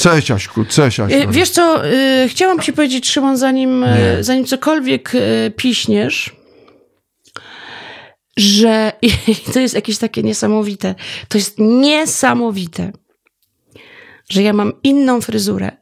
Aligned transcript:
Cześć 0.00 0.30
Aśku, 0.30 0.64
cześć 0.64 1.00
Aśku. 1.00 1.20
Y, 1.20 1.26
Wiesz 1.26 1.50
co, 1.50 1.86
y, 1.86 2.28
chciałam 2.28 2.60
ci 2.60 2.72
powiedzieć, 2.72 3.08
Szymon, 3.08 3.36
zanim, 3.36 3.84
y, 3.84 4.24
zanim 4.24 4.44
cokolwiek 4.44 5.14
y, 5.14 5.52
piśniesz, 5.56 6.36
że 8.36 8.92
to 9.52 9.60
jest 9.60 9.74
jakieś 9.74 9.98
takie 9.98 10.22
niesamowite. 10.22 10.94
To 11.28 11.38
jest 11.38 11.54
niesamowite, 11.58 12.92
że 14.28 14.42
ja 14.42 14.52
mam 14.52 14.72
inną 14.82 15.20
fryzurę, 15.20 15.76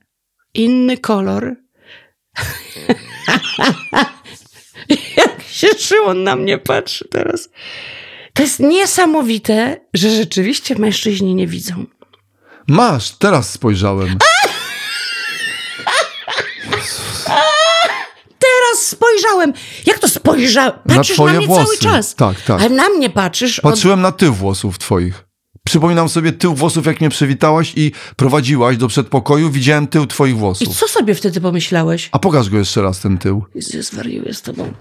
inny 0.54 0.98
kolor. 0.98 1.56
Jak 5.16 5.42
się 5.42 5.68
Szymon 5.78 6.22
na 6.22 6.36
mnie 6.36 6.58
patrzy 6.58 7.08
teraz. 7.10 7.48
To 8.32 8.42
jest 8.42 8.60
niesamowite, 8.60 9.80
że 9.94 10.10
rzeczywiście 10.10 10.78
mężczyźni 10.78 11.34
nie 11.34 11.46
widzą. 11.46 11.86
Masz, 12.68 13.10
teraz 13.10 13.50
spojrzałem. 13.50 14.18
Teraz 18.38 18.86
spojrzałem. 18.86 19.52
Jak 19.86 19.98
to 19.98 20.08
spojrzałem? 20.08 20.72
Patrzysz 20.88 21.08
na, 21.18 21.24
twoje 21.24 21.38
mnie 21.38 21.46
włosy. 21.46 21.64
cały 21.64 21.78
czas. 21.78 22.14
Tak, 22.14 22.40
tak. 22.40 22.60
Ale 22.60 22.70
na 22.70 22.88
mnie 22.88 23.10
patrzysz. 23.10 23.58
Od... 23.58 23.72
Patrzyłem 23.72 24.00
na 24.02 24.12
tył 24.12 24.34
włosów 24.34 24.78
twoich. 24.78 25.24
Przypominam 25.64 26.08
sobie 26.08 26.32
tył 26.32 26.54
włosów, 26.54 26.86
jak 26.86 27.00
mnie 27.00 27.10
przywitałaś 27.10 27.72
i 27.76 27.92
prowadziłaś 28.16 28.76
do 28.76 28.88
przedpokoju. 28.88 29.50
Widziałem 29.50 29.86
tył 29.86 30.06
twoich 30.06 30.34
I 30.34 30.38
włosów. 30.38 30.76
co 30.78 30.88
sobie 30.88 31.14
wtedy 31.14 31.40
pomyślałeś? 31.40 32.08
A 32.12 32.18
pokaż 32.18 32.50
go 32.50 32.58
jeszcze 32.58 32.82
raz, 32.82 33.00
ten 33.00 33.18
tył. 33.18 33.44
Zwariuję 33.80 34.34
z 34.34 34.42
tobą. 34.42 34.72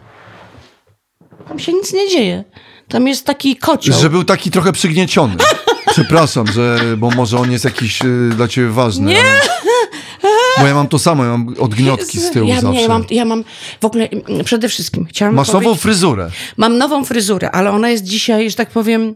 Tam 1.47 1.59
się 1.59 1.73
nic 1.73 1.93
nie 1.93 2.09
dzieje. 2.09 2.43
Tam 2.87 3.07
jest 3.07 3.25
taki 3.25 3.55
kocioł. 3.55 3.99
Że 4.01 4.09
był 4.09 4.23
taki 4.23 4.51
trochę 4.51 4.71
przygnieciony. 4.71 5.35
Przepraszam, 5.91 6.47
że, 6.47 6.79
bo 6.97 7.09
może 7.11 7.37
on 7.39 7.51
jest 7.51 7.65
jakiś 7.65 8.01
y, 8.01 8.29
dla 8.35 8.47
ciebie 8.47 8.69
ważny. 8.69 9.13
Nie! 9.13 9.23
Bo 10.59 10.67
ja 10.67 10.73
mam 10.75 10.87
to 10.87 10.99
samo, 10.99 11.23
ja 11.25 11.29
mam 11.29 11.55
odgniotki 11.59 12.19
z 12.19 12.31
tyłu 12.31 12.49
ja, 12.49 12.55
zawsze. 12.61 12.71
nie, 12.71 12.81
ja 12.81 12.87
mam, 12.87 13.05
ja 13.09 13.25
mam 13.25 13.43
w 13.81 13.85
ogóle 13.85 14.09
mm, 14.09 14.43
przede 14.45 14.69
wszystkim 14.69 15.05
chciałam 15.05 15.35
Masz 15.35 15.47
nową 15.53 15.75
fryzurę. 15.75 16.29
Mam 16.57 16.77
nową 16.77 17.05
fryzurę, 17.05 17.51
ale 17.51 17.71
ona 17.71 17.89
jest 17.89 18.03
dzisiaj, 18.03 18.49
że 18.49 18.55
tak 18.55 18.69
powiem. 18.69 19.15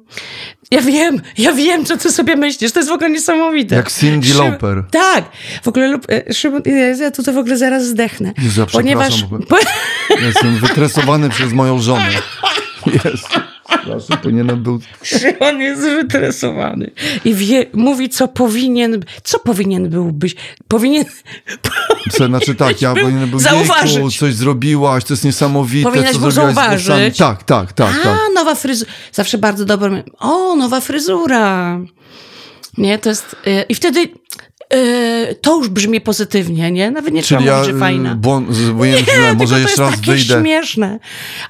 Ja 0.72 0.82
wiem, 0.82 1.22
ja 1.38 1.54
wiem, 1.54 1.86
co 1.86 1.98
ty 1.98 2.12
sobie 2.12 2.36
myślisz. 2.36 2.72
To 2.72 2.80
jest 2.80 2.90
w 2.90 2.94
ogóle 2.94 3.10
niesamowite. 3.10 3.76
Jak 3.76 3.92
Cyndi 3.92 4.30
Szym- 4.30 4.38
Lauper. 4.38 4.84
Tak. 4.92 5.26
W 5.64 5.68
ogóle, 5.68 5.88
lub- 5.88 6.06
e, 6.12 6.34
Szymon, 6.34 6.62
ja- 6.66 6.96
ja 7.06 7.12
tu 7.12 7.24
to 7.24 7.34
w 7.34 7.38
ogóle 7.38 7.58
zaraz 7.58 7.86
zdechnę. 7.86 8.34
Jezu, 8.38 8.62
ja 8.62 8.68
ponieważ. 8.68 9.14
przepraszam, 9.14 9.48
Po, 9.48 9.58
Jestem 10.26 10.56
wytresowany 10.58 11.30
przez 11.30 11.54
moją 11.54 11.82
żonę. 11.82 12.10
Jest. 13.06 13.51
Przepraszam, 13.98 14.24
powinienem 14.24 14.64
był... 14.64 14.80
Szymon 15.04 15.62
jest 15.62 15.82
wytresowany. 15.82 16.92
I 17.26 17.34
wie, 17.34 17.66
mówi, 17.74 18.10
co 18.10 18.28
powinien. 18.28 19.04
Co 19.24 19.40
powinien 19.40 19.90
był 19.90 20.12
być? 20.12 20.36
Powinien. 20.68 21.06
Co, 22.12 22.26
Znaczy 22.26 22.56
tak, 22.56 22.82
ja 22.82 22.94
powinienem 22.94 23.30
był 23.30 23.40
zauważyć. 23.40 23.94
Jejku, 23.96 24.12
coś 24.12 24.34
zrobiłaś, 24.34 25.04
to 25.04 25.14
jest 25.14 25.24
niesamowite. 25.26 25.90
Powinieneś 25.90 26.18
co 26.18 26.32
z 26.32 26.34
zauważyć. 26.34 26.86
włosami. 26.88 27.12
Tak, 27.12 27.44
tak, 27.44 27.74
tak, 27.74 27.96
A, 28.02 28.04
tak. 28.04 28.18
nowa 28.36 28.56
fryzura. 28.56 28.92
Zawsze 29.12 29.38
bardzo 29.38 29.66
dobre. 29.66 30.04
O, 30.20 30.56
nowa 30.56 30.82
fryzura. 30.82 31.80
Nie, 32.78 33.00
to 33.00 33.10
jest. 33.10 33.36
e, 33.48 33.62
I 33.64 33.76
wtedy. 33.76 34.00
E, 34.72 35.36
to 35.36 35.58
już 35.58 35.70
brzmi 35.70 36.02
pozytywnie, 36.02 36.72
nie? 36.72 36.92
Nawet 36.92 37.14
nie 37.14 37.24
trzeba 37.24 37.40
Czyli 37.42 37.48
ja 37.50 37.58
mówić, 37.58 37.74
że 37.74 37.80
fajna. 37.80 38.12
y, 38.12 38.16
błąd, 38.16 38.56
zrobiłem 38.56 38.98
źle, 38.98 39.06
Tylko 39.06 39.34
może 39.36 39.56
to 39.56 39.60
jeszcze 39.60 39.84
jest 39.84 39.92
raz 39.92 40.00
takie 40.00 40.12
wyjdę. 40.12 40.42
śmieszne. 40.42 41.00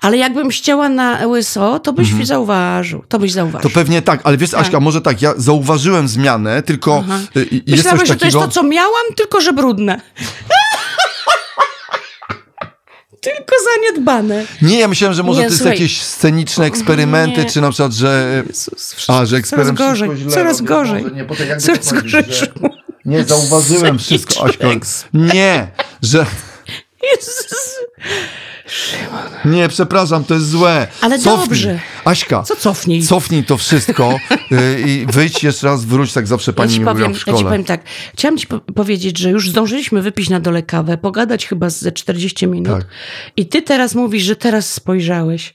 Ale 0.02 0.18
jakbym 0.18 0.52
ścięła 0.52 0.90
na 0.90 1.28
łyso, 1.28 1.80
to 1.80 1.94
byś 1.94 2.10
zauważył. 2.24 3.04
To 3.10 3.20
byś 3.20 3.32
zauważył. 3.32 3.58
Mhm. 3.58 3.74
To 3.74 3.80
pewnie 3.80 4.02
tak, 4.02 4.20
ale 4.24 4.38
wiesz, 4.38 4.54
Aśka, 4.54 4.80
może 4.80 5.02
tak, 5.02 5.22
ja 5.22 5.34
zauważyłem 5.38 6.08
zmianę, 6.08 6.62
tylko 6.64 7.04
y, 7.36 7.40
y, 7.40 7.48
jest 7.52 7.68
Myślałeś, 7.68 8.00
coś 8.00 8.08
że 8.08 8.16
to 8.16 8.26
jest 8.26 8.38
takiego... 8.38 8.40
to, 8.42 8.48
co 8.48 8.64
miałam, 8.64 9.06
tylko 9.16 9.42
że 9.42 9.54
brudne. 9.54 10.02
tylko 13.22 13.56
zaniedbane. 13.76 14.46
Nie, 14.62 14.80
ja 14.80 14.88
myślałem, 14.88 15.14
że 15.16 15.24
może 15.24 15.40
Nie, 15.42 15.46
to 15.46 15.50
jest 15.52 15.58
słuchaj. 15.62 15.78
jakieś 15.78 16.02
sceniczne 16.02 16.66
eksperymenty, 16.66 17.44
Nie. 17.44 17.50
czy 17.50 17.62
na 17.62 17.70
przykład, 17.70 17.94
że... 17.94 18.44
Jezus, 18.48 18.96
A, 19.10 19.26
że 19.26 19.38
eksperyment 19.38 19.78
coraz 19.78 20.00
gorzej, 20.00 20.10
coraz 20.30 20.58
robi. 20.58 20.68
gorzej. 20.70 21.04
Nie, 21.14 21.26
coraz 21.60 21.86
to 21.88 21.96
gorzej. 21.96 22.24
Szymon. 22.34 22.72
Nie, 23.06 23.24
zauważyłem 23.24 24.00
wszystko, 24.00 24.46
eksperyment. 24.48 25.08
Nie, 25.14 25.68
że... 26.02 26.26
Jezus. 27.14 27.76
Nie, 29.46 29.70
przepraszam, 29.70 30.24
to 30.24 30.34
jest 30.34 30.50
złe. 30.50 30.88
Ale 31.02 31.20
Cofnij. 31.20 31.48
dobrze. 31.48 31.80
Aśka, 32.06 32.44
Co 32.44 32.56
cofnij? 32.56 33.04
cofnij 33.04 33.44
to 33.44 33.58
wszystko 33.58 34.16
y, 34.52 34.82
i 34.88 35.06
wyjdź 35.06 35.44
jeszcze 35.44 35.68
raz, 35.68 35.86
wróć, 35.86 36.14
tak 36.14 36.28
zawsze 36.28 36.52
Ja 36.52 36.56
pani 36.56 36.74
ci, 36.74 36.80
mi 36.80 36.86
powiem, 36.86 37.06
w 37.06 37.10
ja 37.10 37.16
ci 37.16 37.22
szkole. 37.22 37.44
powiem 37.44 37.64
tak. 37.64 37.82
Chciałam 38.14 38.38
ci 38.38 38.48
po 38.48 38.60
powiedzieć, 38.60 39.18
że 39.18 39.30
już 39.30 39.50
zdążyliśmy 39.50 40.02
wypić 40.02 40.30
na 40.30 40.40
dole 40.40 40.64
kawę, 40.64 40.98
pogadać 40.98 41.48
chyba 41.48 41.70
ze 41.70 41.92
40 41.92 42.48
minut. 42.48 42.74
Tak. 42.80 42.86
I 43.38 43.46
ty 43.46 43.62
teraz 43.62 43.96
mówisz, 43.96 44.24
że 44.24 44.36
teraz 44.36 44.74
spojrzałeś. 44.74 45.54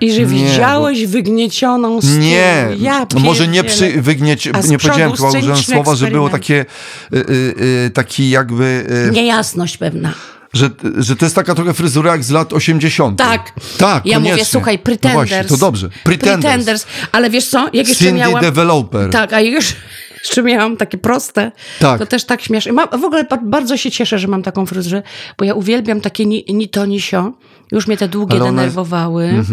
I 0.00 0.12
że 0.12 0.20
Nie, 0.20 0.26
widziałeś 0.26 1.06
wygniecioną 1.06 2.00
z 2.00 2.04
tyłu. 2.04 2.18
Nie, 2.18 2.68
ja 2.78 3.06
może 3.18 3.48
nie 3.48 3.64
przy, 3.64 4.02
wygnieć, 4.02 4.46
nie 4.68 4.78
powiedziałem 4.78 5.12
chyba, 5.12 5.28
użyłem 5.28 5.56
słowa, 5.56 5.94
że 5.94 6.06
było 6.10 6.28
takie, 6.28 6.66
y, 7.12 7.16
y, 7.16 7.54
y, 7.86 7.90
taki 7.90 8.30
jakby, 8.30 8.86
y, 9.08 9.12
Niejasność 9.12 9.76
pewna. 9.76 10.12
że, 10.52 10.70
że 10.98 11.16
to 11.16 11.24
jest 11.26 11.34
taka 11.34 11.54
trochę 11.54 11.74
fryzura 11.74 12.12
jak 12.12 12.24
z 12.24 12.30
lat 12.30 12.52
80. 12.52 13.18
Tak. 13.18 13.52
Tak, 13.78 14.06
Ja 14.06 14.14
koniecznie. 14.16 14.32
mówię, 14.32 14.44
słuchaj, 14.44 14.74
No 14.76 14.82
Pretenders. 14.82 15.14
właśnie, 15.30 15.44
to 15.44 15.56
dobrze. 15.56 15.88
Pretenders. 16.04 16.86
Ale 17.12 17.30
wiesz 17.30 17.46
co, 17.48 17.64
jak 17.72 17.88
jeszcze 17.88 18.04
Cindy 18.04 18.20
miałam... 18.20 18.40
Developer. 18.40 19.10
Tak, 19.10 19.32
a 19.32 19.40
już 19.40 19.76
jeszcze 20.24 20.42
miałam 20.42 20.76
takie 20.76 20.98
proste, 20.98 21.52
Tak. 21.80 21.98
to 21.98 22.06
też 22.06 22.24
tak 22.24 22.42
śmieszne. 22.42 22.72
Mam, 22.72 22.88
w 23.00 23.04
ogóle 23.04 23.24
ba- 23.24 23.38
bardzo 23.42 23.76
się 23.76 23.90
cieszę, 23.90 24.18
że 24.18 24.28
mam 24.28 24.42
taką 24.42 24.66
fryzurę, 24.66 25.02
bo 25.38 25.44
ja 25.44 25.54
uwielbiam 25.54 26.00
takie 26.00 26.26
ni, 26.26 26.44
ni 26.48 26.68
to, 26.68 26.86
ni 26.86 27.00
sio. 27.00 27.32
Już 27.72 27.86
mnie 27.86 27.96
te 27.96 28.08
długie 28.08 28.34
Ale 28.34 28.44
ona 28.44 28.62
jest- 28.62 28.74
denerwowały. 28.76 29.44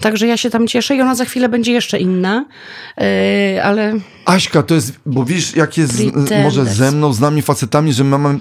Także 0.00 0.26
ja 0.26 0.36
się 0.36 0.50
tam 0.50 0.66
cieszę 0.66 0.96
i 0.96 1.00
ona 1.00 1.14
za 1.14 1.24
chwilę 1.24 1.48
będzie 1.48 1.72
jeszcze 1.72 1.98
inna. 1.98 2.44
Yy, 2.98 3.04
ale 3.64 3.94
Aśka, 4.24 4.62
to 4.62 4.74
jest, 4.74 4.92
bo 5.06 5.24
wiesz, 5.24 5.56
jak 5.56 5.78
jest 5.78 5.92
z, 5.92 6.42
może 6.42 6.64
ze 6.66 6.92
mną, 6.92 7.12
z 7.12 7.20
nami 7.20 7.42
facetami, 7.42 7.92
że 7.92 8.04
mamy... 8.04 8.38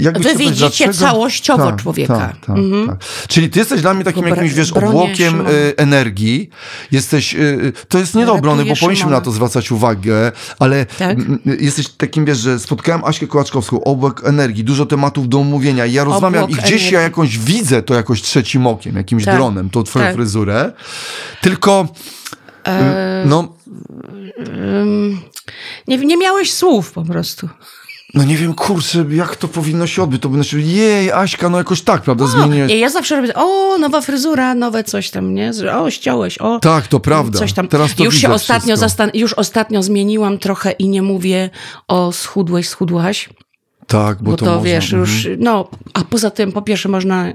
Jakby 0.00 0.20
Wy 0.20 0.36
widzicie 0.36 0.84
dlaczego- 0.84 0.94
całościowo 0.94 1.72
człowieka. 1.72 2.16
Tak, 2.16 2.46
tak, 2.46 2.56
tak. 2.86 2.96
Czyli 3.28 3.50
ty 3.50 3.58
jesteś 3.58 3.80
dla 3.80 3.94
mnie 3.94 4.04
takim 4.04 4.26
jakimś, 4.26 4.52
wiesz, 4.54 4.72
obłokiem 4.72 5.46
y, 5.46 5.74
energii. 5.76 6.50
Jesteś, 6.92 7.34
y, 7.34 7.72
to 7.88 7.98
jest 7.98 8.14
nie 8.14 8.26
do 8.26 8.32
obrony, 8.34 8.64
bo 8.64 8.76
powinniśmy 8.76 9.10
na 9.10 9.20
to 9.20 9.30
zwracać 9.30 9.72
uwagę, 9.72 10.32
ale 10.58 10.86
Tak? 10.86 11.18
jesteś 11.60 11.88
takim, 11.88 12.24
wiesz, 12.24 12.38
że 12.38 12.58
spotkałem 12.58 13.04
Aśkę 13.04 13.26
Kołaczkowską, 13.26 13.84
obłok 13.84 14.22
energii, 14.24 14.64
dużo 14.64 14.86
tematów 14.86 15.28
do 15.28 15.38
omówienia 15.38 15.86
i 15.86 15.92
ja 15.92 16.04
rozmawiam 16.04 16.44
Obłok 16.44 16.58
i 16.58 16.62
gdzieś 16.62 16.72
energii. 16.72 16.94
ja 16.94 17.00
jakąś 17.00 17.38
widzę 17.38 17.82
to 17.82 17.94
jakoś 17.94 18.22
trzecim 18.22 18.66
okiem, 18.66 18.96
jakimś 18.96 19.24
Tak, 19.24 19.34
dronem, 19.34 19.70
tą 19.70 19.82
twoją 19.82 20.04
tak. 20.06 20.16
Tylko, 21.40 21.88
E, 22.66 23.24
no, 23.26 23.48
nie, 25.88 25.96
nie 25.98 26.16
miałeś 26.16 26.52
słów 26.52 26.92
po 26.92 27.02
prostu. 27.04 27.48
no 28.14 28.24
nie 28.24 28.36
wiem, 28.36 28.54
kurczę, 28.54 29.04
jak 29.10 29.36
to 29.36 29.48
powinno 29.48 29.86
się 29.86 30.02
odbyć. 30.02 30.22
To 30.22 30.28
powinno 30.28 30.44
się, 30.44 30.60
jej, 30.60 31.12
Aśka, 31.12 31.48
no 31.48 31.58
jakoś 31.58 31.82
tak, 31.82 32.02
prawda, 32.02 32.26
zmieniłeś. 32.26 32.72
I 32.72 32.78
ja 32.78 32.88
zawsze 32.90 33.16
robię, 33.16 33.34
o, 33.34 33.78
nowa 33.78 34.00
fryzura, 34.00 34.54
nowe 34.54 34.84
coś 34.84 35.10
tam, 35.10 35.34
nie? 35.34 35.50
O, 35.78 35.90
ściąłeś, 35.90 36.38
o. 36.38 36.58
Tak, 36.58 36.86
to 36.88 37.00
prawda. 37.00 37.38
Coś 37.38 37.52
tam. 37.52 37.68
Teraz 37.68 37.94
to 37.94 38.04
już 38.04 38.16
się 38.18 38.30
ostatnio 38.32 38.74
zastan- 38.76 39.10
już 39.14 39.32
ostatnio 39.32 39.82
zmieniłam 39.82 40.38
trochę 40.38 40.70
i 40.72 40.88
nie 40.88 41.02
mówię 41.02 41.50
o 41.88 42.12
schudłeś, 42.12 42.68
schudłaś, 42.68 43.28
Tak, 43.90 44.22
bo, 44.22 44.30
bo, 44.30 44.36
to, 44.36 44.44
to, 44.44 44.50
można, 44.50 44.64
wiesz, 44.64 44.92
mhm. 44.92 45.00
już, 45.00 45.28
no, 45.38 45.70
a 45.94 46.04
poza 46.04 46.30
tym 46.30 46.52
po 46.52 46.62
pierwsze 46.62 46.88
można 46.88 47.32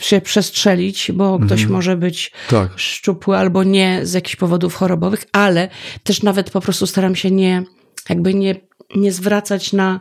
się 0.00 0.20
przestrzelić, 0.20 1.12
bo 1.14 1.38
ktoś 1.38 1.66
może 1.66 1.96
być 1.96 2.32
Tak. 2.48 2.68
szczupły 2.76 3.36
albo 3.36 3.64
nie 3.64 4.00
z 4.02 4.12
jakichś 4.12 4.36
powodów 4.36 4.74
chorobowych, 4.74 5.24
ale 5.32 5.68
też 6.02 6.22
nawet 6.22 6.50
po 6.50 6.60
prostu 6.60 6.86
staram 6.86 7.16
się 7.16 7.30
nie, 7.30 7.62
jakby 8.08 8.34
nie, 8.34 8.54
nie 8.96 9.12
zwracać 9.12 9.72
na 9.72 10.00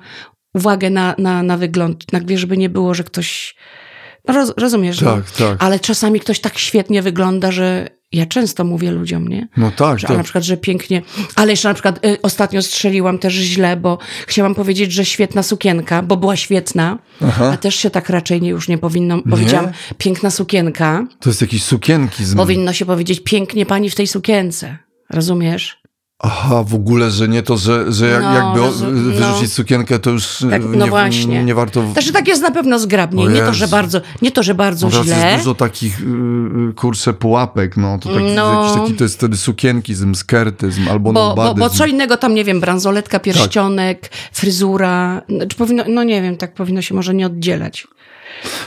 uwagę 0.53 0.89
na, 0.89 1.15
na, 1.17 1.43
na 1.43 1.57
wygląd, 1.57 2.05
jakby 2.13 2.37
żeby 2.37 2.57
nie 2.57 2.69
było, 2.69 2.93
że 2.93 3.03
ktoś, 3.03 3.55
no 4.27 4.33
roz, 4.33 4.53
rozumiesz, 4.57 5.01
no? 5.01 5.15
Tak, 5.15 5.31
tak. 5.31 5.63
ale 5.63 5.79
czasami 5.79 6.19
ktoś 6.19 6.39
tak 6.39 6.57
świetnie 6.57 7.01
wygląda, 7.01 7.51
że 7.51 7.96
ja 8.11 8.25
często 8.25 8.63
mówię 8.63 8.91
ludziom, 8.91 9.27
nie? 9.27 9.47
No 9.57 9.71
tak, 9.71 9.99
Że, 9.99 10.07
tak. 10.07 10.17
Na 10.17 10.23
przykład, 10.23 10.43
że 10.43 10.57
pięknie. 10.57 11.01
Ale 11.35 11.51
jeszcze 11.51 11.67
na 11.67 11.73
przykład 11.73 12.05
y, 12.05 12.21
ostatnio 12.21 12.61
strzeliłam 12.61 13.19
też 13.19 13.33
źle, 13.33 13.77
bo 13.77 13.97
chciałam 14.27 14.55
powiedzieć, 14.55 14.91
że 14.91 15.05
świetna 15.05 15.43
sukienka, 15.43 16.03
bo 16.03 16.17
była 16.17 16.35
świetna, 16.35 16.99
a 17.51 17.57
też 17.57 17.75
się 17.75 17.89
tak 17.89 18.09
raczej 18.09 18.41
nie, 18.41 18.49
już 18.49 18.67
nie 18.67 18.77
powinno. 18.77 19.21
Powiedziałam 19.29 19.71
piękna 19.97 20.31
sukienka. 20.31 21.07
To 21.19 21.29
jest 21.29 21.41
jakieś 21.41 21.63
sukienki 21.63 22.25
z 22.25 22.35
Powinno 22.35 22.73
się 22.73 22.85
powiedzieć 22.85 23.19
pięknie 23.23 23.65
pani 23.65 23.89
w 23.89 23.95
tej 23.95 24.07
sukience. 24.07 24.77
Rozumiesz? 25.09 25.81
Aha, 26.19 26.63
w 26.63 26.75
ogóle, 26.75 27.11
że 27.11 27.27
nie 27.27 27.43
to, 27.43 27.57
że, 27.57 27.91
że 27.93 28.07
jak, 28.07 28.21
No, 28.23 28.33
jakby 28.33 28.61
wyrzucić 29.11 29.41
no. 29.41 29.47
sukienkę, 29.47 29.99
to 29.99 30.09
już 30.09 30.37
Tak, 30.49 30.61
nie, 30.71 30.77
no 30.77 30.87
właśnie. 30.87 31.43
nie 31.43 31.55
warto... 31.55 31.91
Znaczy 31.91 32.11
tak 32.13 32.27
jest 32.27 32.41
na 32.41 32.51
pewno 32.51 32.79
zgrabniej. 32.79 33.27
O 33.27 33.29
Nie 33.29 33.39
to, 33.41 33.53
że 33.53 33.67
bardzo, 33.67 34.01
nie 34.21 34.31
to, 34.31 34.43
że 34.43 34.55
bardzo 34.55 34.91
źle. 34.91 35.31
jest 35.31 35.37
dużo 35.43 35.55
takich, 35.55 36.01
y, 36.01 36.03
y, 36.69 36.73
kurczę, 36.73 37.13
pułapek, 37.13 37.77
no. 37.77 37.99
To 37.99 38.09
taki, 38.13 38.25
No. 38.35 38.63
jakiś 38.63 38.81
taki, 38.81 38.93
to 38.93 39.03
jest 39.03 39.15
wtedy 39.15 39.37
sukienkizyzm, 39.37 40.15
skertyzm, 40.15 40.87
albo 40.91 41.13
Bo, 41.13 41.29
bo, 41.29 41.35
bo 41.35 41.43
nobadyzm. 41.45 41.77
co 41.77 41.85
innego 41.85 42.17
tam, 42.17 42.33
nie 42.33 42.43
wiem, 42.43 42.59
bransoletka, 42.59 43.19
pierścionek, 43.19 43.99
Tak. 44.01 44.11
fryzura. 44.33 45.21
Powinno, 45.57 45.83
no 45.89 46.03
nie 46.03 46.21
wiem, 46.21 46.37
tak 46.37 46.53
powinno 46.53 46.81
się 46.81 46.95
może 46.95 47.13
nie 47.13 47.25
oddzielać. 47.25 47.87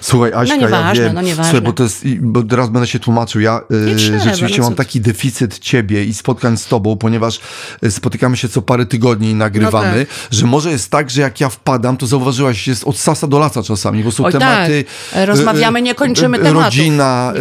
Słuchaj, 0.00 0.32
Aśka, 0.34 0.56
No 0.56 0.62
nieważne, 0.62 1.02
ja 1.02 1.06
wiem, 1.08 1.14
no 1.14 1.22
nieważne. 1.22 1.44
Słuchaj, 1.44 1.60
bo 1.60 1.72
to 1.72 1.82
jest, 1.82 2.04
bo 2.20 2.42
teraz 2.42 2.68
będę 2.68 2.86
się 2.88 2.98
tłumaczył. 2.98 3.40
Ja 3.40 3.60
y, 3.92 3.96
trzeba, 3.96 4.18
rzeczywiście 4.24 4.58
no 4.58 4.64
mam 4.64 4.74
taki 4.74 5.00
deficyt 5.00 5.58
ciebie 5.58 6.04
i 6.04 6.14
spotkań 6.14 6.56
z 6.56 6.66
tobą, 6.66 6.96
ponieważ 6.96 7.40
y, 7.84 7.90
spotykamy 7.90 8.36
się 8.36 8.48
co 8.48 8.62
parę 8.62 8.86
tygodni 8.86 9.30
i 9.30 9.34
nagrywamy, 9.34 10.06
No 10.30 10.38
że 10.38 10.46
może 10.46 10.70
jest 10.70 10.90
tak, 10.90 11.10
że 11.10 11.20
jak 11.22 11.40
ja 11.40 11.48
wpadam, 11.48 11.96
to 11.96 12.06
zauważyłaś, 12.06 12.68
jest 12.68 12.84
od 12.84 12.98
sasa 12.98 13.26
do 13.26 13.38
laca 13.38 13.62
czasami, 13.62 14.04
bo 14.04 14.10
są 14.12 14.24
Oj, 14.24 14.32
tematy... 14.32 14.84
tak. 15.12 15.26
Rozmawiamy, 15.28 15.82
nie 15.82 15.94
kończymy 15.94 16.38
y, 16.38 16.40
tematów. 16.42 16.64
Rodzina, 16.64 17.32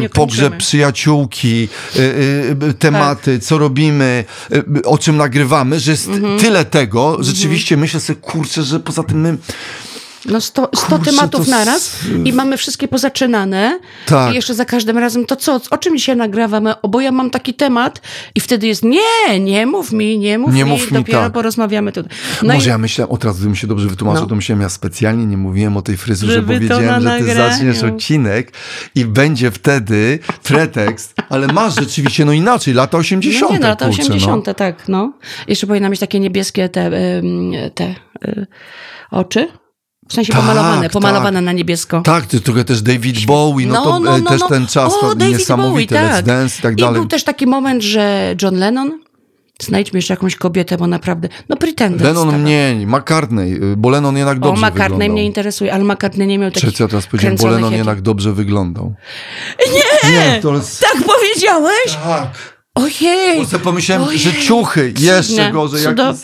Nie 0.00 0.06
y, 0.06 0.10
pogrzeb 0.10 0.56
przyjaciółki, 0.56 1.68
y, 1.96 2.00
y, 2.70 2.74
tematy, 2.74 3.38
co 3.38 3.58
robimy, 3.58 4.24
y, 4.52 4.82
o 4.84 4.98
czym 4.98 5.16
nagrywamy, 5.16 5.80
że 5.80 5.90
jest 5.90 6.08
Mhm. 6.08 6.38
tyle 6.38 6.64
tego, 6.64 7.16
rzeczywiście 7.20 7.76
myślę 7.76 8.00
sobie, 8.00 8.20
kurczę, 8.20 8.62
że 8.62 8.80
poza 8.80 9.02
tym 9.02 9.20
my... 9.20 9.36
No 10.24 10.40
100, 10.40 10.68
100 10.74 10.96
Kurczę, 10.96 11.10
tematów 11.10 11.44
to 11.44 11.50
naraz 11.50 11.96
i 12.24 12.32
mamy 12.32 12.56
wszystkie 12.56 12.88
pozaczynane. 12.88 13.80
Tak. 14.06 14.32
I 14.32 14.34
jeszcze 14.34 14.54
za 14.54 14.64
każdym 14.64 14.98
razem 14.98 15.26
to 15.26 15.36
co? 15.36 15.60
O 15.70 15.78
czym 15.78 15.96
dzisiaj 15.96 16.16
nagrywamy? 16.16 16.80
O, 16.80 16.88
bo 16.88 17.00
ja 17.00 17.12
mam 17.12 17.30
taki 17.30 17.54
temat 17.54 18.00
i 18.34 18.40
wtedy 18.40 18.66
jest 18.66 18.84
nie, 18.84 19.40
nie 19.40 19.66
mów 19.66 19.92
mi, 19.92 20.18
nie 20.18 20.38
mów 20.38 20.54
Nie 20.54 20.64
mi, 20.64 20.70
mów 20.70 20.90
mi, 20.90 20.98
dopiero 20.98 21.20
tak. 21.20 21.32
porozmawiamy 21.32 21.92
tutaj. 21.92 22.12
No 22.42 22.54
Może 22.54 22.66
i 22.66 22.68
ja 22.70 22.78
myślałem, 22.78 23.12
o 23.12 23.18
teraz 23.18 23.36
gdybym 23.36 23.56
się 23.56 23.66
dobrze 23.66 23.88
wytłumaczył, 23.88 24.22
No. 24.22 24.28
to 24.28 24.34
myślałem, 24.34 24.62
ja 24.62 24.68
specjalnie 24.68 25.26
nie 25.26 25.36
mówiłem 25.36 25.76
o 25.76 25.82
tej 25.82 25.96
fryzurze, 25.96 26.32
Żeby 26.32 26.54
bo 26.54 26.60
wiedziałem, 26.60 27.02
że 27.02 27.18
ty 27.18 27.34
zaczniesz 27.34 27.82
odcinek 27.82 28.52
i 28.94 29.04
będzie 29.04 29.50
wtedy 29.50 30.18
pretekst, 30.42 31.14
ale 31.28 31.46
masz 31.46 31.74
rzeczywiście, 31.74 32.24
no 32.24 32.32
inaczej, 32.32 32.74
lata 32.74 32.98
80. 32.98 33.50
no 33.50 33.56
nie, 33.56 33.60
no, 33.60 33.68
lata 33.68 33.86
kurczę, 33.86 34.02
80, 34.02 34.56
tak, 34.56 34.88
no. 34.88 35.12
Jeszcze 35.48 35.66
powinna 35.66 35.88
mieć 35.88 36.00
takie 36.00 36.20
niebieskie 36.20 36.68
te, 36.68 36.86
ym, 37.18 37.52
te 37.74 37.94
y, 38.24 38.46
oczy. 39.10 39.48
W 40.08 40.12
sensie 40.14 40.32
Tak, 40.32 40.42
pomalowane, 40.42 40.82
tak. 40.82 40.92
pomalowane 40.92 41.40
na 41.40 41.52
niebiesko. 41.52 42.00
Tak, 42.00 42.26
ty 42.26 42.40
trochę 42.40 42.64
też 42.64 42.82
David 42.82 43.26
Bowie, 43.26 43.66
no, 43.66 43.84
to 44.02 44.16
e, 44.16 44.22
też 44.22 44.40
ten 44.48 44.66
czas 44.66 44.92
O, 44.94 45.14
to 45.14 45.14
niesamowity, 45.14 45.94
Bowie, 45.94 46.08
tak. 46.08 46.24
Dance 46.24 46.58
i 46.58 46.62
tak 46.62 46.72
I 46.72 46.76
dalej. 46.76 46.94
był 46.94 47.06
też 47.08 47.24
taki 47.24 47.46
moment, 47.46 47.82
że 47.82 48.34
John 48.42 48.54
Lennon, 48.56 49.00
znajdźmy 49.62 49.98
jeszcze 49.98 50.12
jakąś 50.14 50.36
kobietę, 50.36 50.76
bo 50.76 50.86
naprawdę, 50.86 51.28
no 51.48 51.56
Pretender. 51.56 52.06
Lennon 52.06 52.28
stawia. 52.28 52.42
mnie, 52.44 52.76
McCartney, 52.86 53.60
bo 53.76 53.90
Lennon 53.90 54.16
jednak 54.16 54.36
O, 54.36 54.40
dobrze 54.40 54.60
McCartney 54.60 54.88
wyglądał. 54.88 55.08
mnie 55.12 55.24
interesuje, 55.24 55.72
ale 55.74 55.84
McCartney 55.84 56.26
nie 56.26 56.38
miał 56.38 56.50
Czy 56.50 56.60
takich 56.60 56.76
co 56.76 56.84
ja 56.84 56.88
teraz 56.88 57.06
powiedziałem, 57.06 57.36
bo 57.36 57.46
Lennon 57.48 57.70
jak- 57.72 57.78
jednak 57.78 58.00
dobrze 58.00 58.32
wyglądał. 58.32 58.94
Nie! 60.04 60.10
Nie, 60.10 60.40
to 60.42 60.54
jest... 60.54 60.80
Tak 60.80 60.96
powiedziałeś? 61.06 61.96
Tak. 62.04 62.57
Ojej! 62.78 63.46
Bo 63.52 63.58
pomyślałem, 63.58 64.08
Ojej. 64.08 64.18
że 64.18 64.32
ciuchy, 64.32 64.92
jeszcze 64.98 65.22
Cudne, 65.32 65.52
gorzej. 65.52 65.86
Cudow- 65.86 66.14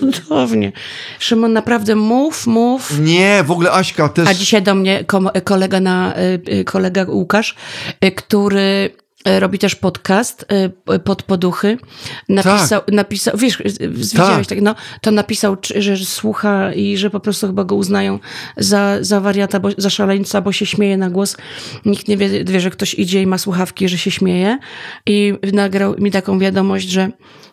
Cudownie. 0.00 0.72
Szymon, 1.18 1.52
naprawdę 1.52 1.96
mów, 1.96 2.46
mów. 2.46 2.98
Nie, 3.00 3.44
w 3.46 3.50
ogóle 3.50 3.72
Aśka 3.72 4.08
też... 4.08 4.28
A 4.28 4.34
dzisiaj 4.34 4.62
do 4.62 4.74
mnie 4.74 5.04
kolega, 5.44 5.80
na, 5.80 6.14
y, 6.18 6.40
y, 6.60 6.64
kolega 6.64 7.06
Łukasz, 7.08 7.54
y, 8.04 8.12
który 8.12 8.90
robi 9.24 9.58
też 9.58 9.74
podcast 9.74 10.46
y, 10.94 10.98
pod 10.98 11.22
poduchy. 11.22 11.78
Napisał, 12.28 12.80
napisał 12.92 13.36
wiesz, 13.36 13.60
y, 13.60 13.88
widziałeś 13.88 14.46
tak, 14.46 14.60
no, 14.60 14.74
to 15.00 15.10
napisał, 15.10 15.56
że 15.76 15.96
słucha 15.96 16.72
i 16.72 16.96
że 16.96 17.10
po 17.10 17.20
prostu 17.20 17.46
chyba 17.46 17.64
go 17.64 17.74
uznają 17.74 18.18
za, 18.56 18.96
za 19.00 19.20
wariata, 19.20 19.60
bo, 19.60 19.68
za 19.78 19.90
szaleńca, 19.90 20.40
bo 20.40 20.52
się 20.52 20.66
śmieje 20.66 20.96
na 20.96 21.10
głos. 21.10 21.36
Nikt 21.84 22.08
nie 22.08 22.16
wie, 22.16 22.44
wie, 22.44 22.60
że 22.60 22.70
ktoś 22.70 22.94
idzie 22.94 23.22
i 23.22 23.26
ma 23.26 23.38
słuchawki, 23.38 23.88
że 23.88 23.98
się 23.98 24.10
śmieje. 24.10 24.58
I 25.06 25.34
nagrał 25.52 25.94
mi 25.98 26.10
taką 26.10 26.38
wiadomość, 26.38 26.88
że 26.88 27.10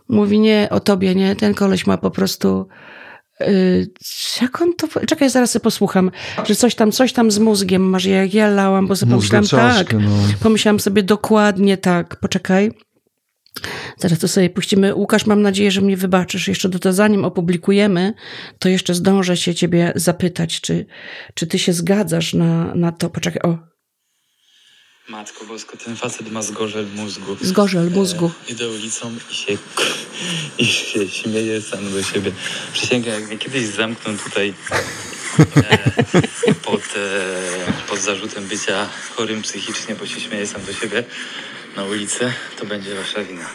mówi 0.10 0.40
nie 0.40 0.68
o 0.72 0.80
tobie, 0.80 1.16
nie, 1.16 1.36
ten 1.36 1.54
koleś 1.54 1.88
ma 1.88 1.98
po 1.98 2.12
prostu 2.12 2.68
jak 4.42 4.62
on 4.62 4.74
to. 4.74 5.06
Czekaj, 5.06 5.30
zaraz 5.30 5.58
posłucham, 5.58 6.12
że 6.46 6.56
coś 6.56 6.76
tam, 6.76 6.92
coś 6.92 7.14
tam 7.14 7.32
z 7.32 7.40
mózgiem 7.40 7.82
masz, 7.82 8.06
jak 8.06 8.34
ja 8.34 8.50
lałam, 8.50 8.88
bo 8.88 8.96
sobie 8.96 9.12
pomyślałam 9.12 9.48
tak. 9.48 9.94
no. 9.94 10.10
Pomyślałam 10.40 10.80
sobie 10.80 11.04
dokładnie 11.04 11.78
tak. 11.78 12.16
Poczekaj. 12.16 12.72
Zaraz 13.98 14.20
to 14.20 14.28
sobie 14.28 14.50
puścimy. 14.50 14.96
Łukasz, 14.96 15.26
mam 15.26 15.42
nadzieję, 15.42 15.72
że 15.72 15.82
mnie 15.82 15.98
wybaczysz. 15.98 16.48
Jeszcze 16.48 16.70
do 16.70 16.80
to, 16.80 16.94
zanim 16.94 17.26
opublikujemy, 17.26 18.14
to 18.60 18.70
jeszcze 18.70 18.94
zdążę 18.94 19.38
się 19.38 19.56
ciebie 19.56 19.94
zapytać, 19.96 20.62
czy, 20.62 20.86
czy 21.34 21.48
ty 21.48 21.60
się 21.60 21.74
zgadzasz 21.74 22.34
na, 22.34 22.76
na 22.76 22.92
to. 22.92 23.10
Poczekaj, 23.10 23.42
o, 23.52 23.58
Matko 25.12 25.46
Bosko, 25.46 25.78
ten 25.78 25.96
facet 25.96 26.32
ma 26.32 26.42
zgorzel 26.42 26.86
mózgu. 26.96 27.38
zgorzel 27.42 27.90
mózgu. 27.92 28.32
E, 28.48 28.52
Idę 28.52 28.70
ulicą 28.70 29.16
i 29.32 29.34
się, 29.36 29.58
i 30.58 30.66
się 30.66 31.10
śmieję 31.10 31.62
sam 31.62 31.92
do 31.92 32.04
siebie. 32.04 32.32
Przysięgam, 32.74 33.14
jak 33.14 33.28
mnie 33.28 33.38
kiedyś 33.38 33.66
zamkną 33.68 34.18
tutaj 34.18 34.54
e, 36.48 36.54
pod, 36.54 36.82
e, 36.82 37.74
pod 37.90 38.00
zarzutem 38.00 38.48
bycia 38.48 38.90
chorym 39.16 39.42
psychicznie, 39.42 39.96
bo 39.96 40.06
się 40.06 40.20
śmieję 40.22 40.48
sam 40.48 40.66
do 40.66 40.74
siebie 40.74 41.04
na 41.76 41.84
ulicy, 41.84 42.34
to 42.60 42.66
będzie 42.66 42.96
wasza 42.96 43.24
wina. 43.24 43.50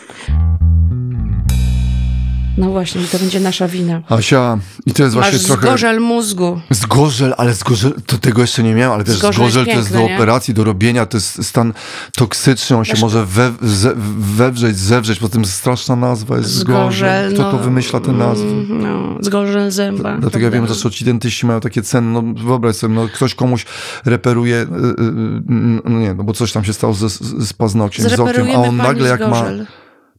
No 2.58 2.70
właśnie, 2.70 3.00
to 3.12 3.18
będzie 3.18 3.40
nasza 3.40 3.68
wina. 3.68 4.02
Asia, 4.08 4.58
i 4.86 4.92
to 4.92 5.02
jest 5.02 5.16
Masz 5.16 5.24
właśnie 5.30 5.46
trochę... 5.46 5.66
zgorzel 5.66 6.00
mózgu. 6.00 6.60
Zgorzel, 6.70 7.34
ale 7.36 7.54
zgorzel, 7.54 7.94
to 8.06 8.18
tego 8.18 8.40
jeszcze 8.40 8.62
nie 8.62 8.74
miałem, 8.74 8.92
ale 8.92 9.04
też 9.04 9.16
Zgorzel 9.16 9.50
zgorzel, 9.50 9.66
jest 9.66 9.74
to 9.74 9.78
jest 9.78 9.92
do 9.92 9.98
piękne, 9.98 10.10
nie? 10.10 10.16
operacji, 10.16 10.54
do 10.54 10.64
robienia, 10.64 11.06
to 11.06 11.16
jest 11.16 11.44
stan 11.44 11.72
toksyczny, 12.16 12.76
on 12.76 12.84
się 12.84 13.00
może 13.00 13.26
we, 13.26 13.52
ze, 13.62 13.92
wewrzeć, 14.18 14.78
zewrzeć, 14.78 15.18
poza 15.18 15.32
tym 15.32 15.44
straszna 15.44 15.96
nazwa 15.96 16.36
jest 16.36 16.50
zgorzel. 16.50 16.86
Zgorzel. 16.86 17.34
Kto 17.34 17.42
no, 17.42 17.50
to 17.50 17.58
wymyśla 17.58 18.00
te 18.00 18.12
nazwy? 18.12 18.48
mm, 18.48 18.82
No, 18.82 19.18
zgorzel 19.20 19.70
zęba. 19.70 20.16
Dlatego 20.18 20.44
ja 20.44 20.50
wiem, 20.50 20.66
że 20.66 20.90
ci 20.90 21.04
dentyści 21.04 21.46
mają 21.46 21.60
takie 21.60 21.82
ceny, 21.82 22.10
no 22.10 22.42
wyobraź 22.44 22.76
sobie, 22.76 22.94
no 22.94 23.08
ktoś 23.08 23.34
komuś 23.34 23.66
reperuje, 24.04 24.56
y, 24.56 24.64
y, 24.64 24.66
y, 24.66 25.82
no 25.84 26.00
nie, 26.00 26.14
no 26.14 26.24
bo 26.24 26.32
coś 26.32 26.52
tam 26.52 26.64
się 26.64 26.72
stało 26.72 26.94
ze, 26.94 27.08
z 27.08 27.52
paznokciem, 27.52 28.08
z 28.08 28.20
okiem, 28.20 28.46
a 28.54 28.58
on 28.58 28.76
nagle 28.76 29.08
jak 29.08 29.20
ma 29.20 29.44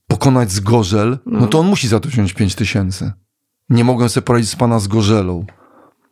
pokonać 0.07 0.51
zgorzel, 0.51 1.17
no. 1.25 1.47
to 1.47 1.59
on 1.59 1.67
musi 1.67 1.87
za 1.87 1.99
to 1.99 2.09
wziąć 2.09 2.33
5 2.33 2.55
tysięcy. 2.55 3.11
Nie 3.69 3.83
mogę 3.83 4.09
sobie 4.09 4.25
poradzić 4.25 4.49
z 4.49 4.55
pana 4.55 4.79
zgorzelą. 4.79 5.45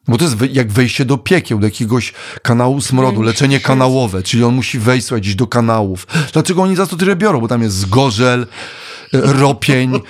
Bo 0.08 0.18
to 0.18 0.24
jest 0.24 0.38
jak 0.52 0.72
wejście 0.72 1.06
do 1.06 1.18
piekieł, 1.18 1.60
do 1.60 1.68
jakiegoś 1.68 2.14
kanału 2.42 2.82
smrodu, 2.82 3.22
leczenie 3.22 3.60
kanałowe, 3.60 4.24
czyli 4.24 4.44
on 4.44 4.56
musi 4.56 4.80
wejść 4.80 5.08
słuchaj, 5.08 5.22
gdzieś 5.22 5.36
do 5.36 5.48
kanałów. 5.48 6.08
Dlaczego 6.34 6.62
oni 6.62 6.76
za 6.76 6.88
to 6.88 6.96
tyle 6.96 7.16
biorą? 7.16 7.42
Bo 7.42 7.48
tam 7.48 7.62
jest 7.62 7.76
zgorzel, 7.76 8.48
e, 9.14 9.22
ropień. 9.22 10.02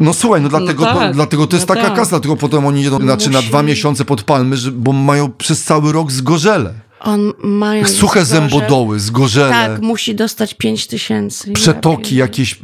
No 0.00 0.14
słuchaj, 0.14 0.40
no 0.42 0.48
dlatego, 0.48 0.84
tak, 0.84 0.94
to, 0.94 1.12
dlatego 1.12 1.46
to 1.46 1.56
jest 1.56 1.68
no 1.68 1.74
taka 1.74 1.88
tak. 1.88 1.96
kasa, 1.96 2.10
dlatego 2.10 2.36
potem 2.36 2.66
oni 2.66 2.82
idą 2.82 2.98
znaczy 2.98 3.30
na 3.30 3.42
dwa 3.42 3.62
miesiące 3.62 4.04
pod 4.04 4.22
palmy, 4.22 4.56
że, 4.56 4.72
bo 4.72 4.92
mają 4.92 5.32
przez 5.32 5.64
cały 5.64 5.92
rok 5.92 6.12
zgorzele. 6.12 6.74
On 7.00 7.32
mają 7.42 7.84
Suche 7.86 8.24
zgorzel. 8.24 8.24
zębodoły, 8.50 9.00
zgorzele, 9.00 9.50
Tak, 9.50 9.80
musi 9.82 10.14
dostać 10.14 10.54
5 10.54 10.86
tysięcy. 10.86 11.52
przetoki 11.52 12.16
Ja 12.16 12.24
jakieś, 12.24 12.60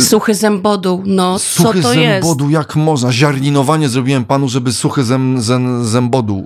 Suchy 0.00 0.34
zębodół, 0.34 1.02
no 1.06 1.38
Suchy 1.38 1.82
co 1.82 1.88
to 1.88 1.94
jest? 1.94 2.26
zębodu, 2.26 2.50
jak 2.50 2.76
można? 2.76 3.12
Ziarninowanie 3.12 3.88
zrobiłem 3.88 4.24
panu, 4.24 4.48
żeby 4.48 4.72
suchy 4.72 5.04
zem, 5.04 5.40
zem, 5.40 5.84
zębodu 5.84 6.44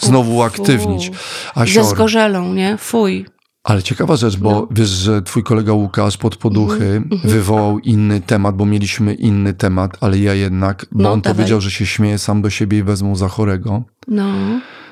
y, 0.00 0.06
znowu 0.06 0.36
uaktywnić. 0.36 1.10
A 1.54 1.60
Ze 1.60 1.66
sior. 1.66 1.84
zgorzelą, 1.84 2.54
nie? 2.54 2.76
Fuj. 2.78 3.26
Ale 3.64 3.82
ciekawa 3.82 4.16
rzecz, 4.16 4.36
bo 4.36 4.50
No. 4.50 4.68
wiesz, 4.70 4.88
że 4.88 5.22
twój 5.22 5.42
kolega 5.42 5.72
Łukasz 5.72 6.16
pod 6.16 6.36
poduchy 6.36 6.84
Mhm, 6.84 7.20
wywołał 7.24 7.78
inny 7.78 8.20
temat, 8.20 8.56
bo 8.56 8.66
mieliśmy 8.66 9.14
inny 9.14 9.54
temat, 9.54 9.96
ale 10.00 10.18
ja 10.18 10.34
jednak, 10.34 10.86
bo 10.92 11.02
No, 11.02 11.12
on 11.12 11.20
dawaj. 11.20 11.36
powiedział, 11.36 11.60
że 11.60 11.70
się 11.70 11.86
śmieje 11.86 12.18
sam 12.18 12.42
do 12.42 12.50
siebie 12.50 12.78
i 12.78 12.82
wezmą 12.82 13.16
za 13.16 13.28
chorego. 13.28 13.82
No. 14.08 14.24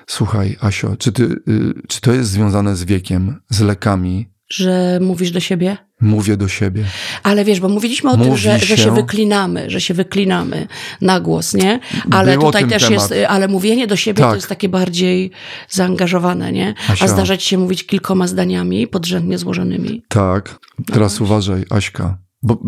Słuchaj, 0.07 0.57
Asio, 0.61 0.97
czy, 0.97 1.13
ty, 1.13 1.23
y, 1.23 1.75
czy 1.89 2.01
to 2.01 2.13
jest 2.13 2.31
związane 2.31 2.77
z 2.77 2.85
wiekiem, 2.85 3.41
z 3.49 3.61
lekami? 3.61 4.29
Że 4.51 4.99
mówisz 5.03 5.31
do 5.31 5.41
siebie? 5.41 5.77
Mówię 6.01 6.37
do 6.37 6.49
siebie. 6.49 6.85
Ale 7.23 7.45
wiesz, 7.45 7.61
bo 7.61 7.69
mówiliśmy 7.69 8.11
o 8.11 8.17
tym, 8.17 8.27
Mówi 8.27 8.41
że, 8.41 8.59
że 8.59 8.67
się 8.67 8.77
się- 8.83 8.95
wyklinamy, 8.95 9.71
że 9.71 9.81
się 9.81 9.95
wyklinamy 9.95 10.67
na 11.01 11.21
głos, 11.21 11.55
nie? 11.55 11.81
Ale 12.11 12.39
tutaj 12.39 12.63
tym 12.63 12.71
też 12.71 12.83
temat. 12.89 13.11
jest, 13.11 13.15
ale 13.29 13.49
mówienie 13.49 13.87
do 13.87 13.97
siebie 13.97 14.21
Tak. 14.23 14.31
to 14.31 14.35
jest 14.35 14.49
takie 14.49 14.69
bardziej 14.69 15.31
zaangażowane, 15.69 16.53
nie? 16.53 16.75
Asia. 16.89 17.05
A 17.05 17.09
zdarza 17.09 17.37
ci 17.37 17.49
się 17.49 17.59
mówić 17.59 17.87
kilkoma 17.87 18.27
zdaniami 18.27 18.87
podrzędnie 18.87 19.39
złożonymi. 19.39 20.03
Tak, 20.09 20.59
teraz 20.93 21.21
uważaj, 21.21 21.65
Aśka. 21.71 22.19
Bo, 22.47 22.59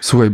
słuchaj, 0.00 0.30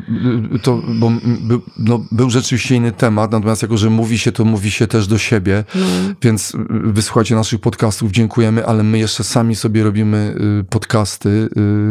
to 0.63 0.83
bo, 0.89 1.11
by, 1.41 1.59
no, 1.79 2.07
był 2.13 2.31
rzeczywiście 2.31 2.75
inny 2.77 2.93
temat, 2.93 3.33
natomiast 3.33 3.63
jako, 3.63 3.77
że 3.77 3.91
mówi 3.91 4.19
się, 4.19 4.33
to 4.33 4.45
mówi 4.45 4.71
się 4.71 4.87
też 4.87 5.07
do 5.07 5.19
siebie, 5.19 5.65
No. 5.75 5.87
więc 6.23 6.53
wysłuchajcie 6.85 7.35
naszych 7.35 7.61
podcastów, 7.61 8.13
dziękujemy, 8.13 8.67
ale 8.67 8.83
my 8.83 8.99
jeszcze 8.99 9.25
sami 9.25 9.55
sobie 9.57 9.83
robimy 9.85 10.35
y, 10.61 10.65
podcasty, 10.65 11.49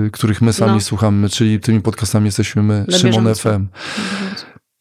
y, 0.08 0.12
których 0.12 0.42
my 0.42 0.54
sami 0.54 0.74
No. 0.74 0.82
słuchamy, 0.82 1.30
czyli 1.30 1.60
tymi 1.60 1.82
podcastami 1.82 2.26
jesteśmy 2.26 2.64
my, 2.64 2.86
Szymon. 2.90 3.36
FM. 3.36 3.66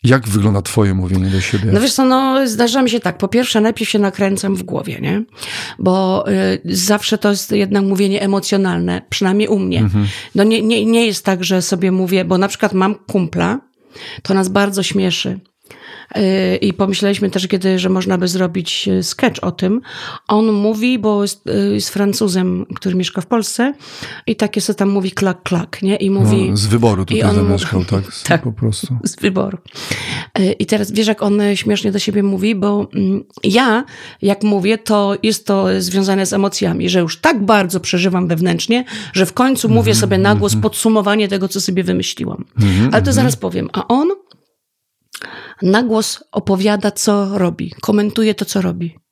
Jak 0.04 0.28
wygląda 0.28 0.62
twoje 0.62 0.94
mówienie 0.94 1.30
do 1.30 1.40
siebie? 1.40 1.72
No 1.72 1.80
wiesz 1.80 1.92
co, 1.92 2.04
no 2.04 2.48
zdarza 2.48 2.82
mi 2.82 2.90
się 2.90 3.00
tak. 3.00 3.18
Po 3.18 3.28
pierwsze, 3.28 3.60
najpierw 3.60 3.90
się 3.90 3.98
nakręcam 3.98 4.56
w 4.56 4.62
głowie, 4.62 4.98
nie? 5.00 5.24
Bo 5.78 6.24
y, 6.28 6.60
zawsze 6.64 7.18
to 7.18 7.30
jest 7.30 7.52
jednak 7.52 7.84
mówienie 7.84 8.22
emocjonalne, 8.22 9.02
przynajmniej 9.10 9.48
u 9.48 9.58
mnie. 9.58 9.78
Mhm. 9.80 10.06
No 10.34 10.44
nie, 10.44 10.62
nie, 10.62 10.86
nie 10.86 11.06
jest 11.06 11.24
tak, 11.24 11.44
że 11.44 11.62
sobie 11.62 11.92
mówię, 11.92 12.24
bo 12.24 12.38
na 12.38 12.48
przykład 12.48 12.72
mam 12.72 12.94
kumpla, 12.94 13.60
to 14.22 14.34
nas 14.34 14.48
bardzo 14.48 14.82
śmieszy. 14.82 15.40
I 16.60 16.72
pomyśleliśmy 16.72 17.30
też 17.30 17.48
kiedy, 17.48 17.78
że 17.78 17.88
można 17.88 18.18
by 18.18 18.28
zrobić 18.28 18.88
y, 18.88 19.02
sketch 19.02 19.44
o 19.44 19.52
tym. 19.52 19.80
On 20.28 20.52
mówi, 20.52 20.98
bo 20.98 21.22
jest, 21.22 21.46
y, 21.46 21.74
jest 21.74 21.88
Francuzem, 21.90 22.66
który 22.74 22.94
mieszka 22.94 23.20
w 23.20 23.26
Polsce 23.26 23.74
i 24.26 24.36
takie 24.36 24.60
co 24.60 24.74
tam 24.74 24.90
mówi 24.90 25.12
klak, 25.12 25.42
klak, 25.42 25.82
nie? 25.82 25.96
I 25.96 26.10
mówi... 26.10 26.50
no, 26.50 26.56
z 26.56 26.66
wyboru 26.66 27.04
tutaj 27.04 27.22
on 27.30 27.36
zamieszkał, 27.36 27.84
tak? 27.84 28.12
Z- 28.12 28.22
Tak. 28.34 28.42
Po 28.42 28.52
prostu. 28.52 28.96
z 29.04 29.16
wyboru. 29.16 29.58
Y, 30.38 30.52
I 30.52 30.66
teraz 30.66 30.92
wiesz, 30.92 31.06
jak 31.06 31.22
on 31.22 31.40
śmiesznie 31.54 31.92
do 31.92 31.98
siebie 31.98 32.22
mówi, 32.22 32.54
bo 32.54 32.88
mm, 32.94 33.24
ja, 33.44 33.84
jak 34.22 34.42
mówię, 34.42 34.78
to 34.78 35.16
jest 35.22 35.46
to 35.46 35.66
związane 35.78 36.26
z 36.26 36.32
emocjami, 36.32 36.88
że 36.88 37.00
już 37.00 37.20
tak 37.20 37.44
bardzo 37.44 37.80
przeżywam 37.80 38.28
wewnętrznie, 38.28 38.84
że 39.12 39.26
w 39.26 39.32
końcu 39.32 39.68
mówię 39.68 39.94
sobie 39.94 40.18
na 40.18 40.34
głos 40.34 40.56
podsumowanie 40.56 41.28
tego, 41.28 41.48
co 41.48 41.60
sobie 41.60 41.84
wymyśliłam. 41.84 42.44
Ale 42.92 43.02
to 43.02 43.12
zaraz 43.12 43.36
powiem. 43.36 43.68
A 43.72 43.88
on 43.88 44.08
na 45.62 45.82
głos 45.82 46.24
opowiada, 46.32 46.90
co 46.90 47.38
robi, 47.38 47.72
komentuje 47.80 48.34
to, 48.34 48.44
co 48.44 48.62
robi. 48.62 49.04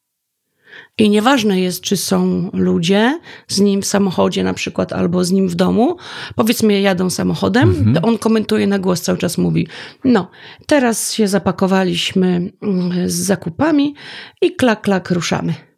I 0.99 1.11
nieważne 1.11 1.61
jest, 1.61 1.81
czy 1.81 1.97
są 1.97 2.51
ludzie 2.53 3.21
z 3.49 3.61
nim 3.61 3.83
w 3.83 3.87
samochodzie 3.87 4.45
na 4.45 4.55
przykład, 4.55 4.93
albo 4.93 5.25
z 5.25 5.31
nim 5.31 5.49
w 5.49 5.55
domu. 5.55 5.97
Powiedzmy, 6.37 6.81
jadą 6.81 7.11
samochodem, 7.11 7.95
to 7.95 8.03
on 8.03 8.19
komentuje 8.19 8.67
na 8.67 8.79
głos, 8.79 9.01
cały 9.01 9.19
czas 9.19 9.39
mówi, 9.39 9.69
no, 10.05 10.31
teraz 10.67 11.13
się 11.13 11.29
zapakowaliśmy 11.29 12.53
mm, 12.63 13.09
z 13.09 13.15
zakupami 13.15 13.95
i 14.43 14.57
klak, 14.57 14.81
klak, 14.81 15.11
ruszamy. 15.11 15.72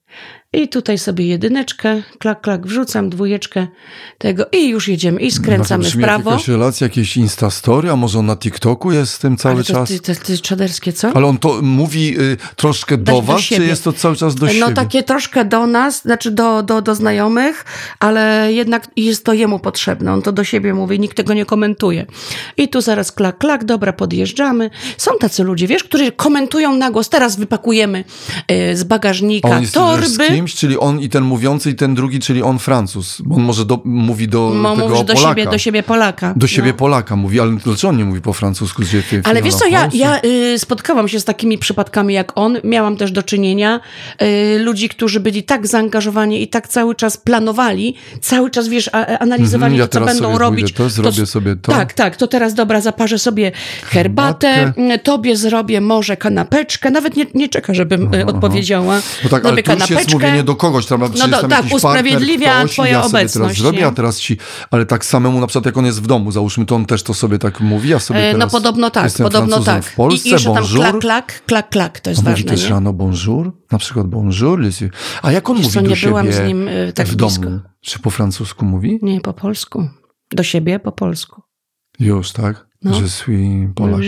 I 0.55 0.69
tutaj 0.69 0.99
sobie 0.99 1.27
jedyneczkę, 1.27 2.03
klak, 2.19 2.41
klak, 2.41 2.67
wrzucam, 2.67 3.11
dwójeczkę 3.11 3.67
tego 4.19 4.47
i 4.53 4.69
już 4.69 4.89
jedziemy 4.89 5.21
i 5.21 5.31
skręcamy 5.31 5.85
No 5.85 5.91
w 5.91 5.97
prawo. 5.97 6.31
jakaś 6.31 6.49
relacja, 6.49 6.85
jakieś 6.85 7.17
Instastory, 7.17 7.91
a 7.91 7.97
może 7.97 8.19
on 8.19 8.27
na 8.27 8.37
TikToku 8.37 8.93
jest 8.93 9.13
z 9.13 9.19
tym 9.19 9.37
cały 9.37 9.55
Ale 9.55 9.65
to, 9.65 9.73
czas? 9.73 9.89
ty, 9.89 10.01
to, 10.01 10.15
to 10.25 10.33
jest 10.33 10.43
czaderskie, 10.43 10.93
co? 10.93 11.13
Ale 11.15 11.27
on 11.27 11.39
to 11.39 11.59
mówi 11.63 12.21
y, 12.21 12.37
troszkę 12.57 12.99
do 12.99 13.13
do 13.13 13.23
was, 13.23 13.41
czy 13.41 13.47
siebie. 13.47 13.67
jest 13.67 13.85
to 13.85 13.93
cały 13.93 14.17
czas 14.17 14.35
do 14.35 14.47
no 14.47 14.53
siebie? 14.53 14.73
takie 14.75 15.03
troszkę 15.03 15.45
do 15.45 15.67
nas, 15.67 16.03
znaczy 16.03 16.31
do, 16.31 16.63
do, 16.63 16.83
do 16.83 16.95
znajomych, 16.95 17.65
ale 18.01 18.53
jednak 18.53 18.89
jest 18.97 19.25
to 19.25 19.33
jemu 19.33 19.59
potrzebne. 19.59 20.13
On 20.13 20.23
to 20.23 20.33
do 20.33 20.45
siebie 20.45 20.75
mówi, 20.75 21.01
nikt 21.01 21.17
tego 21.17 21.35
nie 21.35 21.45
komentuje. 21.47 22.07
I 22.57 22.69
tu 22.69 22.81
zaraz 22.81 23.13
klak, 23.13 23.39
klak, 23.39 23.65
dobra, 23.65 23.93
podjeżdżamy. 23.93 24.71
Są 24.97 25.11
tacy 25.21 25.43
ludzie, 25.45 25.67
wiesz, 25.67 25.85
którzy 25.85 26.13
komentują 26.13 26.77
na 26.77 26.91
głos, 26.91 27.09
teraz 27.09 27.37
wypakujemy 27.37 28.05
y, 28.51 28.77
z 28.77 28.85
bagażnika 28.85 29.61
torby. 29.73 30.44
Kimś, 30.45 30.55
czyli 30.55 30.79
on 30.79 31.01
i 31.01 31.09
ten 31.09 31.25
mówiący 31.25 31.71
i 31.71 31.75
ten 31.75 31.95
drugi, 31.95 32.21
czyli 32.21 32.43
on 32.43 32.59
Francuz. 32.59 33.23
On 33.31 33.43
może 33.43 33.65
do, 33.65 33.81
mówi 33.85 34.29
do 34.29 34.51
Mo- 34.55 34.75
tego 34.77 34.89
mówisz 34.89 35.05
do 35.05 35.15
Polaka. 35.15 35.29
siebie, 35.29 35.51
do 35.51 35.59
siebie 35.59 35.83
Polaka. 35.83 36.35
Do 36.37 36.47
siebie 36.47 36.69
No. 36.71 36.75
Polaka 36.75 37.17
mówi, 37.17 37.41
ale 37.41 37.53
dlaczego 37.65 37.89
on 37.89 37.97
nie 37.97 38.05
mówi 38.05 38.21
po 38.21 38.33
francusku? 38.33 38.83
Gdzie 38.83 39.03
ty, 39.03 39.21
Ale 39.25 39.43
wiesz 39.43 39.55
co, 39.55 39.67
ja, 39.67 39.89
ja 39.93 40.21
y, 40.25 40.59
spotkałam 40.59 41.09
się 41.09 41.21
z 41.21 41.25
takimi 41.25 41.59
przypadkami 41.59 42.15
jak 42.15 42.33
on. 42.39 42.59
Miałam 42.65 42.97
też 42.97 43.13
do 43.13 43.23
czynienia 43.23 43.81
y, 44.23 44.59
ludzi, 44.59 44.89
którzy 44.89 45.21
byli 45.21 45.43
tak 45.43 45.67
zaangażowani 45.67 46.43
i 46.43 46.49
tak 46.49 46.69
cały 46.69 46.95
czas 46.95 47.17
planowali, 47.17 47.95
cały 48.21 48.51
czas, 48.51 48.69
wiesz, 48.69 48.91
a, 48.93 49.07
a- 49.07 49.19
analizowali 49.19 49.75
Mhm, 49.75 49.81
ja 49.81 49.87
to, 49.89 49.99
co 50.01 50.05
będą 50.07 50.39
robić. 50.39 50.73
to, 50.73 50.89
zrobię 50.91 51.27
sobie 51.27 51.57
to. 51.57 51.73
Tak, 51.73 51.93
tak, 51.93 52.17
to 52.17 52.27
teraz 52.27 52.55
dobra, 52.55 52.81
zaparzę 52.81 53.19
sobie 53.19 53.53
herbatę, 53.83 54.53
Herbatkę. 54.55 54.95
y, 54.95 54.99
tobie 54.99 55.37
zrobię 55.37 55.81
może 55.81 56.17
kanapeczkę, 56.17 56.91
nawet 56.91 57.17
nie, 57.17 57.27
nie 57.35 57.49
czeka, 57.49 57.75
żebym 57.75 58.15
y, 58.15 58.27
odpowiedziała. 58.27 59.01
No 59.25 59.31
tak, 59.31 59.47
ale 59.47 59.63
to 59.63 59.67
kanapeczkę. 59.67 60.34
Mówienie 60.35 60.45
do 60.47 60.57
kogoś, 60.57 60.87
tam, 60.87 61.01
no 61.01 61.09
do- 61.09 61.19
tam 61.19 61.31
tak, 61.31 61.43
jakiś 61.51 61.51
partner, 61.51 61.75
usprawiedliwia 61.75 62.59
ktoś, 62.59 62.71
i 62.71 62.75
twoja 62.75 62.91
ja 62.93 63.03
sobie 63.03 63.11
teraz 63.13 63.37
obecność, 63.37 63.61
zrobię, 63.61 63.87
a 63.87 63.91
teraz 63.91 64.21
ci, 64.21 64.37
ale 64.71 64.87
tak 64.87 65.05
samemu 65.05 65.41
na 65.41 65.47
przykład 65.47 65.67
jak 65.67 65.77
on 65.77 65.87
jest 65.87 66.03
w 66.03 66.07
domu, 66.07 66.33
załóżmy, 66.33 66.67
to 66.67 66.75
on 66.75 66.87
też 66.87 67.03
to 67.03 67.15
sobie 67.15 67.39
tak 67.39 67.61
mówi, 67.61 67.89
ja 67.89 67.99
sobie 67.99 68.21
E, 68.29 68.33
teraz 68.33 68.53
No 68.53 68.59
podobno 68.61 68.91
tak, 68.91 69.13
podobno 69.23 69.61
tak. 69.61 69.85
w 69.85 69.95
Polsce, 69.95 70.25
I, 70.29 70.29
i 70.29 70.33
jeszcze 70.33 70.53
tam 70.55 70.63
bonjour. 70.65 70.81
klak, 70.81 71.01
klak, 71.01 71.43
klak, 71.47 71.69
klak, 71.71 72.01
to 72.01 72.11
jest 72.11 72.19
On 72.19 72.25
mówi 72.31 72.43
ważne, 72.43 72.51
też 72.57 72.65
nie? 72.65 72.71
rano 72.71 72.93
bonjour, 72.93 73.53
na 73.73 73.79
przykład 73.79 74.07
bonjour. 74.07 74.61
A 75.23 75.33
jak 75.33 75.51
on 75.51 75.57
Wiesz 75.57 75.65
mówi 75.65 75.75
co, 75.75 75.83
do 75.83 75.89
nie 75.89 75.97
siebie 75.97 76.09
byłam 76.11 76.33
z 76.33 76.41
nim, 76.41 76.69
y, 76.69 76.93
tak 76.95 77.07
w 77.07 77.17
blisko. 77.17 77.45
domu? 77.45 77.61
Czy 77.81 77.99
po 77.99 78.11
francusku 78.11 78.65
mówi? 78.65 78.99
Nie, 79.03 79.21
po 79.21 79.33
polsku. 79.33 79.89
Do 80.33 80.43
siebie 80.43 80.79
po 80.79 80.93
polsku. 80.93 81.43
Już, 82.01 82.33
tak? 82.33 82.67
No. 82.85 83.01
Je 83.01 83.09
suis 83.09 83.69
Polak. 83.75 84.01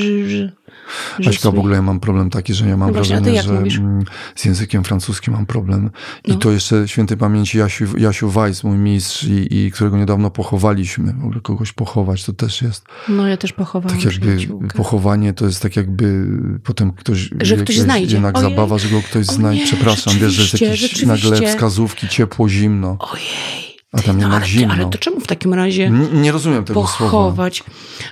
Aśka, 1.29 1.51
w 1.51 1.59
ogóle 1.59 1.77
ja 1.77 1.83
mam 1.83 2.01
problem 2.01 2.31
taki, 2.31 2.55
że 2.55 2.69
ja 2.69 2.77
mam 2.77 2.89
No 2.89 2.95
właśnie, 2.95 3.17
wrażenie, 3.17 3.43
że 3.43 3.53
mówisz? 3.53 3.79
mm, 3.79 4.05
z 4.35 4.45
językiem 4.45 4.85
francuskim 4.85 5.35
mam 5.35 5.47
problem. 5.47 5.91
I 6.25 6.31
No. 6.33 6.37
to 6.39 6.51
jeszcze 6.51 6.89
świętej 6.89 7.17
pamięci 7.17 7.59
Jasiu, 7.59 7.99
Jasiu 7.99 8.31
Weiss, 8.31 8.65
mój 8.65 8.77
mistrz, 8.79 9.25
i, 9.25 9.57
i 9.59 9.71
którego 9.71 9.97
niedawno 9.97 10.31
pochowaliśmy. 10.31 11.13
W 11.13 11.25
ogóle 11.25 11.41
kogoś 11.41 11.73
pochować 11.73 12.25
to 12.25 12.33
też 12.33 12.63
jest 12.63 12.85
No 13.09 13.27
ja 13.27 13.37
też 13.37 13.53
pochowałam 13.53 13.99
tak 13.99 14.05
jakby 14.13 14.27
przyjaciółkę. 14.37 14.69
pochowanie 14.77 15.33
to 15.33 15.47
jest 15.47 15.63
tak 15.63 15.77
jakby 15.77 16.27
potem 16.65 16.93
ktoś... 16.93 17.31
Że 17.41 17.57
ktoś 17.57 17.79
znajdzie. 17.79 18.15
Jednak 18.15 18.39
Ojej. 18.39 18.51
zabawa, 18.51 18.79
że 18.79 18.89
go 18.89 19.03
ktoś 19.03 19.27
znajdzie. 19.27 19.65
Przepraszam, 19.65 20.15
wiesz, 20.21 20.33
że 20.33 20.43
jest 20.67 20.83
jakieś 20.83 21.03
nagle 21.07 21.47
wskazówki, 21.47 22.09
ciepło, 22.09 22.49
zimno. 22.49 22.97
Ojej. 23.01 23.66
A 23.99 24.03
tam 24.03 24.19
jednak 24.21 24.41
ale, 24.43 24.51
zimno. 24.51 24.75
ale 24.75 24.91
to 24.91 24.99
czemu 24.99 25.21
w 25.21 25.27
takim 25.27 25.55
razie 25.55 25.85
N- 25.87 26.23
Nie 26.23 26.33
rozumiem 26.33 26.65
tego 26.65 26.81
słowa. 26.87 26.97
pochować? 27.13 27.63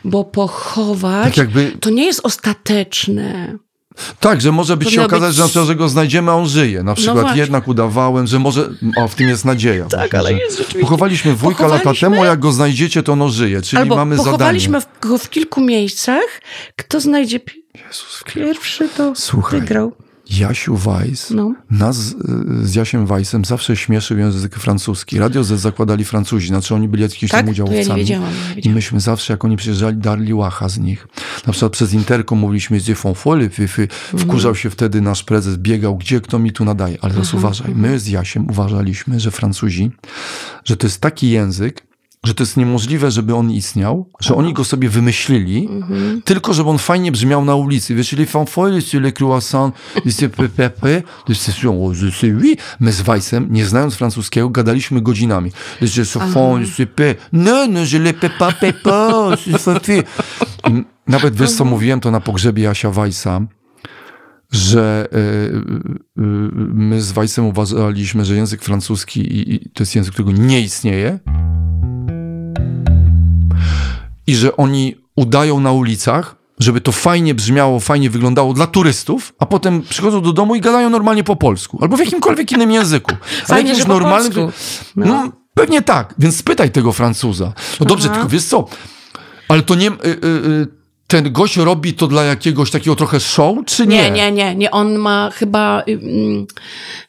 Bo 0.04 0.24
pochować 0.24 1.24
Tak 1.24 1.36
jakby, 1.36 1.72
to 1.80 1.90
nie 1.90 2.04
jest 2.06 2.20
ostateczne. 2.22 3.58
tak, 4.20 4.40
że 4.40 4.52
może 4.52 4.76
być 4.76 4.90
się 4.90 5.04
okazać, 5.04 5.36
być- 5.40 5.52
że, 5.52 5.64
że 5.66 5.74
go 5.76 5.88
znajdziemy, 5.88 6.30
a 6.30 6.34
on 6.34 6.46
żyje. 6.48 6.82
Na 6.82 6.94
przykład 6.94 7.20
właśnie. 7.20 7.40
jednak 7.40 7.68
udawałem, 7.68 8.26
że 8.26 8.38
może, 8.38 8.70
o, 8.96 9.08
w 9.08 9.14
tym 9.14 9.28
jest 9.28 9.44
nadzieja. 9.44 9.86
Tak, 9.86 10.14
ale 10.14 10.32
jest 10.32 10.50
rzeczywiście. 10.58 10.80
Pochowaliśmy 10.80 11.34
wujka 11.34 11.62
lata 11.62 11.74
Pochowaliśmy- 11.76 12.10
temu, 12.10 12.22
a 12.22 12.26
jak 12.26 12.40
go 12.40 12.52
znajdziecie, 12.52 13.02
to 13.02 13.12
ono 13.12 13.28
żyje. 13.28 13.62
Czyli 13.62 13.82
Albo 13.82 13.96
mamy 13.96 14.16
pochowaliśmy 14.16 14.80
zadanie. 14.80 14.96
w, 15.00 15.06
go 15.08 15.18
w 15.18 15.30
kilku 15.30 15.60
miejscach. 15.60 16.24
Kto 16.76 17.00
znajdzie 17.00 17.40
Jezus, 17.86 18.22
pierwszy, 18.34 18.88
to 18.96 19.12
Słuchaj. 19.16 19.60
wygrał. 19.60 19.92
Jasiu 20.30 20.76
Weiss 20.76 21.30
No. 21.30 21.54
Nas 21.70 21.98
y, 22.62 22.66
z 22.66 22.74
Jasiem 22.74 23.06
Weissem 23.06 23.44
zawsze 23.44 23.76
śmieszył 23.76 24.18
język 24.18 24.56
francuski. 24.56 25.18
Radio 25.18 25.44
Z 25.44 25.60
zakładali 25.60 26.04
Francuzi, 26.04 26.48
znaczy 26.48 26.74
oni 26.74 26.88
byli 26.88 27.02
jakimiś 27.02 27.30
Tak? 27.30 27.46
tam 27.46 27.54
To 27.54 27.60
ja 27.62 27.64
udziałowcami. 27.64 27.88
nie 27.88 27.96
wiedziałam. 28.04 28.30
Nie 28.48 28.52
I 28.52 28.54
wiedziałam. 28.56 28.74
myśmy 28.74 29.00
zawsze, 29.00 29.32
jak 29.32 29.44
oni 29.44 29.56
przyjeżdżali, 29.56 29.96
darli 29.96 30.34
łacha 30.34 30.68
z 30.68 30.78
nich. 30.78 31.06
Na 31.46 31.52
przykład 31.52 31.72
przez 31.72 31.92
interkom 31.92 32.38
mówiliśmy 32.38 32.80
z 32.80 32.86
fy, 33.52 33.68
fy. 33.68 33.88
Wkurzał 34.18 34.54
się 34.54 34.70
wtedy 34.70 35.00
nasz 35.00 35.22
prezes, 35.22 35.56
biegał, 35.56 35.96
gdzie 35.96 36.20
kto 36.20 36.38
mi 36.38 36.52
tu 36.52 36.64
nadaje. 36.64 36.98
Ale 37.00 37.12
teraz 37.12 37.34
uważaj, 37.34 37.74
my 37.74 37.98
z 37.98 38.08
Jasiem 38.08 38.50
uważaliśmy, 38.50 39.20
że 39.20 39.30
Francuzi, 39.30 39.90
że 40.64 40.76
to 40.76 40.86
jest 40.86 41.00
taki 41.00 41.30
język, 41.30 41.86
że 42.24 42.34
to 42.34 42.42
jest 42.42 42.56
niemożliwe, 42.56 43.10
żeby 43.10 43.34
on 43.34 43.50
istniał, 43.50 44.10
że 44.20 44.34
oni 44.34 44.52
go 44.52 44.64
sobie 44.64 44.88
wymyślili, 44.88 45.68
tylko 46.24 46.54
żeby 46.54 46.70
on 46.70 46.78
fajnie 46.78 47.12
brzmiał 47.12 47.44
na 47.44 47.54
ulicy. 47.54 47.94
Wiesz, 47.94 48.12
les 48.12 48.30
fanfoles 48.30 48.84
sur 48.84 49.02
les 49.02 49.12
croissants, 49.12 49.72
les 50.04 50.16
CPPP, 50.16 51.02
les 51.28 51.38
oui. 52.42 52.56
My 52.80 52.92
z 52.92 53.02
Weissem, 53.02 53.46
nie 53.50 53.66
znając 53.66 53.94
francuskiego, 53.94 54.50
gadaliśmy 54.50 55.00
godzinami. 55.00 55.50
Font, 56.32 56.60
je 56.60 56.66
sais 56.66 56.86
pas. 56.86 57.16
Non, 57.32 57.68
non, 57.68 57.84
je 57.84 57.98
les 57.98 58.12
pas. 58.12 58.54
I 59.48 60.84
Nawet 61.06 61.36
wiesz, 61.36 61.52
co 61.52 61.64
mówiłem 61.64 62.00
to 62.00 62.10
na 62.10 62.20
pogrzebie 62.20 62.62
Jasia 62.62 62.90
Weissa, 62.90 63.40
że 64.50 65.08
e, 65.12 65.16
e, 65.16 65.60
my 66.74 67.02
z 67.02 67.12
Weissem 67.12 67.46
uważaliśmy, 67.46 68.24
że 68.24 68.34
język 68.34 68.62
francuski 68.62 69.20
i, 69.20 69.54
i 69.54 69.70
to 69.70 69.82
jest 69.82 69.94
język, 69.94 70.14
którego 70.14 70.32
nie 70.42 70.60
istnieje 70.60 71.18
i 74.26 74.36
że 74.36 74.56
oni 74.56 74.96
udają 75.16 75.60
na 75.60 75.72
ulicach, 75.72 76.36
żeby 76.58 76.80
to 76.80 76.92
fajnie 76.92 77.34
brzmiało, 77.34 77.80
fajnie 77.80 78.10
wyglądało 78.10 78.54
dla 78.54 78.66
turystów, 78.66 79.32
a 79.38 79.46
potem 79.46 79.82
przychodzą 79.82 80.22
do 80.22 80.32
domu 80.32 80.54
i 80.54 80.60
gadają 80.60 80.90
normalnie 80.90 81.24
po 81.24 81.36
polsku 81.36 81.78
albo 81.82 81.96
w 81.96 82.00
jakimkolwiek 82.00 82.52
innym 82.52 82.70
języku. 82.70 83.12
Ale 83.48 83.58
jakimś 83.62 83.78
że 83.78 83.84
po 83.84 84.00
polsku. 84.00 84.40
No. 84.96 85.06
No. 85.06 85.32
pewnie 85.54 85.82
tak, 85.82 86.14
więc 86.18 86.36
spytaj 86.36 86.70
tego 86.70 86.92
Francuza. 86.92 87.52
No 87.80 87.86
dobrze, 87.86 88.08
Aha. 88.08 88.14
tylko 88.14 88.28
wiesz 88.28 88.44
co, 88.44 88.66
ale 89.48 89.62
to 89.62 89.74
nie... 89.74 89.88
Y, 89.88 89.92
y, 90.06 90.26
y, 90.26 90.84
ten 91.06 91.32
gość 91.32 91.56
robi 91.56 91.94
to 91.94 92.06
dla 92.06 92.24
jakiegoś 92.24 92.70
takiego 92.70 92.96
trochę 92.96 93.20
show, 93.20 93.58
czy 93.66 93.86
nie? 93.86 93.96
Nie, 93.96 94.10
nie, 94.10 94.32
nie, 94.32 94.54
nie. 94.54 94.70
On 94.70 94.94
ma 94.94 95.30
chyba. 95.34 95.82
ym, 95.88 96.46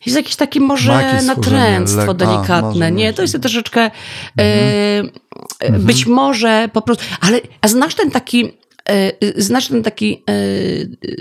Jest 0.05 0.17
jakiś 0.17 0.35
taki 0.35 0.59
Ma 0.59 0.67
może 0.67 0.91
jakieś 0.91 1.27
natręctwo 1.27 2.11
a, 2.11 2.13
delikatne. 2.13 2.73
może, 2.73 2.91
nie, 2.91 3.13
to 3.13 3.21
jest 3.21 3.41
troszeczkę. 3.41 3.91
mhm. 4.37 5.09
Być 5.80 6.06
może 6.06 6.70
po 6.74 6.82
prostu, 6.82 7.04
ale 7.22 7.42
a 7.62 7.68
znasz 7.68 7.96
ten 7.96 8.12
taki, 8.12 8.51
e, 8.89 9.12
znasz 9.42 9.68
ten 9.68 9.84
taki 9.84 10.24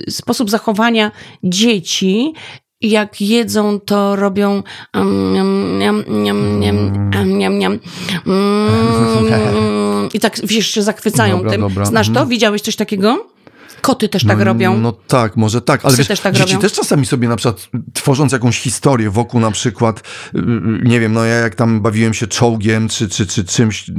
e, 0.07 0.11
sposób 0.11 0.51
zachowania 0.51 1.11
dzieci, 1.45 2.33
jak 2.81 3.21
jedzą, 3.21 3.81
to 3.81 4.17
robią 4.17 4.63
i 10.15 10.21
tak 10.21 10.41
wiesz, 10.45 10.71
się 10.71 10.83
zachwycają 10.83 11.37
dobra, 11.37 11.51
tym. 11.51 11.61
Dobra. 11.61 11.85
Znasz 11.85 12.11
to? 12.11 12.27
Widziałeś 12.27 12.63
coś 12.63 12.77
takiego? 12.77 13.34
Koty 13.85 14.09
też 14.09 14.25
tak 14.25 14.39
no, 14.39 14.45
robią. 14.45 14.81
No 14.81 14.93
tak, 14.93 15.37
może 15.37 15.61
tak, 15.61 15.85
ale 15.85 15.97
wiesz, 15.97 16.09
też 16.09 16.21
tak 16.21 16.35
dzieci 16.35 16.53
robią. 16.53 16.61
też 16.61 16.73
czasami 16.73 17.07
sobie 17.07 17.29
na 17.29 17.37
przykład 17.37 17.69
tworząc 17.93 18.33
jakąś 18.33 18.61
historię 18.61 19.11
wokół 19.11 19.41
na 19.41 19.51
przykład, 19.51 20.03
y, 20.35 20.39
y, 20.39 20.43
nie 20.85 21.01
wiem, 21.01 21.13
no 21.13 21.25
ja 21.25 21.35
jak 21.35 21.55
tam 21.55 21.81
bawiłem 21.81 22.15
się 22.15 22.27
czołgiem 22.27 22.89
czy, 22.89 23.09
czy, 23.09 23.27
czy 23.27 23.45
czymś 23.45 23.91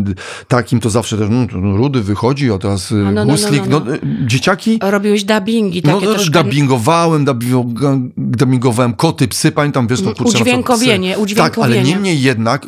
takim, 0.48 0.80
to 0.80 0.90
zawsze 0.90 1.18
też, 1.18 1.28
no, 1.30 1.60
no 1.60 1.78
Rudy 1.78 2.02
wychodzi, 2.02 2.52
a 2.52 2.58
teraz 2.58 2.92
y, 2.92 2.96
no, 2.96 3.12
no, 3.12 3.26
no, 3.26 3.36
no, 3.70 3.80
no, 3.80 3.92
dzieciaki. 4.26 4.80
Robiłeś 4.82 5.24
dubbingi 5.24 5.82
takie 5.82 6.06
no, 6.06 6.14
też. 6.14 6.30
dubbingowałem, 6.30 7.26
dubbingowałem 8.18 8.94
koty, 8.94 9.28
psy, 9.28 9.52
pamiętam, 9.52 9.88
wiesz, 9.88 10.02
to 10.02 10.14
kurczę. 10.16 10.40
Udźwiękowienie, 10.40 11.18
udźwiękowienie. 11.18 11.76
Tak, 11.76 11.84
ale 11.84 11.84
niemniej 11.84 12.22
jednak 12.22 12.66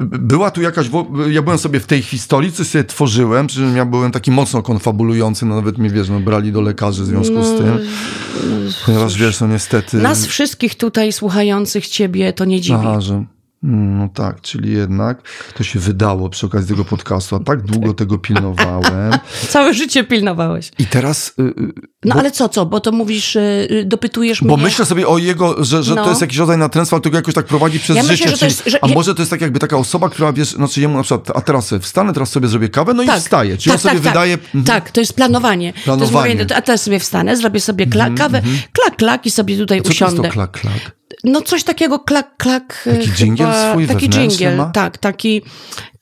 była 0.00 0.50
tu 0.50 0.62
jakaś, 0.62 0.86
ja 1.30 1.42
byłem 1.42 1.58
sobie 1.58 1.80
w 1.80 1.86
tej 1.86 2.02
historii, 2.02 2.52
coś 2.52 2.66
sobie 2.66 2.84
tworzyłem, 2.84 3.48
czy 3.48 3.60
ja 3.76 3.84
byłem 3.84 4.12
taki 4.12 4.30
mocno 4.30 4.62
konfabulujący, 4.62 5.46
no 5.46 5.54
nawet 5.54 5.78
mnie, 5.78 5.90
wiesz, 5.90 6.08
no 6.08 6.20
brali 6.20 6.51
do 6.52 6.60
lekarzy 6.60 7.02
w 7.02 7.06
związku 7.06 7.34
no, 7.34 7.44
z 7.44 7.58
tym. 7.58 7.78
Ponieważ 8.86 9.18
wiesz, 9.18 9.40
no 9.40 9.46
niestety. 9.46 9.96
Nas 9.96 10.26
wszystkich 10.26 10.74
tutaj 10.74 11.12
słuchających 11.12 11.88
ciebie 11.88 12.32
to 12.32 12.44
nie 12.44 12.60
dziwi. 12.60 12.78
Aha, 12.80 13.00
że 13.00 13.24
no 13.62 14.08
tak, 14.08 14.40
czyli 14.40 14.72
jednak 14.72 15.22
to 15.54 15.64
się 15.64 15.78
wydało 15.78 16.28
przy 16.28 16.46
okazji 16.46 16.68
tego 16.68 16.84
podcastu, 16.84 17.36
a 17.36 17.40
tak 17.40 17.62
długo 17.62 17.94
tego 17.94 18.18
pilnowałem. 18.18 19.12
Całe 19.48 19.74
życie 19.74 20.04
pilnowałeś. 20.04 20.70
I 20.78 20.86
teraz... 20.86 21.34
Y, 21.38 21.42
y, 21.42 21.72
no 22.04 22.14
bo, 22.14 22.20
ale 22.20 22.30
co, 22.30 22.48
co? 22.48 22.66
Bo 22.66 22.80
to 22.80 22.92
mówisz, 22.92 23.36
y, 23.36 23.84
dopytujesz 23.86 24.40
bo 24.40 24.46
mnie... 24.46 24.56
Bo 24.56 24.62
myślę 24.62 24.84
sobie 24.84 25.08
o 25.08 25.18
jego, 25.18 25.64
że, 25.64 25.82
że 25.82 25.94
no. 25.94 26.04
to 26.04 26.08
jest 26.08 26.20
jakiś 26.20 26.38
rodzaj 26.38 26.58
natręctwa, 26.58 26.96
ale 26.96 27.02
to 27.02 27.16
jakoś 27.16 27.34
tak 27.34 27.46
prowadzi 27.46 27.80
przez 27.80 27.96
ja 27.96 28.02
życie. 28.02 28.24
Myślę, 28.24 28.38
czyli, 28.38 28.44
jest, 28.44 28.62
że... 28.66 28.84
A 28.84 28.86
może 28.86 29.14
to 29.14 29.22
jest 29.22 29.30
tak 29.30 29.40
jakby 29.40 29.58
taka 29.58 29.76
osoba, 29.76 30.08
która 30.08 30.32
wiesz, 30.32 30.50
znaczy 30.50 30.80
jemu 30.80 30.96
na 30.96 31.02
przykład, 31.02 31.36
a 31.36 31.40
teraz 31.40 31.74
wstanę, 31.80 32.12
teraz 32.12 32.30
sobie 32.30 32.48
zrobię 32.48 32.68
kawę, 32.68 32.94
no 32.94 33.04
tak, 33.04 33.18
i 33.18 33.20
wstaje. 33.20 33.56
Czyli 33.58 33.64
tak, 33.64 33.74
on 33.74 33.78
sobie 33.78 33.94
tak, 33.94 34.02
tak. 34.02 34.12
wydaje... 34.12 34.38
Tak. 34.38 34.64
tak, 34.66 34.90
to 34.90 35.00
jest 35.00 35.12
planowanie. 35.12 35.72
planowanie. 35.84 36.34
To 36.34 36.40
jest 36.40 36.52
a 36.52 36.62
teraz 36.62 36.82
sobie 36.82 36.98
wstanę, 36.98 37.36
zrobię 37.36 37.60
sobie 37.60 37.86
kla 37.86 38.08
-hmm. 38.08 38.16
kawę, 38.16 38.40
-hmm. 38.40 38.58
klak, 38.72 38.96
klak 38.96 39.26
i 39.26 39.30
sobie 39.30 39.56
tutaj 39.56 39.82
co 39.82 39.90
usiądę. 39.90 40.16
To 40.16 40.22
jest 40.22 40.34
to 40.34 40.34
klak, 40.34 40.60
klak? 40.60 41.01
No 41.24 41.42
coś 41.42 41.64
takiego 41.64 41.98
klak, 41.98 42.36
klak. 42.36 42.88
Taki 42.96 43.10
dżingiel 43.10 43.48
swój 43.70 43.86
Taki 43.86 44.08
dżingiel, 44.08 44.64
tak, 44.72 44.98
taki 44.98 45.42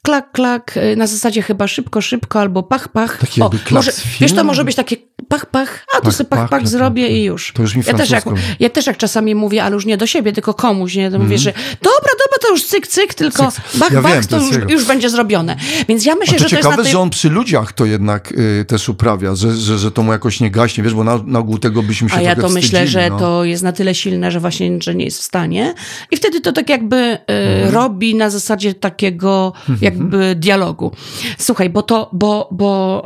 klak, 0.03 0.33
klak, 0.33 0.77
y, 0.77 0.97
na 0.97 1.07
zasadzie 1.07 1.43
chyba 1.43 1.69
szybko, 1.69 2.01
szybko 2.01 2.41
albo 2.41 2.63
pach, 2.63 2.89
pach. 2.89 3.19
Taki 3.19 3.43
o, 3.43 3.51
może, 3.71 3.93
Wiesz, 4.21 4.33
to 4.33 4.45
może 4.45 4.65
być 4.65 4.77
takie 4.77 4.97
pach, 5.29 5.47
pach, 5.47 5.87
a 5.99 6.01
tu 6.01 6.13
sobie 6.13 6.29
pach, 6.31 6.39
pach, 6.39 6.51
pach 6.51 6.69
zrobię 6.69 7.09
i 7.09 7.25
już. 7.25 7.53
To 7.53 7.63
już 7.63 7.77
mi 7.77 7.83
ja 7.87 7.95
też, 7.95 8.11
jak, 8.11 8.25
ja 8.61 8.71
też 8.71 8.87
jak 8.87 8.97
czasami 8.97 9.35
mówię, 9.35 9.65
ale 9.65 9.75
już 9.75 9.87
nie 9.87 9.97
do 9.97 10.07
siebie, 10.07 10.33
tylko 10.33 10.55
komuś, 10.55 10.95
nie? 10.95 11.11
To 11.11 11.17
mm. 11.17 11.29
mówię, 11.29 11.39
że 11.39 11.53
dobra, 11.83 12.11
dobra, 12.11 12.39
to 12.43 12.51
już 12.51 12.67
cyk, 12.67 12.87
cyk, 12.87 13.15
tylko 13.15 13.51
cyk, 13.51 13.65
bach, 13.75 13.93
ja 13.93 14.03
bach, 14.03 14.13
wiem, 14.13 14.23
to, 14.23 14.29
to 14.29 14.47
już, 14.47 14.71
już, 14.71 14.85
będzie 14.85 15.11
zrobione. 15.11 15.57
Więc 15.89 16.05
ja 16.05 16.15
myślę, 16.15 16.39
to 16.39 16.45
że 16.45 16.51
to 16.51 16.57
ciekawe, 16.57 16.75
jest 16.75 16.83
tej... 16.83 16.93
że 16.93 16.99
on 16.99 17.11
przy 17.11 17.31
ludziach 17.31 17.73
to 17.73 17.85
jednak 17.85 18.33
y, 18.33 18.65
też 18.65 18.89
uprawia, 18.89 19.35
że, 19.35 19.57
że, 19.57 19.79
że 19.79 19.91
to 19.91 20.03
mu 20.03 20.13
jakoś 20.13 20.41
nie 20.41 20.51
gaśnie, 20.51 20.85
wiesz, 20.85 20.95
bo 20.95 21.05
na, 21.05 21.21
na 21.27 21.39
ogół 21.39 21.59
tego 21.59 21.83
byśmy 21.83 22.09
się 22.09 22.17
A 22.17 22.23
ja 22.23 22.37
to 22.37 22.49
myślę, 22.49 22.87
że 22.87 23.11
no. 23.11 23.19
to 23.19 23.45
jest 23.45 23.63
na 23.63 23.73
tyle 23.73 23.95
silne, 23.95 24.31
że 24.31 24.41
właśnie, 24.41 24.79
że 24.83 24.95
nie 24.95 25.05
jest 25.05 25.19
w 25.19 25.23
stanie 25.23 25.75
i 26.11 26.17
wtedy 26.17 26.41
to 26.41 26.53
tak 26.53 26.69
jakby 26.69 26.97
y, 26.97 27.19
mm. 27.27 27.75
robi 27.75 28.15
na 28.15 28.31
zasadzie 28.31 28.75
takiego 28.75 29.53
mhm. 29.69 29.79
Jakby 29.91 30.35
dialogu. 30.35 30.93
Słuchaj, 31.39 31.71
bo 31.71 31.83
to, 31.83 32.11
bo, 32.13 32.49
bo 32.51 33.03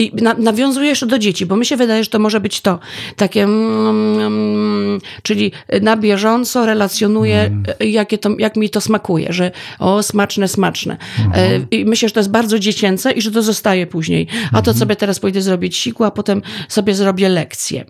i 0.00 0.12
na, 0.22 0.34
nawiązuję 0.34 0.88
jeszcze 0.88 1.06
do 1.06 1.18
dzieci, 1.18 1.46
bo 1.46 1.56
mi 1.56 1.66
się 1.66 1.76
wydaje, 1.76 2.04
że 2.04 2.10
to 2.10 2.18
może 2.18 2.40
być 2.40 2.60
to. 2.60 2.78
Takie, 3.16 3.44
mm, 3.44 4.20
mm, 4.20 5.00
czyli 5.22 5.52
na 5.82 5.96
bieżąco 5.96 6.66
relacjonuję, 6.66 7.40
mm. 7.40 7.64
jakie 7.80 8.18
to, 8.18 8.30
jak 8.38 8.56
mi 8.56 8.70
to 8.70 8.80
smakuje, 8.80 9.32
że 9.32 9.50
o, 9.78 10.02
smaczne, 10.02 10.48
smaczne. 10.48 10.96
Mm. 11.18 11.66
I 11.70 11.84
myślę, 11.84 12.08
że 12.08 12.12
to 12.14 12.20
jest 12.20 12.30
bardzo 12.30 12.58
dziecięce 12.58 13.12
i 13.12 13.22
że 13.22 13.30
to 13.30 13.42
zostaje 13.42 13.86
później. 13.86 14.26
A 14.52 14.62
to 14.62 14.70
mm. 14.70 14.78
sobie 14.78 14.96
teraz 14.96 15.20
pójdę 15.20 15.42
zrobić 15.42 15.76
siku, 15.76 16.04
a 16.04 16.10
potem 16.10 16.42
sobie 16.68 16.94
zrobię 16.94 17.28
lekcję. 17.28 17.84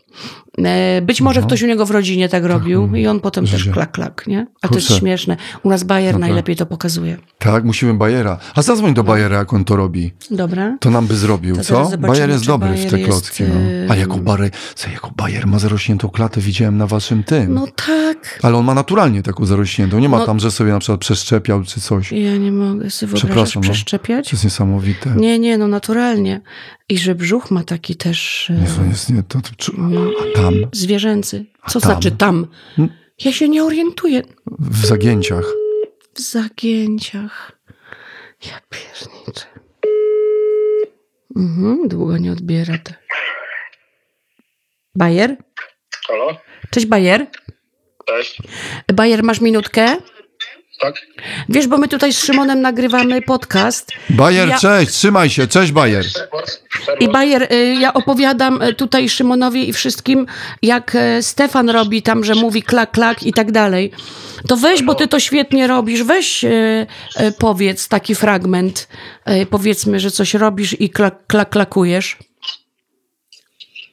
E, 0.58 1.02
być 1.02 1.20
może 1.20 1.40
no. 1.40 1.46
ktoś 1.46 1.62
u 1.62 1.66
niego 1.66 1.86
w 1.86 1.90
rodzinie 1.90 2.28
tak 2.28 2.44
robił 2.44 2.86
tak, 2.88 2.96
i 2.96 3.06
on 3.06 3.20
potem 3.20 3.46
też 3.46 3.68
klak, 3.68 3.92
klak, 3.92 4.26
nie? 4.26 4.46
A 4.62 4.68
Kurczę. 4.68 4.86
to 4.86 4.92
jest 4.92 5.00
śmieszne. 5.00 5.36
U 5.62 5.70
nas 5.70 5.84
Bayer 5.84 6.14
no 6.14 6.18
najlepiej 6.18 6.56
to 6.56 6.66
pokazuje. 6.66 7.16
Tak, 7.38 7.64
musimy 7.64 7.94
Bayera. 7.94 8.38
A 8.54 8.62
zadzwoń 8.62 8.94
do 8.94 9.02
no. 9.02 9.06
Bayera, 9.08 9.38
jak 9.38 9.52
on 9.52 9.64
to 9.64 9.76
robi. 9.76 10.12
Dobra. 10.30 10.76
To 10.80 10.90
nam 10.90 11.06
by 11.06 11.16
zrobił, 11.16 11.56
to 11.56 11.64
co? 11.64 11.90
Bayer 11.98 12.30
jest 12.30 12.46
dobry 12.46 12.68
Bayer 12.68 12.88
w 12.88 12.90
te 12.90 12.98
klocki. 12.98 13.42
Jest... 13.42 13.54
No. 13.54 13.94
A 13.94 13.96
jako 13.96 14.16
Bayer, 14.16 14.50
co, 14.74 14.90
jako 14.90 15.10
Bayer 15.16 15.46
ma 15.46 15.58
zarośniętą 15.58 16.08
klatę, 16.08 16.40
widziałem 16.40 16.76
na 16.76 16.86
waszym 16.86 17.24
tym. 17.24 17.54
No 17.54 17.66
tak. 17.86 18.38
Ale 18.42 18.56
on 18.56 18.64
ma 18.64 18.74
naturalnie 18.74 19.22
taką 19.22 19.46
zarośniętą. 19.46 19.98
Nie 19.98 20.08
ma 20.08 20.18
no. 20.18 20.26
tam, 20.26 20.40
że 20.40 20.50
sobie 20.50 20.72
na 20.72 20.78
przykład 20.78 21.00
przeszczepiał 21.00 21.64
czy 21.64 21.80
coś. 21.80 22.12
Ja 22.12 22.36
nie 22.36 22.52
mogę 22.52 22.90
sobie 22.90 23.12
wyobrazić 23.12 23.54
no. 23.54 23.60
przeszczepiać. 23.60 24.28
To 24.28 24.36
jest 24.36 24.44
niesamowite. 24.44 25.10
Nie, 25.16 25.38
nie, 25.38 25.58
no 25.58 25.68
naturalnie. 25.68 26.40
I 26.88 26.98
że 26.98 27.14
brzuch 27.14 27.50
ma 27.50 27.64
taki 27.64 27.96
też... 27.96 28.48
Nie, 28.60 28.66
to 28.66 28.84
jest 28.84 29.10
nie, 29.10 29.22
to, 29.22 29.40
to, 29.40 29.72
no, 29.78 30.00
a 30.46 30.49
tam? 30.50 30.70
Zwierzęcy. 30.72 31.44
Co 31.68 31.80
tam? 31.80 31.90
znaczy 31.90 32.10
tam? 32.10 32.46
Ja 33.24 33.32
się 33.32 33.48
nie 33.48 33.64
orientuję. 33.64 34.22
W 34.58 34.86
zagięciach. 34.86 35.44
W 36.14 36.20
zagięciach. 36.20 37.52
Ja 38.46 38.60
pierniczę. 38.70 39.46
Mhm, 41.36 41.88
długo 41.88 42.18
nie 42.18 42.32
odbiera 42.32 42.78
to. 42.78 42.92
Bajer? 44.94 45.36
Halo? 46.08 46.36
Cześć 46.70 46.86
Bajer. 46.86 47.26
Cześć. 48.06 48.38
Bajer, 48.94 49.22
masz 49.22 49.40
minutkę? 49.40 49.96
Tak. 50.80 50.94
Wiesz, 51.48 51.66
bo 51.66 51.78
my 51.78 51.88
tutaj 51.88 52.12
z 52.12 52.24
Szymonem 52.24 52.60
nagrywamy 52.60 53.22
podcast. 53.22 53.92
Bajer, 54.10 54.48
ja... 54.48 54.58
cześć, 54.58 54.92
trzymaj 54.92 55.30
się, 55.30 55.46
cześć 55.46 55.72
Bajer. 55.72 56.04
I 57.00 57.08
Bajer, 57.08 57.42
y, 57.52 57.74
ja 57.80 57.92
opowiadam 57.92 58.62
y, 58.62 58.74
tutaj 58.74 59.08
Szymonowi 59.08 59.68
i 59.68 59.72
wszystkim, 59.72 60.26
jak 60.62 60.94
y, 60.94 61.22
Stefan 61.22 61.70
robi 61.70 62.02
tam, 62.02 62.24
że 62.24 62.34
mówi 62.34 62.62
klak, 62.62 62.90
klak 62.90 63.22
i 63.22 63.32
tak 63.32 63.52
dalej. 63.52 63.92
To 64.48 64.56
weź, 64.56 64.82
bo 64.82 64.94
ty 64.94 65.08
to 65.08 65.20
świetnie 65.20 65.66
robisz, 65.66 66.02
weź 66.02 66.44
powiedz 67.38 67.88
taki 67.88 68.14
fragment, 68.14 68.88
powiedzmy, 69.50 70.00
że 70.00 70.10
coś 70.10 70.34
robisz 70.34 70.80
i 70.80 70.90
klak, 70.90 71.26
klak 71.26 71.50
klakujesz. 71.50 72.16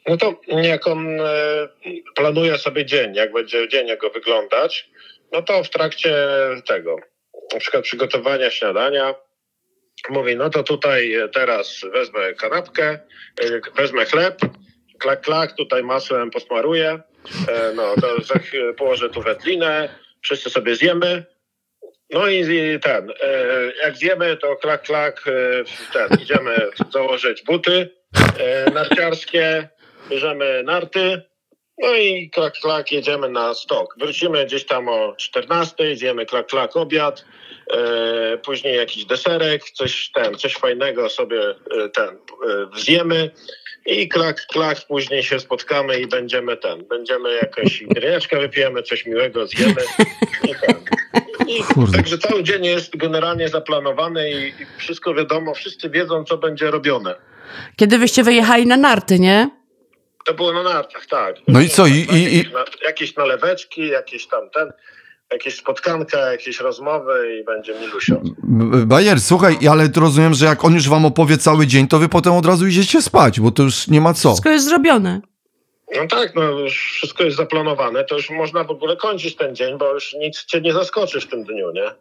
No 0.08 0.18
to 0.18 0.42
jak 0.62 0.88
on 0.88 1.08
planuje 2.16 2.58
sobie 2.58 2.86
dzień, 2.86 3.16
jak 3.16 3.34
będzie 3.34 3.68
dzień 3.70 3.88
jego 3.88 4.10
wyglądać, 4.10 4.90
no 5.32 5.42
to 5.42 5.64
w 5.64 5.70
trakcie 5.70 6.28
tego, 6.68 6.96
na 7.54 7.60
przykład 7.60 7.84
przygotowania 7.84 8.50
śniadania, 8.50 9.16
mówi, 10.10 10.36
no 10.36 10.50
to 10.50 10.64
tutaj 10.64 11.16
teraz 11.34 11.82
wezmę 11.94 12.34
kanapkę, 12.34 13.00
wezmę 13.76 14.06
chleb, 14.06 14.40
klak, 15.00 15.22
klak, 15.22 15.56
tutaj 15.56 15.84
masłem 15.84 16.32
posmaruję, 16.32 17.00
e, 17.48 17.74
no 17.76 17.96
to 18.02 18.16
położę 18.78 19.10
tu 19.10 19.22
wędlinę, 19.22 19.90
wszyscy 20.22 20.50
sobie 20.50 20.76
zjemy, 20.76 21.26
no 22.10 22.28
i 22.28 22.46
ten, 22.80 23.10
e, 23.10 23.14
jak 23.84 23.98
zjemy, 23.98 24.38
to 24.38 24.56
klak, 24.56 24.84
klak, 24.84 25.24
e, 25.28 25.64
ten, 25.94 26.18
idziemy 26.22 26.70
założyć 26.94 27.44
buty 27.44 27.90
narciarskie, 28.74 29.70
bierzemy 30.10 30.64
narty, 30.64 31.22
no 31.78 31.96
i 31.96 32.30
klak, 32.30 32.54
klak, 32.54 32.92
jedziemy 32.92 33.30
na 33.30 33.54
stok. 33.54 33.96
Wrócimy 34.00 34.46
gdzieś 34.46 34.66
tam 34.66 34.90
o 34.90 35.16
14, 35.18 35.96
zjemy 35.96 36.26
klak, 36.26 36.48
klak, 36.48 36.78
obiad, 36.78 37.26
e, 37.74 38.38
później 38.38 38.76
jakiś 38.76 39.06
deserek, 39.06 39.64
coś 39.64 40.12
ten, 40.14 40.36
coś 40.36 40.56
fajnego 40.56 41.10
sobie 41.10 41.42
e, 41.50 41.90
ten 41.90 42.10
e, 42.10 42.80
zjemy 42.80 43.32
i 43.86 44.08
klak, 44.10 44.46
klak, 44.46 44.78
później 44.88 45.24
się 45.24 45.40
spotkamy 45.40 46.00
i 46.00 46.08
będziemy 46.08 46.58
ten, 46.58 46.86
będziemy 46.86 47.34
jakąś 47.34 47.84
giereczkę 47.94 48.40
wypijemy, 48.40 48.84
coś 48.84 49.06
miłego 49.06 49.48
zjemy 49.48 49.82
i 50.44 50.56
ten. 50.56 50.76
I 51.48 51.64
także 51.94 52.18
cały 52.18 52.44
dzień 52.44 52.66
jest 52.66 52.98
generalnie 52.98 53.50
zaplanowany 53.50 54.32
i, 54.32 54.48
i 54.48 54.66
wszystko 54.78 55.14
wiadomo, 55.14 55.54
wszyscy 55.54 55.90
wiedzą, 55.90 56.24
co 56.24 56.38
będzie 56.38 56.72
robione. 56.72 57.16
Kiedy 57.76 57.98
wyście 57.98 58.24
wyjechali 58.24 58.68
na 58.68 58.78
narty, 58.78 59.20
nie? 59.20 59.57
To 60.26 60.34
było 60.34 60.54
na 60.54 60.64
nartach, 60.64 61.06
tak. 61.06 61.36
No 61.48 61.62
i 61.62 61.70
co? 61.70 61.88
I, 61.88 61.92
i, 61.92 62.38
i... 62.38 62.46
Jakieś 62.86 63.16
naleweczki, 63.16 63.88
jakieś 63.88 64.28
tam 64.28 64.50
ten, 64.50 64.72
jakieś 65.32 65.56
spotkanka, 65.56 66.18
jakieś 66.32 66.60
rozmowy 66.60 67.38
i 67.42 67.44
będzie 67.44 67.74
milusio. 67.80 68.22
Bajer, 68.86 69.22
słuchaj, 69.22 69.58
ale 69.70 69.90
rozumiem, 69.96 70.34
że 70.34 70.46
jak 70.46 70.66
on 70.66 70.74
już 70.74 70.90
wam 70.90 71.06
opowie 71.06 71.38
cały 71.38 71.68
dzień, 71.68 71.88
to 71.88 72.00
wy 72.00 72.10
potem 72.10 72.34
od 72.34 72.46
razu 72.46 72.68
idziecie 72.68 73.02
spać, 73.02 73.40
bo 73.40 73.52
to 73.52 73.64
już 73.64 73.88
nie 73.88 74.02
ma 74.02 74.14
co. 74.14 74.30
Wszystko 74.30 74.50
jest 74.50 74.66
zrobione. 74.66 75.22
No 75.96 76.08
tak, 76.08 76.36
no 76.36 76.44
już 76.44 76.92
wszystko 76.92 77.24
jest 77.24 77.38
zaplanowane, 77.38 78.04
to 78.04 78.16
już 78.16 78.30
można 78.30 78.64
w 78.64 78.72
ogóle 78.72 78.96
kończyć 78.96 79.36
ten 79.36 79.56
dzień, 79.56 79.78
bo 79.78 79.94
już 79.94 80.14
nic 80.14 80.46
cię 80.46 80.62
nie 80.62 80.74
zaskoczy 80.74 81.22
w 81.22 81.28
tym 81.28 81.44
dniu, 81.44 81.72
nie? 81.72 81.92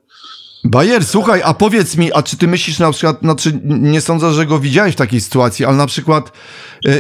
Bajer, 0.65 1.05
słuchaj, 1.05 1.41
a 1.45 1.55
powiedz 1.55 1.97
mi, 1.97 2.13
a 2.13 2.23
czy 2.23 2.37
ty 2.37 2.49
myślisz 2.49 2.79
na 2.79 2.93
przykład, 2.93 3.21
znaczy 3.21 3.61
nie 3.65 4.01
sądzę, 4.01 4.33
że 4.33 4.47
go 4.47 4.59
widziałeś 4.59 4.95
w 4.95 4.97
takiej 4.97 5.21
sytuacji, 5.21 5.65
ale 5.65 5.77
na 5.77 5.87
przykład 5.87 6.33
y, 6.87 6.91
y, 6.91 6.95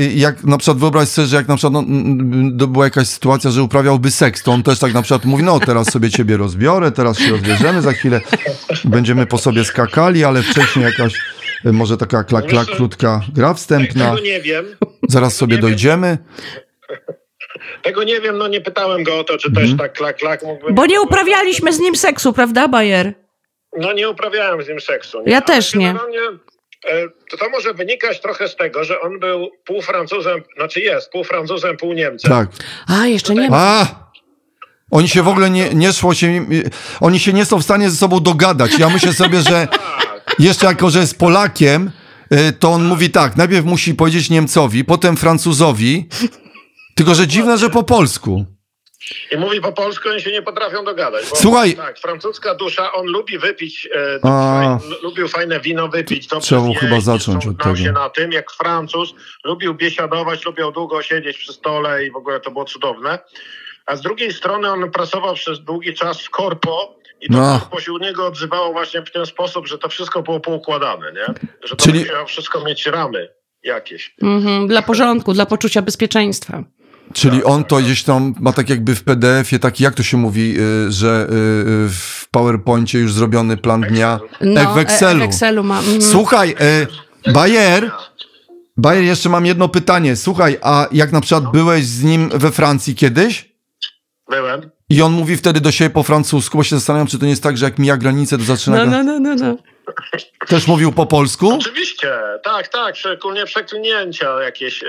y, 0.00 0.12
jak 0.14 0.44
na 0.44 0.58
przykład 0.58 0.78
wyobraź 0.78 1.08
sobie, 1.08 1.28
że 1.28 1.36
jak 1.36 1.48
na 1.48 1.56
przykład 1.56 1.84
no, 1.86 2.66
była 2.66 2.84
jakaś 2.84 3.08
sytuacja, 3.08 3.50
że 3.50 3.62
uprawiałby 3.62 4.10
seks, 4.10 4.42
to 4.42 4.52
on 4.52 4.62
też 4.62 4.78
tak 4.78 4.94
na 4.94 5.02
przykład 5.02 5.24
mówi, 5.24 5.42
no 5.44 5.60
teraz 5.60 5.90
sobie 5.90 6.10
ciebie 6.10 6.36
rozbiorę, 6.36 6.92
teraz 6.92 7.18
się 7.18 7.30
rozbierzemy, 7.30 7.82
za 7.82 7.92
chwilę 7.92 8.20
będziemy 8.84 9.26
po 9.26 9.38
sobie 9.38 9.64
skakali, 9.64 10.24
ale 10.24 10.42
wcześniej 10.42 10.84
jakaś 10.84 11.14
y, 11.66 11.72
może 11.72 11.96
taka 11.96 12.24
klak, 12.24 12.46
klak, 12.46 12.66
krótka 12.66 13.20
gra 13.34 13.54
wstępna, 13.54 14.04
Tego 14.10 14.22
nie 14.22 14.40
wiem. 14.40 14.64
zaraz 15.08 15.36
sobie 15.36 15.58
dojdziemy. 15.58 16.18
Tego 17.86 18.04
nie 18.04 18.20
wiem, 18.20 18.38
no 18.38 18.48
nie 18.48 18.60
pytałem 18.60 19.04
go 19.04 19.18
o 19.18 19.24
to, 19.24 19.38
czy 19.38 19.48
Mhm. 19.48 19.66
też 19.68 19.78
tak 19.78 19.92
klak, 19.92 20.16
klak 20.16 20.42
mógłbym... 20.42 20.74
Bo 20.74 20.86
nie 20.86 21.00
uprawialiśmy 21.00 21.72
z 21.72 21.78
nim 21.80 21.96
seksu, 21.96 22.32
prawda, 22.32 22.68
Bayer? 22.68 23.12
No 23.78 23.92
nie 23.92 24.10
uprawiałem 24.10 24.62
z 24.62 24.68
nim 24.68 24.80
seksu. 24.80 25.22
Ja 25.26 25.36
Ale 25.36 25.46
też 25.46 25.74
nie. 25.74 25.90
e, 25.90 25.96
To, 27.30 27.36
to 27.36 27.48
może 27.50 27.74
wynikać 27.74 28.20
trochę 28.20 28.48
z 28.48 28.56
tego, 28.56 28.84
że 28.84 29.00
on 29.00 29.18
był 29.20 29.50
pół 29.64 29.82
Francuzem, 29.82 30.42
znaczy 30.56 30.80
jest 30.80 31.10
pół 31.10 31.24
Francuzem, 31.24 31.76
pół 31.76 31.92
Niemcem. 31.92 32.30
Tak. 32.30 32.48
A, 32.88 33.06
jeszcze 33.06 33.34
nie 33.34 33.50
ma. 33.50 33.56
A! 33.56 33.86
Oni 34.90 35.08
się 35.08 35.22
w 35.22 35.28
ogóle 35.28 35.50
nie, 35.50 35.74
nie 35.74 35.92
szło 35.92 36.14
się, 36.14 36.46
oni 37.00 37.18
się 37.20 37.32
nie 37.32 37.44
są 37.44 37.58
w 37.58 37.62
stanie 37.62 37.90
ze 37.90 37.96
sobą 37.96 38.20
dogadać. 38.20 38.78
Ja 38.78 38.88
myślę 38.88 39.12
sobie, 39.12 39.40
że 39.40 39.66
Tak. 39.70 40.34
jeszcze 40.38 40.66
jako, 40.66 40.90
że 40.90 40.98
jest 40.98 41.18
Polakiem, 41.18 41.90
y, 42.32 42.52
to 42.52 42.70
on 42.72 42.84
mówi 42.84 43.10
tak, 43.10 43.36
najpierw 43.36 43.64
musi 43.66 43.94
powiedzieć 43.94 44.30
Niemcowi, 44.30 44.84
potem 44.84 45.16
Francuzowi, 45.16 46.08
tylko 46.96 47.14
że 47.14 47.26
dziwne, 47.26 47.58
że 47.58 47.70
po 47.70 47.82
polsku. 47.82 48.44
I 49.32 49.36
mówi 49.36 49.60
po 49.60 49.72
polsku, 49.72 50.08
oni 50.08 50.20
się 50.20 50.32
nie 50.32 50.42
potrafią 50.42 50.84
dogadać. 50.84 51.24
Bo, 51.30 51.36
Słuchaj- 51.36 51.74
Tak, 51.76 51.98
francuska 51.98 52.54
dusza, 52.54 52.92
on 52.92 53.06
lubi 53.06 53.38
wypić, 53.38 53.88
e, 53.94 54.20
fajn, 54.20 54.78
lubił 55.02 55.28
fajne 55.28 55.60
wino 55.60 55.88
wypić. 55.88 56.28
Trzeba 56.28 56.60
było 56.60 56.72
zjeść, 56.72 56.80
chyba 56.80 57.00
zacząć 57.00 57.46
od 57.46 57.58
tego. 57.62 57.76
się 57.76 57.92
na 57.92 58.10
tym, 58.10 58.32
jak 58.32 58.50
Francuz, 58.52 59.14
lubił 59.44 59.74
biesiadować, 59.74 60.44
lubił 60.44 60.72
długo 60.72 61.02
siedzieć 61.02 61.38
przy 61.38 61.52
stole 61.52 62.04
i 62.04 62.10
w 62.10 62.16
ogóle 62.16 62.40
to 62.40 62.50
było 62.50 62.64
cudowne. 62.64 63.18
A 63.86 63.96
z 63.96 64.00
drugiej 64.02 64.32
strony 64.32 64.68
on 64.72 64.90
pracował 64.90 65.34
przez 65.34 65.60
długi 65.60 65.94
czas 65.94 66.20
w 66.22 66.30
korpo 66.30 66.96
i 67.20 67.28
to 67.28 67.38
No. 67.38 67.58
korpo 67.60 67.80
się 67.80 67.92
u 67.92 67.98
niego 67.98 68.26
odzywało 68.26 68.72
właśnie 68.72 69.02
w 69.02 69.10
ten 69.10 69.26
sposób, 69.26 69.66
że 69.66 69.78
to 69.78 69.88
wszystko 69.88 70.22
było 70.22 70.40
poukładane, 70.40 71.12
nie? 71.12 71.26
Że 71.64 71.76
to 71.76 71.84
Czyli- 71.84 71.98
musiało 72.00 72.26
wszystko 72.26 72.60
mieć 72.64 72.86
ramy 72.86 73.28
jakieś. 73.62 74.14
Mhm, 74.22 74.66
dla 74.68 74.82
porządku, 74.82 75.32
dla 75.32 75.46
poczucia 75.46 75.82
bezpieczeństwa. 75.82 76.62
Czyli 77.12 77.44
on 77.44 77.64
to 77.64 77.76
gdzieś 77.76 78.02
tam 78.02 78.34
ma 78.40 78.52
tak 78.52 78.70
jakby 78.70 78.94
w 78.94 79.02
PDF-ie 79.04 79.58
taki, 79.58 79.84
jak 79.84 79.94
to 79.94 80.02
się 80.02 80.16
mówi, 80.16 80.54
y, 80.60 80.92
że 80.92 81.26
y, 81.30 81.32
y, 81.32 81.88
w 81.88 82.28
PowerPoincie 82.30 82.98
już 82.98 83.12
zrobiony 83.12 83.56
plan 83.56 83.80
dnia. 83.80 84.20
No, 84.40 84.74
w 84.74 84.78
Excelu. 84.78 85.22
e, 85.22 85.26
w 85.26 85.28
Excelu 85.28 85.64
ma. 85.64 85.78
Mhm. 85.78 86.02
Słuchaj, 86.02 86.54
y, 87.26 87.32
Bayer, 87.32 87.90
Bayer, 88.76 89.04
jeszcze 89.04 89.28
mam 89.28 89.46
jedno 89.46 89.68
pytanie. 89.68 90.16
Słuchaj, 90.16 90.58
a 90.62 90.86
jak 90.92 91.12
na 91.12 91.20
przykład 91.20 91.52
byłeś 91.52 91.84
z 91.84 92.02
nim 92.02 92.28
we 92.28 92.50
Francji 92.52 92.94
kiedyś? 92.94 93.56
Byłem. 94.30 94.70
I 94.90 95.02
on 95.02 95.12
mówi 95.12 95.36
wtedy 95.36 95.60
do 95.60 95.72
siebie 95.72 95.90
po 95.90 96.02
francusku, 96.02 96.58
bo 96.58 96.64
się 96.64 96.76
zastanawiam, 96.76 97.06
czy 97.06 97.18
to 97.18 97.24
nie 97.24 97.30
jest 97.30 97.42
tak, 97.42 97.56
że 97.56 97.64
jak 97.64 97.78
mija 97.78 97.96
granicę, 97.96 98.38
to 98.38 98.44
zaczyna... 98.44 98.84
No, 98.84 98.86
no, 98.86 99.02
no, 99.02 99.18
no, 99.20 99.34
no. 99.34 99.56
Też 100.48 100.66
mówił 100.66 100.92
po 100.92 101.06
polsku? 101.06 101.54
Oczywiście, 101.54 102.12
tak, 102.44 102.68
tak, 102.68 102.96
szczególnie 102.96 103.44
przeklinięcia 103.46 104.42
jakieś, 104.42 104.82
e, 104.82 104.86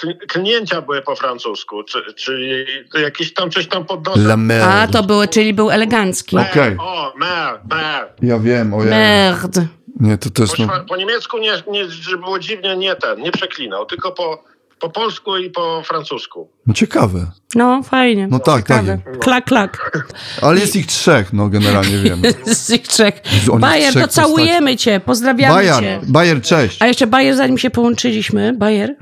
kl- 0.00 0.18
klnięcia 0.28 0.82
były 0.82 1.02
po 1.02 1.16
francusku, 1.16 1.84
czy, 1.84 2.14
czy 2.14 2.66
jakieś 3.02 3.34
tam 3.34 3.50
coś 3.50 3.66
tam 3.68 3.84
pod 3.84 4.06
nosem. 4.06 4.50
A, 4.64 4.86
to 4.88 5.02
były, 5.02 5.28
czyli 5.28 5.54
był 5.54 5.70
elegancki. 5.70 6.36
Okej. 6.38 6.76
O, 6.80 7.12
mer, 7.16 7.60
mer. 7.70 8.08
Ja 8.22 8.38
wiem, 8.38 8.74
ojej. 8.74 8.90
Merd. 8.90 9.58
Nie, 10.00 10.18
to 10.18 10.30
też... 10.30 10.50
Po, 10.56 10.66
No... 10.66 10.84
po 10.88 10.96
niemiecku 10.96 11.38
nie, 11.38 11.52
nie, 11.70 11.84
było 12.20 12.38
dziwnie, 12.38 12.76
nie 12.76 12.96
ten, 12.96 13.20
nie 13.20 13.32
przeklinał, 13.32 13.86
tylko 13.86 14.12
po, 14.12 14.44
po 14.80 14.90
polsku 14.90 15.36
i 15.38 15.50
po 15.50 15.82
francusku. 15.84 16.48
no 16.66 16.74
ciekawe. 16.74 17.26
No, 17.54 17.82
fajnie. 17.82 18.28
No 18.30 18.38
tak, 18.38 18.66
tak. 18.66 18.80
Ciekawe. 18.86 19.18
Klak, 19.20 19.44
klak. 19.44 20.02
Ale 20.42 20.60
jest 20.60 20.76
ich 20.76 20.86
trzech, 20.86 21.32
no 21.32 21.48
generalnie 21.48 21.98
wiem. 21.98 22.22
Z 22.46 22.66
tych 22.66 22.88
trzech. 22.88 23.14
Oni 23.50 23.60
Bajer, 23.60 23.90
trzech 23.90 24.02
to 24.02 24.08
całujemy 24.08 24.76
cię, 24.76 25.00
pozdrawiamy 25.00 25.54
Bayer, 25.54 25.80
cię. 25.80 26.00
Bayer, 26.02 26.42
cześć. 26.42 26.82
A 26.82 26.86
jeszcze 26.86 27.06
Bajer, 27.06 27.36
zanim 27.36 27.58
się 27.58 27.70
połączyliśmy, 27.70 28.52
Bajer, 28.52 28.96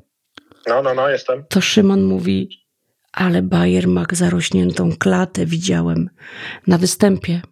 No, 0.68 0.82
no, 0.82 0.94
no, 0.94 1.08
jestem. 1.08 1.44
to 1.48 1.60
Szymon 1.60 2.04
mówi, 2.04 2.48
ale 3.12 3.42
Bajer 3.42 3.88
ma 3.88 4.04
zarośniętą 4.12 4.90
klatę, 4.98 5.46
widziałem 5.46 6.10
na 6.66 6.78
występie. 6.78 7.42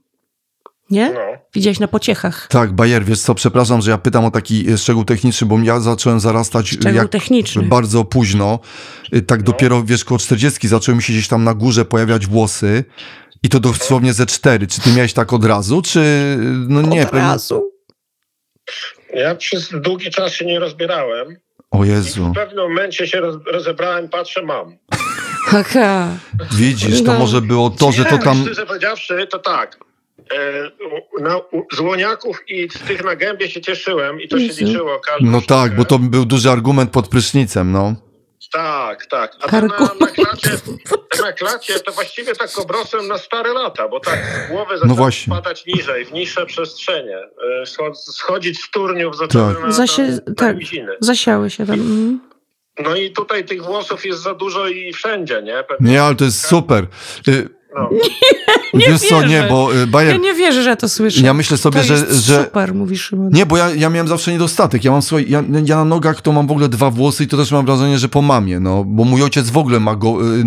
Nie? 0.90 1.11
No. 1.12 1.20
Widziałeś 1.55 1.81
na 1.81 1.88
pociechach. 1.88 2.47
Tak, 2.51 2.73
Bayer, 2.73 3.05
wiesz 3.05 3.20
co, 3.20 3.35
przepraszam, 3.35 3.83
że 3.83 3.90
ja 3.90 3.99
pytam 3.99 4.25
o 4.25 4.31
taki 4.31 4.70
e, 4.73 4.79
szczegół 4.79 5.05
techniczny, 5.05 5.47
bo 5.47 5.59
ja 5.59 5.81
zacząłem 5.81 6.20
zarastać 6.20 6.73
e, 6.73 6.77
Szczegół 6.77 6.92
jak 6.99 7.09
techniczny. 7.09 7.62
bardzo 7.62 8.05
późno. 8.05 8.59
E, 9.12 9.20
Tak 9.23 9.38
No. 9.40 9.44
dopiero, 9.44 9.83
wiesz, 9.83 10.05
koło 10.05 10.18
40 10.18 10.68
zaczęły 10.68 10.97
mi 10.97 11.03
się 11.03 11.12
gdzieś 11.12 11.29
tam 11.29 11.44
na 11.44 11.55
górze 11.55 11.85
pojawiać 11.85 12.27
włosy 12.27 12.85
i 13.42 13.49
to 13.49 13.61
dosłownie 13.61 14.12
ze 14.12 14.27
cztery. 14.27 14.66
Czy 14.66 14.81
ty 14.81 14.90
miałeś 14.92 15.12
tak 15.12 15.33
od 15.33 15.44
razu, 15.44 15.83
czy 15.83 16.37
no 16.68 16.83
nie? 16.83 17.03
Od 17.07 17.12
razu. 17.14 17.70
Ja 19.14 19.35
przez 19.35 19.68
długi 19.81 20.11
czas 20.11 20.33
się 20.33 20.44
nie 20.47 20.59
rozbierałem 20.61 21.37
O 21.70 21.85
i 21.85 21.88
Jezu, 21.88 22.31
w 22.31 22.35
pewnym 22.35 22.68
momencie 22.68 23.07
się 23.07 23.20
roz, 23.20 23.37
rozebrałem, 23.53 24.09
patrzę, 24.09 24.42
mam. 24.42 24.77
Haha. 25.47 26.09
widzisz, 26.57 27.03
to 27.05 27.12
No. 27.12 27.18
może 27.18 27.40
było 27.42 27.70
to, 27.70 27.92
że 27.92 28.05
to 28.05 28.18
tam... 28.18 28.42
Szczerze 28.42 28.66
powiedziawszy, 28.66 29.27
to 29.31 29.38
tak. 29.38 29.79
E, 30.32 30.70
na, 31.22 31.37
u, 31.38 31.66
z 31.72 31.80
łoniaków 31.80 32.42
i 32.48 32.68
z 32.70 32.78
tych 32.78 33.04
na 33.04 33.16
gębie 33.16 33.48
się 33.50 33.60
cieszyłem 33.60 34.20
i 34.20 34.28
to 34.28 34.38
się 34.38 34.64
liczyło. 34.64 35.00
Każdą 35.00 35.30
No 35.30 35.40
tak, 35.40 35.76
bo 35.76 35.84
to 35.84 35.98
był 35.98 36.24
duży 36.24 36.50
argument 36.50 36.90
pod 36.90 37.08
prysznicem, 37.08 37.72
no. 37.72 37.94
Tak, 38.52 39.06
tak. 39.06 39.32
A 39.42 39.48
ten 39.48 39.66
na, 39.66 39.78
na, 40.00 40.06
klacie, 40.06 40.50
ten 41.10 41.20
na 41.24 41.32
klacie 41.32 41.80
to 41.80 41.92
właściwie 41.92 42.34
tak 42.34 42.58
obrosłem 42.58 43.08
na 43.08 43.18
stare 43.18 43.52
lata, 43.52 43.88
bo 43.88 44.00
tak 44.00 44.48
głowy 44.50 44.78
zacząłem 44.78 44.98
No 44.98 45.10
spadać 45.12 45.66
niżej, 45.66 46.04
w 46.04 46.12
niższe 46.12 46.46
przestrzenie. 46.46 47.16
E, 47.16 47.62
schod- 47.66 47.94
Schodzić 47.96 48.60
z 48.60 48.70
turniów 48.70 49.16
zacząłem 49.16 49.54
Tak. 49.54 49.64
na, 49.64 49.72
Zasie, 49.72 50.02
na, 50.02 50.08
na 50.26 50.34
tak, 50.37 50.56
zasiały 51.00 51.50
się 51.50 51.66
tam. 51.66 51.74
Mhm. 51.80 52.20
No 52.84 52.96
i 52.96 53.10
tutaj 53.10 53.44
tych 53.44 53.62
włosów 53.62 54.06
jest 54.06 54.22
za 54.22 54.34
dużo 54.34 54.68
i 54.68 54.92
wszędzie, 54.92 55.42
nie? 55.42 55.64
Pewnie, 55.68 55.92
Nie, 55.92 56.02
ale 56.02 56.14
to 56.16 56.24
jest 56.24 56.46
super. 56.46 56.87
Y, 57.28 57.48
no. 57.74 57.90
Nie 58.74 58.87
Wiesz 58.87 59.00
co, 59.00 59.26
nie, 59.26 59.46
bo 59.50 59.74
y, 59.74 59.78
Ja 59.80 59.87
Bayer... 59.87 60.20
nie 60.20 60.34
wierzę, 60.34 60.62
że 60.62 60.76
to 60.76 60.88
słyszę. 60.88 61.20
Ja 61.20 61.34
myślę 61.34 61.56
sobie, 61.56 61.80
to 61.80 61.87
że, 61.87 61.94
jest 61.94 62.12
że 62.26 62.44
super, 62.44 62.74
mówi 62.74 62.98
Szymon. 62.98 63.28
Nie, 63.32 63.46
bo 63.46 63.56
ja, 63.56 63.70
ja 63.74 63.90
miałem 63.90 64.08
zawsze 64.08 64.32
niedostatek. 64.32 64.84
Ja 64.84 64.90
mam 64.90 65.02
słuchaj, 65.02 65.26
ja, 65.28 65.42
ja 65.64 65.76
na 65.76 65.84
nogach 65.84 66.20
to 66.22 66.32
mam 66.32 66.46
w 66.46 66.50
ogóle 66.50 66.68
dwa 66.68 66.90
włosy 66.90 67.24
i 67.24 67.26
to 67.26 67.37
też 67.37 67.52
mam 67.52 67.66
wrażenie, 67.66 67.98
że 67.98 68.08
po 68.08 68.22
mamie, 68.22 68.60
no. 68.60 68.84
Bo 68.84 69.04
mój 69.04 69.22
ojciec 69.22 69.50
w 69.50 69.56
ogóle 69.58 69.80
ma 69.80 69.94
go, 69.94 70.08
y, 70.08 70.42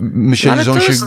myśleli, 0.00 0.52
Ale 0.54 0.64
że 0.64 0.72
on 0.72 0.78
to 0.78 0.84
się... 0.84 0.92
jest- 0.92 1.04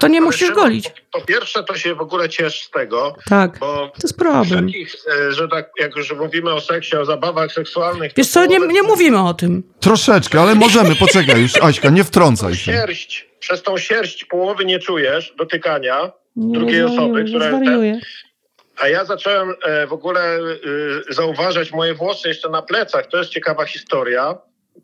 To 0.00 0.08
nie 0.08 0.20
musisz 0.20 0.50
golić. 0.50 0.88
Po, 1.12 1.20
po 1.20 1.26
pierwsze, 1.26 1.64
to 1.64 1.74
się 1.76 1.94
w 1.94 2.00
ogóle 2.00 2.28
ciesz 2.28 2.62
z 2.62 2.70
tego, 2.70 3.16
Tak, 3.28 3.58
bo 3.58 3.66
to 3.76 3.92
jest 4.02 4.16
problem. 4.18 4.66
takich, 4.66 4.94
e, 5.28 5.32
że 5.32 5.48
tak, 5.48 5.70
jak 5.80 5.96
już 5.96 6.12
mówimy 6.12 6.52
o 6.54 6.60
seksie, 6.60 6.96
o 6.96 7.04
zabawach 7.04 7.52
seksualnych... 7.52 8.12
Wiesz 8.16 8.28
co, 8.28 8.46
nie, 8.46 8.58
nie 8.58 8.82
mówimy 8.82 9.22
o 9.28 9.34
tym. 9.34 9.62
Troszeczkę, 9.80 10.40
ale 10.40 10.54
możemy, 10.54 10.96
poczekaj 10.96 11.40
już, 11.42 11.56
Aśka, 11.62 11.90
nie 11.90 12.04
wtrącaj 12.04 12.54
się. 12.54 12.72
Sierść, 12.72 13.28
przez 13.40 13.62
tą 13.62 13.78
sierść 13.78 14.24
połowy 14.24 14.64
nie 14.64 14.78
czujesz 14.78 15.34
dotykania, 15.38 16.12
Nie 16.36 16.58
Drugiej 16.58 16.82
osoby, 16.82 17.24
która- 17.24 17.48
zwariuję. 17.48 18.00
a 18.78 18.88
ja 18.88 19.04
zacząłem 19.04 19.54
e, 19.64 19.86
w 19.86 19.92
ogóle 19.92 20.20
e, 20.36 20.40
zauważać 21.08 21.72
moje 21.72 21.94
włosy 21.94 22.28
jeszcze 22.28 22.48
na 22.48 22.62
plecach. 22.62 23.06
To 23.06 23.18
jest 23.18 23.30
ciekawa 23.30 23.64
historia, 23.64 24.34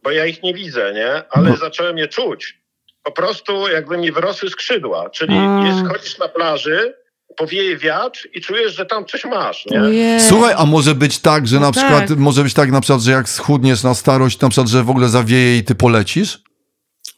bo 0.03 0.11
ja 0.11 0.27
ich 0.27 0.43
nie 0.43 0.55
widzę, 0.55 0.93
nie? 0.95 1.23
Ale 1.31 1.51
No. 1.51 1.57
zacząłem 1.57 1.99
je 1.99 2.09
czuć. 2.09 2.59
Po 3.07 3.13
prostu 3.13 3.69
jakby 3.69 3.99
mi 3.99 4.13
wyrosły 4.13 4.51
skrzydła, 4.51 5.11
czyli 5.11 5.37
A. 5.39 5.67
jest, 5.67 5.89
chodzisz 5.89 6.19
na 6.19 6.29
plaży, 6.29 6.95
powieje 7.37 7.77
wiatr 7.77 8.29
i 8.35 8.41
czujesz, 8.41 8.75
że 8.75 8.87
tam 8.87 9.05
coś 9.07 9.25
masz, 9.25 9.67
nie? 9.67 10.21
Słuchaj, 10.29 10.55
a 10.57 10.67
może 10.67 10.95
być 10.95 11.19
tak, 11.19 11.47
że 11.47 11.57
No 11.57 11.67
na 11.67 11.73
tak. 11.73 11.85
przykład, 11.85 12.19
może 12.19 12.43
być 12.43 12.55
tak 12.55 12.71
na 12.71 12.81
przykład, 12.81 13.03
że 13.03 13.11
jak 13.13 13.29
schudniesz 13.29 13.83
na 13.83 13.95
starość, 13.95 14.41
na 14.41 14.49
przykład, 14.49 14.69
że 14.69 14.83
w 14.83 14.91
ogóle 14.91 15.09
zawieje 15.09 15.59
i 15.59 15.65
ty 15.65 15.75
polecisz? 15.75 16.39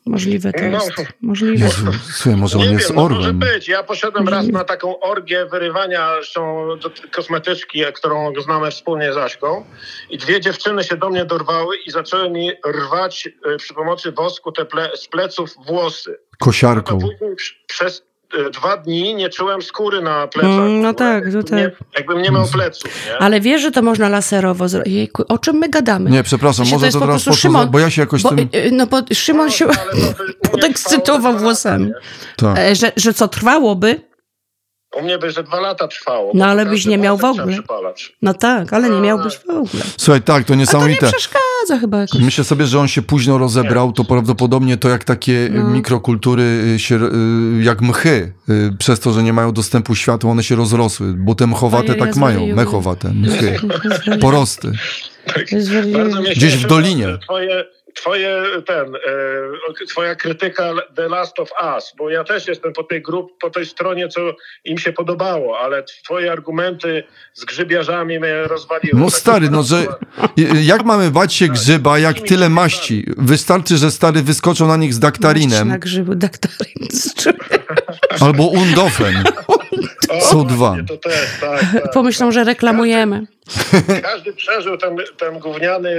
Możliwe 0.08 0.52
to 0.52 0.62
No. 0.62 0.66
jest. 0.84 0.90
Możliwe. 1.22 1.64
Jezu, 1.64 1.86
słuchaj, 2.12 2.36
może 2.40 2.58
on 2.58 2.64
Nie 2.64 2.70
jest 2.72 2.86
wiem, 2.88 2.96
no 2.96 3.02
może 3.02 3.14
orłem. 3.16 3.38
być. 3.38 3.68
Ja 3.68 3.82
poszedłem 3.82 4.28
raz 4.28 4.46
na 4.48 4.64
taką 4.64 5.00
orgię 5.00 5.46
wyrywania 5.46 6.08
zresztą 6.14 6.68
kosmetyczki, 7.12 7.82
którą 7.94 8.32
znamy 8.44 8.70
wspólnie 8.70 9.12
z 9.12 9.16
Aśką. 9.16 9.64
I 10.10 10.18
dwie 10.18 10.40
dziewczyny 10.40 10.84
się 10.84 10.96
do 10.96 11.10
mnie 11.10 11.24
dorwały 11.24 11.76
i 11.86 11.90
zaczęły 11.90 12.30
mi 12.30 12.50
rwać 12.66 13.28
e, 13.54 13.56
przy 13.56 13.74
pomocy 13.74 14.12
wosku 14.12 14.52
te 14.52 14.64
ple, 14.64 14.90
z 14.96 15.08
pleców 15.08 15.50
włosy. 15.66 16.10
No 16.10 16.36
Kosiarką. 16.46 16.98
przez 17.66 18.02
dwa 18.52 18.76
dni 18.76 19.14
nie 19.14 19.28
czułem 19.28 19.62
skóry 19.62 20.02
na 20.02 20.26
plecach. 20.26 20.50
Mm, 20.50 20.80
no 20.82 20.88
w 20.88 20.94
ogóle. 20.96 21.20
tak, 21.22 21.32
to 21.32 21.42
tak. 21.42 21.52
Nie, 21.58 21.70
jakbym 21.96 22.22
nie 22.22 22.30
miał 22.30 22.46
pleców, 22.46 23.06
nie? 23.06 23.18
Ale 23.18 23.40
wiesz, 23.40 23.62
że 23.62 23.70
to 23.70 23.82
można 23.82 24.08
laserowo 24.08 24.68
zrobić. 24.68 24.94
Jejku, 24.94 25.24
o 25.28 25.38
czym 25.38 25.56
my 25.56 25.68
gadamy? 25.68 26.10
Nie, 26.10 26.22
przepraszam, 26.22 26.66
może 26.70 26.88
to 26.90 26.98
po 26.98 27.06
teraz 27.06 27.22
za- 27.24 27.32
Szymon, 27.32 27.70
bo 27.70 27.78
ja 27.78 27.90
się 27.90 28.02
jakoś 28.02 28.22
Bo, 28.22 28.28
tym... 28.28 28.48
y, 28.54 28.70
no 28.72 28.86
bo 28.86 29.00
Szymon 29.12 29.50
się 29.50 29.66
No, 29.66 29.72
podekscytował 30.50 31.38
włosami. 31.38 31.92
Tak. 32.36 32.58
E, 32.58 32.74
że, 32.74 32.92
że 32.96 33.14
co 33.14 33.28
trwałoby? 33.28 34.00
U 34.96 35.02
mnie 35.02 35.18
by 35.18 35.30
ze 35.30 35.42
dwa 35.42 35.60
lata 35.60 35.88
trwało. 35.88 36.32
No, 36.34 36.46
ale 36.46 36.66
byś 36.66 36.86
nie 36.86 36.98
miał 36.98 37.16
w 37.16 37.24
ogóle. 37.24 37.56
No 38.22 38.34
tak, 38.34 38.72
ale 38.72 38.90
nie 38.90 39.00
miałbyś 39.00 39.36
w 39.36 39.50
ogóle. 39.50 39.82
Słuchaj, 39.96 40.22
tak, 40.22 40.44
to 40.44 40.54
A 40.54 40.70
to 40.70 40.86
nie 40.86 40.96
chyba 41.78 42.00
jakoś. 42.00 42.20
Myślę 42.20 42.44
sobie, 42.44 42.66
że 42.66 42.78
on 42.80 42.88
się 42.88 43.02
późno 43.02 43.38
rozebrał, 43.38 43.92
to 43.92 44.04
prawdopodobnie 44.04 44.76
to 44.76 44.88
jak 44.88 45.04
takie 45.04 45.48
No. 45.52 45.68
mikrokultury 45.70 46.42
y, 46.74 46.78
się, 46.78 46.96
y, 46.96 47.62
jak 47.62 47.80
mchy, 47.82 48.32
y, 48.50 48.72
przez 48.78 49.00
to, 49.00 49.12
że 49.12 49.22
nie 49.22 49.32
mają 49.32 49.52
dostępu 49.52 49.94
światła, 49.94 50.30
one 50.30 50.42
się 50.42 50.54
rozrosły, 50.56 51.14
bo 51.14 51.34
te 51.34 51.46
mchowate 51.46 51.94
tak 51.94 52.14
ja 52.16 52.20
mają, 52.20 52.56
mechowate, 52.56 53.10
mchy, 53.14 53.56
porosty. 54.20 54.72
Mnie 56.20 56.34
Gdzieś 56.36 56.56
w 56.56 56.66
dolinie. 56.66 57.06
Twoje, 57.22 57.64
twoje 58.00 58.42
ten, 58.66 58.94
e, 59.82 59.86
twoja 59.88 60.14
krytyka 60.14 60.70
The 60.96 61.08
Last 61.08 61.40
of 61.40 61.50
Us, 61.76 61.92
bo 61.98 62.10
ja 62.10 62.24
też 62.24 62.48
jestem 62.48 62.72
po 62.72 62.84
tej 62.84 63.02
grup, 63.02 63.32
po 63.40 63.50
tej 63.50 63.66
stronie, 63.66 64.08
co 64.08 64.20
im 64.64 64.78
się 64.78 64.92
podobało, 64.92 65.58
ale 65.58 65.82
twoje 65.82 66.32
argumenty 66.32 67.04
z 67.34 67.44
grzybiarzami 67.44 68.20
mnie 68.20 68.42
rozwaliły. 68.42 69.00
No 69.00 69.06
Tak 69.06 69.14
stary, 69.14 69.50
no 69.50 69.62
że 69.62 69.86
jak 70.62 70.84
mamy 70.84 71.10
bać 71.10 71.34
się 71.34 71.48
grzyba, 71.48 71.98
jak 71.98 72.20
tyle 72.20 72.48
maści? 72.48 73.04
Wystarczy, 73.18 73.76
że 73.76 73.90
stary 73.90 74.22
wyskoczą 74.22 74.66
na 74.66 74.76
nich 74.76 74.94
z 74.94 74.98
Na 74.98 75.00
daktarinem 75.00 75.78
grzybu 75.78 76.14
daktarin. 76.14 76.88
albo 78.20 78.46
undofen. 78.46 79.24
Są 80.30 80.46
dwa. 80.46 80.76
Tak, 81.02 81.38
tak. 81.40 81.92
Pomyślą, 81.92 82.32
że 82.32 82.44
reklamujemy. 82.44 83.26
Każdy 84.02 84.32
przeżył 84.32 84.78
ten, 84.78 84.96
ten 85.16 85.38
gówniany 85.38 85.90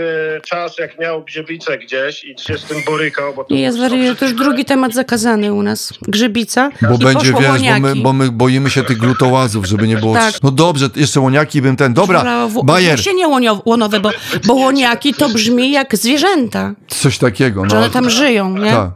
czas, 0.46 0.78
jak 0.78 1.00
miał 1.00 1.24
grzybicę 1.24 1.78
gdzieś 1.78 2.24
i 2.24 2.36
się 2.40 2.58
z 2.58 2.64
tym 2.64 2.78
borykał. 2.86 3.34
Bo 3.34 3.44
to 3.44 3.54
Nie, 3.54 3.62
ja 3.62 3.72
zwariuję, 3.72 4.16
to 4.16 4.26
już 4.26 4.34
drugi 4.34 4.66
temat 4.66 4.94
zakazany 4.94 5.54
u 5.54 5.62
nas. 5.62 5.94
Grzybica 6.02 6.70
Bo 6.82 6.96
i 6.96 6.98
będzie, 6.98 7.34
wiesz, 7.34 7.62
bo 7.62 7.80
my, 7.80 7.96
bo 7.96 8.14
my 8.14 8.32
boimy 8.32 8.70
się 8.70 8.84
tych 8.84 8.98
glutołazów, 8.98 9.66
żeby 9.66 9.88
nie 9.88 9.98
było... 9.98 10.14
Tak. 10.14 10.34
No 10.44 10.52
dobrze, 10.52 10.90
jeszcze 10.96 11.20
łoniaki 11.20 11.62
bym 11.62 11.76
ten... 11.76 11.94
Dobra. 11.94 12.48
Bajer, 12.64 12.96
Właśnie 12.96 13.14
nie 13.14 13.28
łonio- 13.28 13.62
łonowe, 13.66 14.00
bo, 14.00 14.10
bo 14.46 14.54
łoniaki 14.54 15.14
to 15.14 15.30
brzmi 15.30 15.72
jak 15.72 15.96
zwierzęta, 15.98 16.74
coś 16.88 17.18
takiego. 17.18 17.70
że 17.70 17.76
No, 17.76 17.82
one 17.82 17.90
tam 17.90 18.10
żyją, 18.10 18.58
nie? 18.58 18.72
tak. 18.72 18.90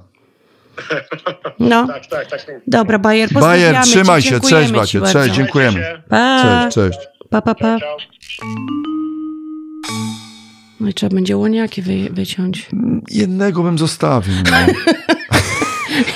No. 1.59 1.87
Tak, 1.93 2.05
tak, 2.07 2.29
tak. 2.29 2.61
Dobra, 2.67 2.99
Bajer, 2.99 3.29
Bajer, 3.33 3.75
trzymaj 3.83 4.21
się, 4.21 4.39
cześć 4.39 4.67
ci 4.67 4.73
Bacie, 4.73 5.01
cześć, 5.13 5.35
dziękujemy. 5.35 5.79
Się. 5.79 6.01
Cześć, 6.41 6.75
cześć. 6.75 6.99
Pa, 7.41 7.41
pa, 7.41 7.55
pa. 7.55 7.77
No 10.79 10.89
i 10.89 10.93
trzeba 10.93 11.15
będzie 11.15 11.37
łoniaki 11.37 11.81
wy, 11.81 12.09
wyciąć. 12.11 12.69
Jednego 13.11 13.63
bym 13.63 13.77
zostawił. 13.77 14.33
No. 14.51 14.57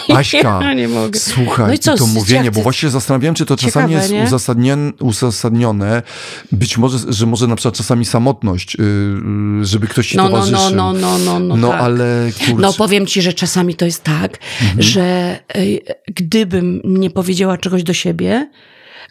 Aśka, 0.18 0.60
Ja 0.64 0.74
nie 0.74 0.88
mogę. 0.88 1.20
słuchaj, 1.20 1.68
No 1.68 1.74
i 1.74 1.80
co, 1.80 1.96
to 1.98 2.08
mówienie, 2.08 2.52
bo 2.52 2.62
właśnie 2.62 2.90
zastanawiałem, 2.90 3.36
czy 3.36 3.46
to 3.46 3.58
czasami 3.58 3.94
Ciekawe, 3.94 4.14
jest 4.16 4.28
uzasadnione, 4.28 4.92
uzasadnione, 5.00 6.02
być 6.52 6.78
może, 6.78 6.98
że 7.14 7.26
może 7.26 7.48
na 7.48 7.56
przykład 7.56 7.76
czasami 7.76 8.06
samotność, 8.06 8.76
yy, 8.80 9.66
żeby 9.66 9.88
ktoś 9.88 10.08
ci 10.10 10.18
No, 10.18 10.24
no, 10.24 10.30
towarzyszył. 10.30 10.76
no, 10.76 10.94
no, 10.94 11.18
no, 11.18 11.18
no, 11.18 11.40
no, 11.40 11.56
No, 11.56 11.70
tak. 11.70 11.82
ale 11.82 12.30
kurczę, 12.40 12.62
No 12.62 12.74
powiem 12.74 13.06
ci, 13.06 13.22
że 13.22 13.34
czasami 13.34 13.76
to 13.76 13.86
jest 13.86 14.04
tak, 14.04 14.38
Mhm. 14.62 14.82
że 14.82 15.40
y, 15.58 15.80
gdybym 16.08 16.82
nie 16.86 17.10
powiedziała 17.10 17.58
czegoś 17.58 17.84
do 17.84 17.94
siebie 17.94 18.50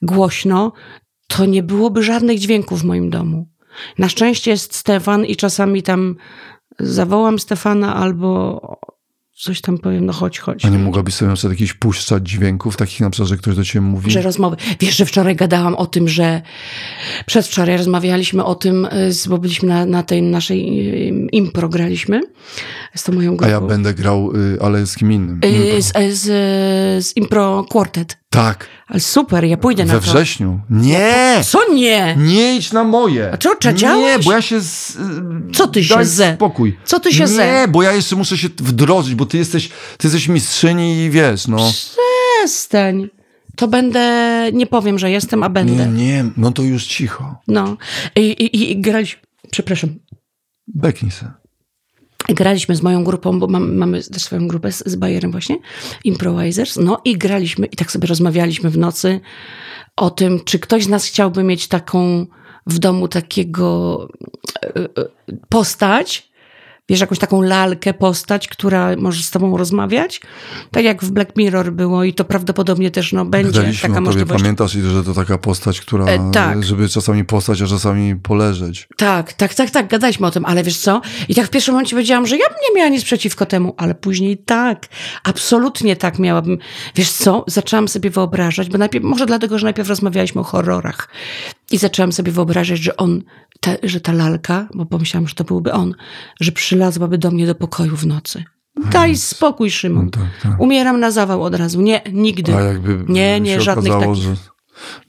głośno, 0.03 0.73
to 1.27 1.45
nie 1.47 1.63
byłoby 1.63 2.03
żadnych 2.03 2.39
dźwięków 2.39 2.81
w 2.81 2.85
moim 2.85 3.11
domu. 3.11 3.49
Na 3.99 4.09
szczęście 4.09 4.51
jest 4.51 4.75
Stefan 4.75 5.25
i 5.25 5.37
czasami 5.37 5.83
tam 5.83 6.17
zawołam 6.81 7.39
Stefana 7.39 7.97
albo 7.97 8.61
coś 9.39 9.61
tam 9.61 9.79
powiem, 9.79 10.07
no 10.07 10.13
chodź, 10.13 10.39
chodź. 10.39 10.65
a 10.65 10.69
nie 10.69 10.79
mogłabyś 10.79 11.15
sobie 11.15 11.29
na 11.29 11.35
przykład 11.35 11.53
jakichś 11.53 11.75
puszczać 11.75 12.29
dźwięków, 12.29 12.77
takich 12.77 13.01
na 13.01 13.11
przykład, 13.11 13.29
że 13.29 13.37
ktoś 13.37 13.57
do 13.57 13.65
ciebie 13.65 13.81
mówi? 13.81 14.11
Że 14.11 14.23
rozmowy. 14.23 14.57
Wiesz, 14.81 14.97
że 14.97 15.07
wczoraj 15.07 15.37
gadałam 15.37 15.75
o 15.75 15.87
tym, 15.87 16.09
że 16.09 16.43
przedwczoraj 17.27 17.77
rozmawialiśmy 17.77 18.45
o 18.45 18.55
tym, 18.55 18.85
y, 18.85 19.29
bo 19.29 19.39
byliśmy 19.39 19.69
na, 19.69 19.87
na 19.87 20.03
tej 20.03 20.23
naszej 20.23 20.89
y, 21.09 21.29
impro 21.33 21.69
graliśmy 21.69 22.21
z 22.95 23.03
tą 23.03 23.13
moją 23.13 23.33
A 23.33 23.37
grupą. 23.37 23.51
ja 23.53 23.61
będę 23.61 23.95
grał, 23.95 24.33
yy, 24.37 24.59
ale 24.61 24.87
z 24.87 24.97
kim 24.97 25.13
innym. 25.13 25.41
Y, 25.45 25.49
Impro. 25.49 25.83
Z, 25.83 26.19
z, 26.19 26.25
z 27.07 27.17
Impro 27.17 27.65
Quartet. 27.69 28.19
Tak, 28.37 28.69
Ale 28.87 29.01
super, 29.01 29.45
ja 29.45 29.57
pójdę 29.57 29.85
na 29.85 29.95
we 29.95 30.01
to. 30.01 30.07
wrześniu. 30.13 30.61
Nie! 30.71 31.41
Co 31.45 31.73
nie? 31.75 32.17
Nie 32.19 32.57
idź 32.57 32.73
na 32.73 32.85
moje. 32.85 33.33
A 33.33 33.37
co, 33.37 33.55
czy 33.57 33.73
Nie, 33.73 34.19
bo 34.25 34.33
ja 34.33 34.43
się... 34.43 34.61
Z, 34.61 34.99
Co 35.55 35.69
ty 35.69 35.85
się 35.85 35.95
daj 35.95 36.05
ze? 36.07 36.35
spokój. 36.35 36.79
Co 36.85 37.01
ty 37.01 37.13
się 37.13 37.21
nie, 37.21 37.29
ze? 37.29 37.67
bo 37.69 37.83
ja 37.83 37.93
jeszcze 37.93 38.17
muszę 38.17 38.39
się 38.39 38.49
wdrożyć, 38.49 39.15
bo 39.15 39.27
ty 39.27 39.39
jesteś, 39.39 39.69
ty 39.69 40.07
jesteś 40.07 40.29
mistrzyni 40.29 41.05
i 41.05 41.11
wiesz, 41.11 41.49
no. 41.49 41.73
Przestań. 42.43 43.09
To 43.57 43.69
będę, 43.69 44.01
nie 44.53 44.67
powiem, 44.67 44.99
że 44.99 45.11
jestem, 45.11 45.43
a 45.43 45.49
będę. 45.49 45.87
Nie, 45.87 46.05
nie, 46.07 46.25
no 46.37 46.53
to 46.53 46.63
już 46.63 46.87
cicho. 46.87 47.37
No. 47.49 47.77
I, 48.17 48.21
i, 48.21 48.71
i 48.73 48.81
graliśmy, 48.81 49.23
przepraszam, 49.51 49.91
Beknij 50.67 51.11
se. 51.11 51.33
Graliśmy 52.29 52.77
z 52.77 52.83
moją 52.83 53.05
grupą, 53.05 53.41
bo 53.41 53.47
mam, 53.47 53.77
mamy 53.77 54.03
też 54.03 54.23
swoją 54.23 54.49
grupę 54.49 54.73
z, 54.73 54.83
z 54.87 54.97
Bayerem 54.97 55.31
właśnie, 55.31 55.57
Improvisers, 56.05 56.77
no 56.77 57.01
i 57.05 57.19
graliśmy 57.19 57.67
i 57.67 57.77
tak 57.77 57.93
sobie 57.93 58.09
rozmawialiśmy 58.09 58.71
w 58.71 58.79
nocy 58.79 59.21
o 59.97 60.11
tym, 60.11 60.41
czy 60.45 60.59
ktoś 60.59 60.85
z 60.85 60.89
nas 60.89 61.07
chciałby 61.07 61.43
mieć 61.43 61.69
taką 61.69 62.27
w 62.67 62.79
domu 62.79 63.09
takiego 63.09 64.09
e, 64.63 64.77
e, 64.77 64.89
postać, 65.49 66.31
wiesz, 66.89 67.01
jakąś 67.01 67.19
taką 67.19 67.43
lalkę, 67.43 67.95
postać, 67.95 68.49
która 68.49 68.97
może 68.97 69.23
z 69.23 69.31
tobą 69.31 69.57
rozmawiać, 69.57 70.21
tak 70.71 70.85
jak 70.85 71.05
w 71.05 71.11
Black 71.11 71.37
Mirror 71.37 71.73
było 71.73 72.05
i 72.05 72.15
to 72.15 72.25
prawdopodobnie 72.25 72.91
też 72.91 73.13
no, 73.13 73.25
będzie 73.25 73.53
Gadaliśmy 73.53 73.89
taka 73.89 74.01
możliwość. 74.01 74.43
pamiętasz, 74.43 74.73
że 74.73 75.05
to 75.05 75.15
taka 75.15 75.39
postać, 75.39 75.81
która, 75.81 76.05
E, 76.07 76.31
tak. 76.33 76.65
żeby 76.65 76.89
czasami 76.89 77.25
postać, 77.25 77.63
a 77.63 77.67
czasami 77.67 78.17
poleżeć. 78.17 78.89
Tak, 78.97 79.33
tak, 79.33 79.55
tak, 79.55 79.71
tak, 79.71 79.89
gadaliśmy 79.89 80.27
o 80.27 80.31
tym, 80.31 80.45
ale 80.45 80.63
wiesz 80.63 80.79
co? 80.79 81.01
I 81.29 81.35
tak 81.35 81.47
w 81.47 81.51
pierwszym 81.51 81.75
momencie 81.75 81.97
powiedziałam, 81.97 82.27
że 82.27 82.37
ja 82.37 82.49
bym 82.49 82.57
nie 82.69 82.77
miała 82.77 82.89
nic 82.91 83.05
przeciwko 83.05 83.47
temu, 83.47 83.75
ale 83.77 83.95
później 83.95 84.39
tak, 84.39 84.87
absolutnie 85.25 85.97
tak 85.97 86.19
miałabym. 86.19 86.59
Wiesz 86.95 87.11
co? 87.13 87.45
Zaczęłam 87.47 87.89
sobie 87.89 88.11
wyobrażać, 88.11 88.69
bo 88.71 88.79
najpierw, 88.79 89.05
może 89.05 89.27
dlatego, 89.27 89.59
że 89.59 89.65
najpierw 89.67 89.89
rozmawialiśmy 89.89 90.41
o 90.41 90.45
horrorach 90.45 91.09
i 91.71 91.79
zaczęłam 91.79 92.13
sobie 92.13 92.33
wyobrażać, 92.33 92.79
że 92.79 92.97
on, 92.97 93.23
ta, 93.61 93.71
że 93.83 94.01
ta 94.01 94.13
lalka, 94.13 94.69
bo 94.75 94.87
pomyślałam, 94.87 95.29
że 95.29 95.35
to 95.35 95.45
byłby 95.45 95.73
on, 95.73 95.95
że 96.41 96.53
przylazłaby 96.53 97.19
do 97.19 97.31
mnie 97.31 97.47
do 97.47 97.55
pokoju 97.55 97.97
w 97.97 98.07
nocy. 98.07 98.45
Daj 98.93 99.17
spokój, 99.17 99.71
Szymon. 99.71 100.05
No 100.05 100.11
tak, 100.11 100.23
tak. 100.43 100.61
Umieram 100.61 101.01
na 101.01 101.11
zawał 101.11 101.43
od 101.43 101.55
razu. 101.55 101.81
Nie, 101.81 102.01
nigdy. 102.13 102.55
A 102.57 102.61
jakby 102.61 103.05
Nie, 103.09 103.41
nie, 103.41 103.61
żadnych 103.61 103.93
okazało, 103.93 104.15
takich. 104.15 104.29
że... 104.31 104.37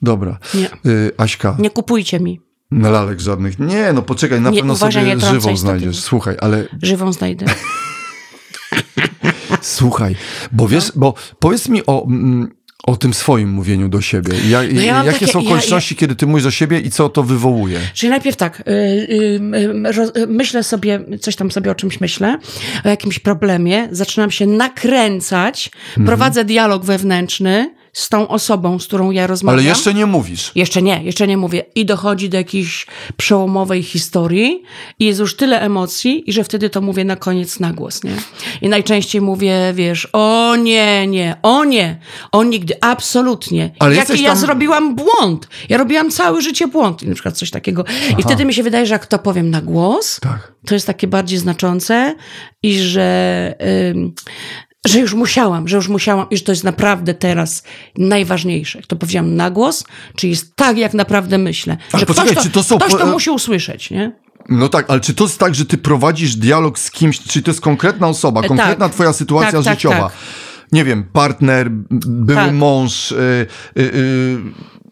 Dobra. 0.02 0.40
Nie. 0.54 0.92
Y, 0.92 1.12
Aśka, 1.18 1.56
Nie 1.60 1.70
kupujcie 1.70 2.20
mi. 2.20 2.40
na 2.72 2.90
lalek 2.90 3.20
żadnych. 3.20 3.60
Nie, 3.60 3.94
no 3.94 4.02
poczekaj, 4.02 4.42
na 4.42 4.50
Nie, 4.50 4.58
pewno 4.60 4.74
uważaj, 4.74 5.04
sobie 5.04 5.16
nie 5.16 5.22
żywą 5.22 5.58
znajdziesz. 5.58 6.00
Słuchaj, 6.00 6.36
ale 6.42 6.68
Żywą 6.82 7.14
znajdę. 7.14 7.46
Słuchaj, 9.62 10.16
bo 10.52 10.68
wiesz, 10.68 10.92
bo 10.96 11.14
powiedz 11.40 11.70
mi 11.70 11.82
o, 11.86 12.06
mm, 12.06 12.52
o 12.88 12.95
tym 12.95 13.13
swoim 13.13 13.50
mówieniu 13.50 13.89
do 13.89 14.02
siebie. 14.02 14.34
Ja, 14.50 14.62
No 14.73 14.82
ja 14.82 15.04
jakie 15.04 15.12
takie- 15.19 15.28
są 15.32 15.41
ja- 15.41 15.45
okoliczności, 15.50 15.95
kiedy 15.95 16.15
ty 16.15 16.28
mówisz 16.28 16.43
do 16.43 16.52
siebie 16.52 16.80
i 16.80 16.89
co 16.91 17.10
to 17.10 17.23
wywołuje? 17.23 17.80
Czyli 17.93 18.10
najpierw 18.10 18.36
tak, 18.38 18.60
y, 18.60 18.71
y, 18.71 19.39
y, 20.17 20.21
y, 20.21 20.28
myślę 20.28 20.63
sobie, 20.63 21.00
coś 21.21 21.36
tam 21.36 21.52
sobie 21.52 21.71
o 21.71 21.76
czymś 21.76 22.02
myślę, 22.02 22.38
o 22.86 22.89
jakimś 22.89 23.19
problemie, 23.19 23.88
zaczynam 23.91 24.32
się 24.32 24.47
nakręcać, 24.47 25.71
Mhm. 25.89 26.08
prowadzę 26.08 26.45
dialog 26.45 26.86
wewnętrzny 26.86 27.73
z 27.98 28.10
tą 28.10 28.28
osobą, 28.28 28.80
z 28.80 28.88
którą 28.88 29.12
ja 29.12 29.28
rozmawiam. 29.28 29.60
Ale 29.60 29.68
jeszcze 29.70 29.94
nie 29.94 30.06
mówisz. 30.06 30.52
Jeszcze 30.56 30.82
nie, 30.82 31.04
jeszcze 31.04 31.28
nie 31.28 31.38
mówię. 31.38 31.66
I 31.76 31.86
dochodzi 31.86 32.30
do 32.30 32.38
jakiejś 32.38 32.88
przełomowej 33.18 33.84
historii 33.84 34.64
i 35.00 35.06
jest 35.06 35.20
już 35.20 35.36
tyle 35.36 35.62
emocji, 35.62 36.30
i 36.30 36.34
że 36.34 36.44
wtedy 36.44 36.70
to 36.70 36.82
mówię 36.82 37.06
na 37.06 37.16
koniec 37.16 37.60
na 37.60 37.74
głos, 37.74 38.04
nie? 38.04 38.12
I 38.62 38.70
najczęściej 38.70 39.22
mówię, 39.22 39.56
wiesz, 39.74 40.08
o 40.14 40.56
nie, 40.56 41.08
nie, 41.08 41.36
o 41.44 41.64
nie, 41.66 42.00
o 42.32 42.44
nigdy, 42.44 42.74
absolutnie. 42.82 43.72
Ale 43.80 43.96
Jaki 43.96 44.22
ja 44.24 44.30
tam- 44.30 44.38
zrobiłam 44.38 44.96
błąd. 44.96 45.48
Ja 45.70 45.78
robiłam 45.78 46.12
całe 46.12 46.42
życie 46.42 46.68
błąd, 46.68 47.04
i 47.04 47.08
na 47.08 47.14
przykład 47.14 47.38
coś 47.38 47.50
takiego. 47.52 47.84
I 48.18 48.24
wtedy 48.24 48.46
mi 48.46 48.54
się 48.54 48.64
wydaje, 48.64 48.86
że 48.86 48.94
jak 48.96 49.06
to 49.06 49.20
powiem 49.20 49.50
na 49.50 49.62
głos, 49.62 50.20
Tak. 50.20 50.52
to 50.66 50.74
jest 50.74 50.88
takie 50.88 51.08
bardziej 51.08 51.40
znaczące 51.40 52.16
i 52.64 52.80
że, 52.80 53.54
ym, 53.92 54.14
że 54.88 55.00
już 55.00 55.13
musiałam, 55.13 55.67
że 55.67 55.76
już 55.76 55.88
musiałam 55.88 56.30
i 56.30 56.38
że 56.38 56.43
to 56.43 56.52
jest 56.52 56.63
naprawdę 56.63 57.13
teraz 57.13 57.63
najważniejsze. 57.97 58.82
To 58.88 58.95
powiedziałam 58.95 59.36
na 59.36 59.52
głos, 59.52 59.84
czy 60.15 60.28
jest 60.28 60.56
tak, 60.56 60.78
jak 60.78 60.93
naprawdę 60.93 61.38
myślę. 61.38 61.78
Ale 61.91 62.00
że 62.00 62.06
poczekaj, 62.06 62.32
ktoś 62.32 62.43
to, 62.43 62.50
to 62.50 62.63
są 62.63 62.78
ktoś 62.78 62.91
to 62.91 63.06
musi 63.06 63.30
usłyszeć, 63.30 63.91
nie? 63.91 64.12
No 64.50 64.69
tak, 64.69 64.86
ale 64.89 65.00
czy 65.00 65.13
to 65.13 65.23
jest 65.23 65.39
tak, 65.39 65.56
że 65.56 65.65
ty 65.65 65.78
prowadzisz 65.78 66.36
dialog 66.36 66.80
z 66.80 66.91
kimś, 66.91 67.19
czy 67.19 67.41
to 67.41 67.52
jest 67.52 67.62
konkretna 67.62 68.08
osoba, 68.08 68.41
E, 68.41 68.47
konkretna 68.47 68.86
tak. 68.86 68.93
twoja 68.93 69.13
sytuacja 69.13 69.52
Tak, 69.52 69.63
tak, 69.63 69.73
życiowa? 69.73 69.95
tak. 70.00 70.12
Nie 70.71 70.84
wiem, 70.84 71.04
partner, 71.13 71.71
były 72.08 72.36
Tak. 72.36 72.54
mąż, 72.54 73.12
y, 73.12 73.15
y, 73.78 73.82
y, 73.82 74.38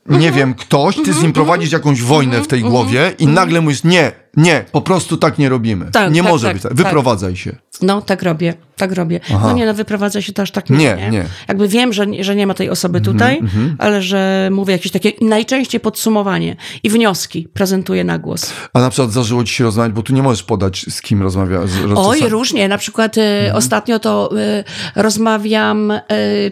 nie 0.07 0.31
wiem, 0.31 0.53
ktoś, 0.53 0.95
ty 0.95 1.13
z 1.13 1.21
nim 1.23 1.33
prowadzisz 1.33 1.71
jakąś 1.71 2.01
wojnę 2.01 2.41
w 2.41 2.47
tej 2.47 2.61
głowie 2.61 3.13
i 3.19 3.27
nagle 3.27 3.61
mówisz, 3.61 3.83
nie, 3.83 4.11
nie, 4.37 4.65
po 4.71 4.81
prostu 4.81 5.17
tak 5.17 5.37
nie 5.37 5.49
robimy. 5.49 5.91
Tak, 5.91 6.13
nie 6.13 6.21
tak, 6.23 6.31
może 6.31 6.47
tak, 6.47 6.53
być 6.55 6.63
tak. 6.63 6.71
tak. 6.71 6.77
Wyprowadzaj 6.85 7.35
się. 7.35 7.55
No, 7.81 8.01
tak 8.01 8.23
robię, 8.23 8.53
tak 8.75 8.91
robię. 8.91 9.19
Aha. 9.33 9.47
No 9.47 9.53
nie, 9.53 9.65
no 9.65 9.73
wyprowadza 9.73 10.21
się 10.21 10.33
to 10.33 10.41
aż 10.41 10.51
tak 10.51 10.69
nie. 10.69 10.77
Nie, 10.77 10.95
Nie, 10.95 11.09
nie. 11.09 11.25
Jakby 11.47 11.67
wiem, 11.67 11.93
że, 11.93 12.05
że 12.19 12.35
nie 12.35 12.47
ma 12.47 12.53
tej 12.53 12.69
osoby 12.69 13.01
tutaj, 13.01 13.39
ale 13.77 14.01
że 14.01 14.49
mówię 14.51 14.71
jakieś 14.73 14.91
takie 14.91 15.11
najczęściej 15.21 15.81
podsumowanie 15.81 16.55
i 16.83 16.89
wnioski 16.89 17.47
prezentuję 17.53 18.03
na 18.03 18.17
głos. 18.19 18.53
A 18.73 18.79
na 18.79 18.89
przykład 18.89 19.11
zdarzyło 19.11 19.43
ci 19.43 19.53
się 19.53 19.63
rozmawiać, 19.63 19.93
bo 19.93 20.01
tu 20.03 20.13
nie 20.13 20.23
możesz 20.23 20.43
podać, 20.43 20.85
z 20.89 21.01
kim 21.01 21.21
rozmawiasz. 21.21 21.69
Oj, 21.95 22.19
różnie. 22.29 22.67
Na 22.67 22.77
przykład 22.77 23.17
e, 23.17 23.51
ostatnio 23.55 23.99
to 23.99 24.29
e, 24.37 24.63
rozmawiam 24.95 25.91
e, 25.91 26.01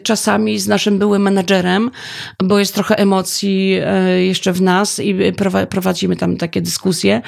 czasami 0.04 0.60
z 0.60 0.68
naszym 0.68 1.00
byłym 1.00 1.22
menadżerem, 1.22 1.92
bo 2.44 2.60
jest 2.60 2.74
trochę 2.74 2.98
emocji 2.98 3.78
e, 3.86 4.22
jeszcze 4.24 4.54
w 4.54 4.62
nas 4.62 5.00
i 5.00 5.16
prowa- 5.16 5.66
prowadzimy 5.66 6.16
tam 6.16 6.38
takie 6.38 6.62
dyskusje. 6.62 7.22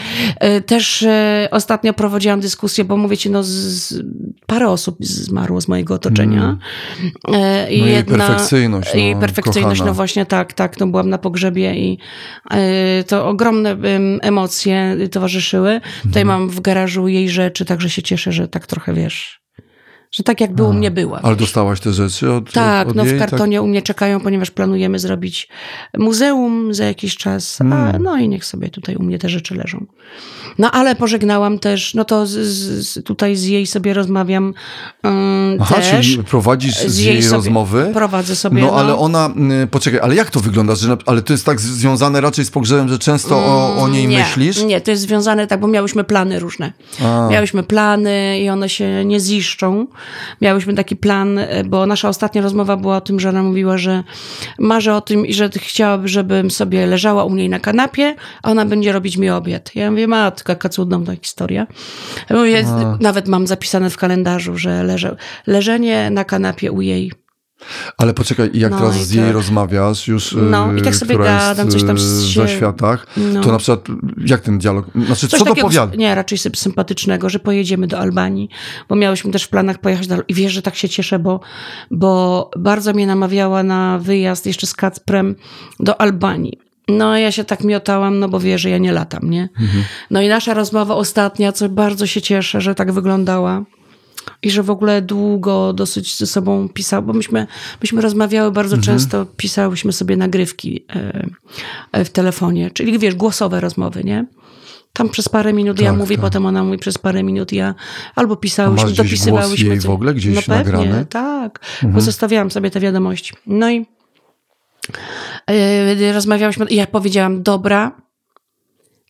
E, 0.45 0.61
też 0.61 1.03
e, 1.03 1.47
ostatnio 1.51 1.93
prowadziłam 1.93 2.39
dyskusję, 2.39 2.83
bo 2.85 2.97
mówię 2.97 3.17
ci, 3.17 3.29
no 3.29 3.43
z, 3.43 3.93
parę 4.47 4.69
osób 4.69 4.97
zmarło 4.99 5.61
z 5.61 5.67
mojego 5.67 5.93
otoczenia. 5.93 6.57
E, 7.33 7.71
i 7.73 7.81
No 7.81 7.87
jej 7.87 8.03
perfekcyjność, 8.03 8.93
no, 8.93 8.99
I 8.99 9.15
perfekcyjność, 9.15 9.79
kochana. 9.79 9.91
no 9.91 9.95
właśnie 9.95 10.25
tak, 10.25 10.53
tak. 10.53 10.79
No 10.79 10.87
byłam 10.87 11.09
na 11.09 11.17
pogrzebie 11.17 11.75
i 11.75 11.97
to 13.07 13.27
ogromne 13.27 13.69
em, 13.69 14.19
emocje 14.21 14.97
towarzyszyły. 15.11 15.81
Tutaj 16.03 16.21
Mhm. 16.21 16.27
mam 16.27 16.49
w 16.49 16.61
garażu 16.61 17.07
jej 17.07 17.29
rzeczy, 17.29 17.65
także 17.65 17.89
się 17.89 18.03
cieszę, 18.03 18.31
że 18.31 18.47
tak 18.47 18.67
trochę 18.67 18.93
wiesz, 18.93 19.44
że 20.15 20.23
tak 20.23 20.41
jak 20.41 20.53
było, 20.53 20.73
mnie 20.73 20.91
była. 20.91 21.19
Ale 21.21 21.35
dostałaś 21.35 21.79
te 21.79 21.93
rzeczy 21.93 22.31
od 22.33 22.51
Tak, 22.51 22.87
od 22.87 22.95
no 22.95 23.03
w 23.03 23.07
jej, 23.07 23.19
kartonie 23.19 23.61
u 23.61 23.67
mnie 23.67 23.81
czekają, 23.81 24.19
ponieważ 24.19 24.51
planujemy 24.51 24.99
zrobić 24.99 25.47
muzeum 25.97 26.73
za 26.73 26.85
jakiś 26.85 27.17
czas. 27.17 27.61
A, 27.61 27.63
Mm. 27.63 28.03
no 28.03 28.17
i 28.17 28.29
niech 28.29 28.45
sobie 28.45 28.69
tutaj 28.69 28.95
u 28.95 29.03
mnie 29.03 29.19
te 29.19 29.29
rzeczy 29.29 29.55
leżą. 29.55 29.85
No 30.57 30.71
ale 30.71 30.95
pożegnałam 30.95 31.59
też, 31.59 31.93
no 31.93 32.05
to 32.05 32.25
z, 32.27 32.31
z, 32.31 33.03
tutaj 33.03 33.35
z 33.35 33.43
jej 33.45 33.67
sobie 33.67 33.93
rozmawiam 33.93 34.53
um, 35.03 35.57
Aha, 35.59 35.75
też. 35.75 35.89
czyli 35.89 36.23
prowadzisz 36.23 36.79
z, 36.79 36.97
jej, 36.99 37.23
sobie, 37.23 37.35
rozmowy? 37.35 37.89
Prowadzę 37.93 38.35
sobie. 38.35 38.61
No, 38.61 38.71
ale 38.73 38.95
ona, 38.97 39.29
y, 39.63 39.67
poczekaj, 39.67 39.99
ale 39.99 40.15
jak 40.15 40.31
to 40.31 40.39
wygląda? 40.39 40.75
Że, 40.75 40.97
ale 41.05 41.21
to 41.21 41.33
jest 41.33 41.45
tak 41.45 41.61
z- 41.61 41.63
związane 41.63 42.21
raczej 42.21 42.45
z 42.45 42.51
pogrzebem, 42.51 42.89
że 42.89 42.99
często 42.99 43.35
o, 43.37 43.75
o 43.81 43.87
niej 43.87 43.99
Mm, 44.05 44.11
nie, 44.11 44.19
myślisz? 44.19 44.63
Nie, 44.63 44.81
to 44.81 44.91
jest 44.91 45.03
związane 45.03 45.47
tak, 45.47 45.59
bo 45.59 45.67
miałyśmy 45.67 46.03
plany 46.03 46.39
różne. 46.39 46.73
A. 47.05 47.27
Miałyśmy 47.31 47.63
plany 47.63 48.39
i 48.39 48.49
one 48.49 48.69
się 48.69 49.05
nie 49.05 49.19
ziszczą. 49.19 49.87
Miałyśmy 50.41 50.73
taki 50.73 50.95
plan, 50.95 51.37
e, 51.37 51.63
bo 51.63 51.85
nasza 51.85 52.09
ostatnia 52.09 52.41
rozmowa 52.41 52.77
była 52.77 52.97
o 52.97 53.01
tym, 53.01 53.19
że 53.19 53.29
ona 53.29 53.43
mówiła, 53.43 53.77
że 53.77 54.03
marzy 54.59 54.93
o 54.93 55.01
tym 55.01 55.25
i 55.25 55.33
że 55.33 55.49
chciałaby, 55.49 56.07
żebym 56.07 56.51
sobie 56.51 56.87
leżała 56.87 57.23
u 57.23 57.35
niej 57.35 57.49
na 57.49 57.59
kanapie, 57.59 58.15
a 58.43 58.51
ona 58.51 58.65
będzie 58.65 58.91
robić 58.91 59.17
mi 59.17 59.29
obiad. 59.29 59.75
Ja 59.75 59.91
mówię, 59.91 60.07
matka, 60.07 60.53
jaka 60.53 60.69
cudna 60.69 60.99
ta 61.05 61.15
historia. 61.21 61.67
Ja 62.29 62.35
Mówię, 62.35 62.65
nawet 62.99 63.27
mam 63.27 63.47
zapisane 63.47 63.89
w 63.89 63.97
kalendarzu, 63.97 64.57
że 64.57 64.83
leżę, 64.83 65.15
leżenie 65.47 66.09
na 66.09 66.23
kanapie 66.23 66.71
u 66.71 66.81
jej. 66.81 67.24
Ale 67.97 68.13
poczekaj, 68.13 68.49
jak 68.53 68.71
No 68.71 68.77
teraz 68.77 68.95
z 68.95 69.11
jej 69.11 69.25
tak. 69.25 69.33
rozmawiasz 69.33 70.07
już, 70.07 70.35
No, 70.49 70.73
i 70.73 70.79
y, 70.79 70.81
tak 70.81 70.95
sobie 70.95 71.15
która 71.15 71.37
gadam, 71.39 71.69
coś 71.69 71.83
tam 71.83 71.95
y, 71.95 71.99
się- 71.99 72.05
zaświatach, 72.41 73.07
no. 73.17 73.41
to 73.41 73.51
na 73.51 73.57
przykład 73.57 73.87
jak 74.25 74.41
ten 74.41 74.57
dialog, 74.57 74.85
znaczy 75.05 75.27
Coś 75.27 75.39
co 75.39 75.45
dopowiada? 75.45 75.95
nie, 75.95 76.15
raczej 76.15 76.37
sy- 76.37 76.55
sympatycznego, 76.55 77.29
że 77.29 77.39
pojedziemy 77.39 77.87
do 77.87 77.99
Albanii, 77.99 78.49
bo 78.89 78.95
miałyśmy 78.95 79.31
też 79.31 79.43
w 79.43 79.49
planach 79.49 79.77
pojechać 79.77 80.07
do 80.07 80.15
I 80.27 80.33
wiesz, 80.33 80.51
że 80.53 80.61
tak 80.61 80.75
się 80.75 80.89
cieszę, 80.89 81.19
bo, 81.19 81.39
bo 81.91 82.49
bardzo 82.57 82.93
mnie 82.93 83.07
namawiała 83.07 83.63
na 83.63 83.99
wyjazd 83.99 84.45
jeszcze 84.45 84.67
z 84.67 84.73
Kacprem 84.73 85.35
do 85.79 86.01
Albanii. 86.01 86.59
No, 86.87 87.17
ja 87.17 87.31
się 87.31 87.43
tak 87.43 87.63
miotałam, 87.63 88.19
no 88.19 88.29
bo 88.29 88.39
wie, 88.39 88.57
że 88.59 88.69
ja 88.69 88.77
nie 88.77 88.91
latam, 88.91 89.29
nie? 89.29 89.49
No 90.11 90.21
i 90.21 90.27
nasza 90.27 90.53
rozmowa 90.53 90.95
ostatnia, 90.95 91.51
co 91.51 91.69
bardzo 91.69 92.05
się 92.07 92.21
cieszę, 92.21 92.61
że 92.61 92.75
tak 92.75 92.91
wyglądała. 92.91 93.63
I 94.41 94.51
że 94.51 94.63
w 94.63 94.69
ogóle 94.69 95.01
długo 95.01 95.73
dosyć 95.73 96.17
ze 96.17 96.27
sobą 96.27 96.69
pisał, 96.69 97.03
bo 97.03 97.13
myśmy, 97.13 97.47
myśmy 97.81 98.01
rozmawiały 98.01 98.51
bardzo 98.51 98.77
często, 98.77 99.25
pisałyśmy 99.37 99.93
sobie 99.93 100.17
nagrywki 100.17 100.85
e, 100.95 101.27
e, 101.91 102.05
w 102.05 102.09
telefonie, 102.09 102.71
czyli 102.71 102.99
wiesz, 102.99 103.15
głosowe 103.15 103.59
rozmowy, 103.61 104.03
nie? 104.03 104.25
Tam 104.93 105.09
przez 105.09 105.29
parę 105.29 105.53
minut 105.53 105.79
ja 105.79 105.89
Tak, 105.89 105.97
mówię, 105.97 106.15
tak. 106.15 106.21
potem 106.25 106.45
ona 106.45 106.63
mówi 106.63 106.77
przez 106.77 106.97
parę 106.97 107.23
minut 107.23 107.51
ja 107.51 107.75
albo 108.15 108.33
A 108.33 108.37
pisałyśmy, 108.37 108.87
masz 108.87 108.97
dopisywałyśmy. 108.97 109.65
głos 109.65 109.83
jej 109.83 109.89
w 109.91 109.93
ogóle 109.93 110.13
gdzieś 110.13 110.35
no 110.35 110.41
pewnie, 110.41 110.55
nagrany? 110.73 111.05
tak, 111.05 111.59
bo 111.83 112.01
zostawiałam 112.01 112.51
sobie 112.51 112.71
te 112.71 112.79
wiadomości. 112.79 113.33
No 113.47 113.71
i 113.71 113.85
yy, 115.49 116.13
rozmawiałyśmy, 116.13 116.65
ja 116.69 116.87
powiedziałam, 116.87 117.43
dobra, 117.43 118.01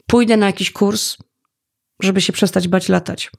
pójdę 0.07 0.37
na 0.37 0.45
jakiś 0.45 0.71
kurs, 0.71 1.17
żeby 1.99 2.21
się 2.21 2.33
przestać 2.33 2.67
bać 2.67 2.89
latać. 2.89 3.31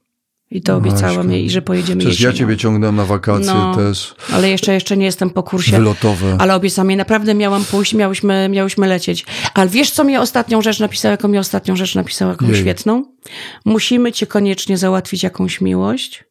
I 0.50 0.62
to 0.62 0.76
obiecałam 0.76 1.32
jej, 1.32 1.50
że 1.50 1.62
pojedziemy 1.62 2.00
Przecież 2.00 2.20
ja 2.20 2.32
ciebie 2.32 2.56
ciągnąłem 2.56 2.96
na 2.96 3.04
wakacje 3.04 3.46
No. 3.54 3.74
też, 3.74 4.14
Ale 4.32 4.50
jeszcze, 4.50 4.72
jeszcze 4.74 4.96
nie 4.96 5.04
jestem 5.04 5.30
po 5.30 5.42
kursie. 5.42 5.72
wylotowe. 5.72 6.36
Ale 6.38 6.54
obiecałam 6.54 6.90
jej, 6.90 6.96
naprawdę 6.96 7.34
miałam 7.34 7.64
pójść, 7.64 7.94
miałyśmy, 7.94 8.48
miałyśmy 8.48 8.86
lecieć. 8.86 9.26
Ale 9.54 9.70
wiesz, 9.70 9.90
co 9.90 10.04
mi 10.04 10.16
ostatnią 10.16 10.62
rzecz 10.62 10.80
napisała, 10.80 11.10
jaką 11.10 11.28
mi 11.28 11.38
ostatnią 11.38 11.76
rzecz 11.76 11.94
napisała, 11.94 12.30
jaką 12.30 12.46
Jej. 12.46 12.56
świetną? 12.56 13.04
Musimy 13.64 14.12
cię 14.12 14.26
koniecznie 14.26 14.78
załatwić 14.78 15.22
jakąś 15.22 15.60
miłość, 15.60 16.24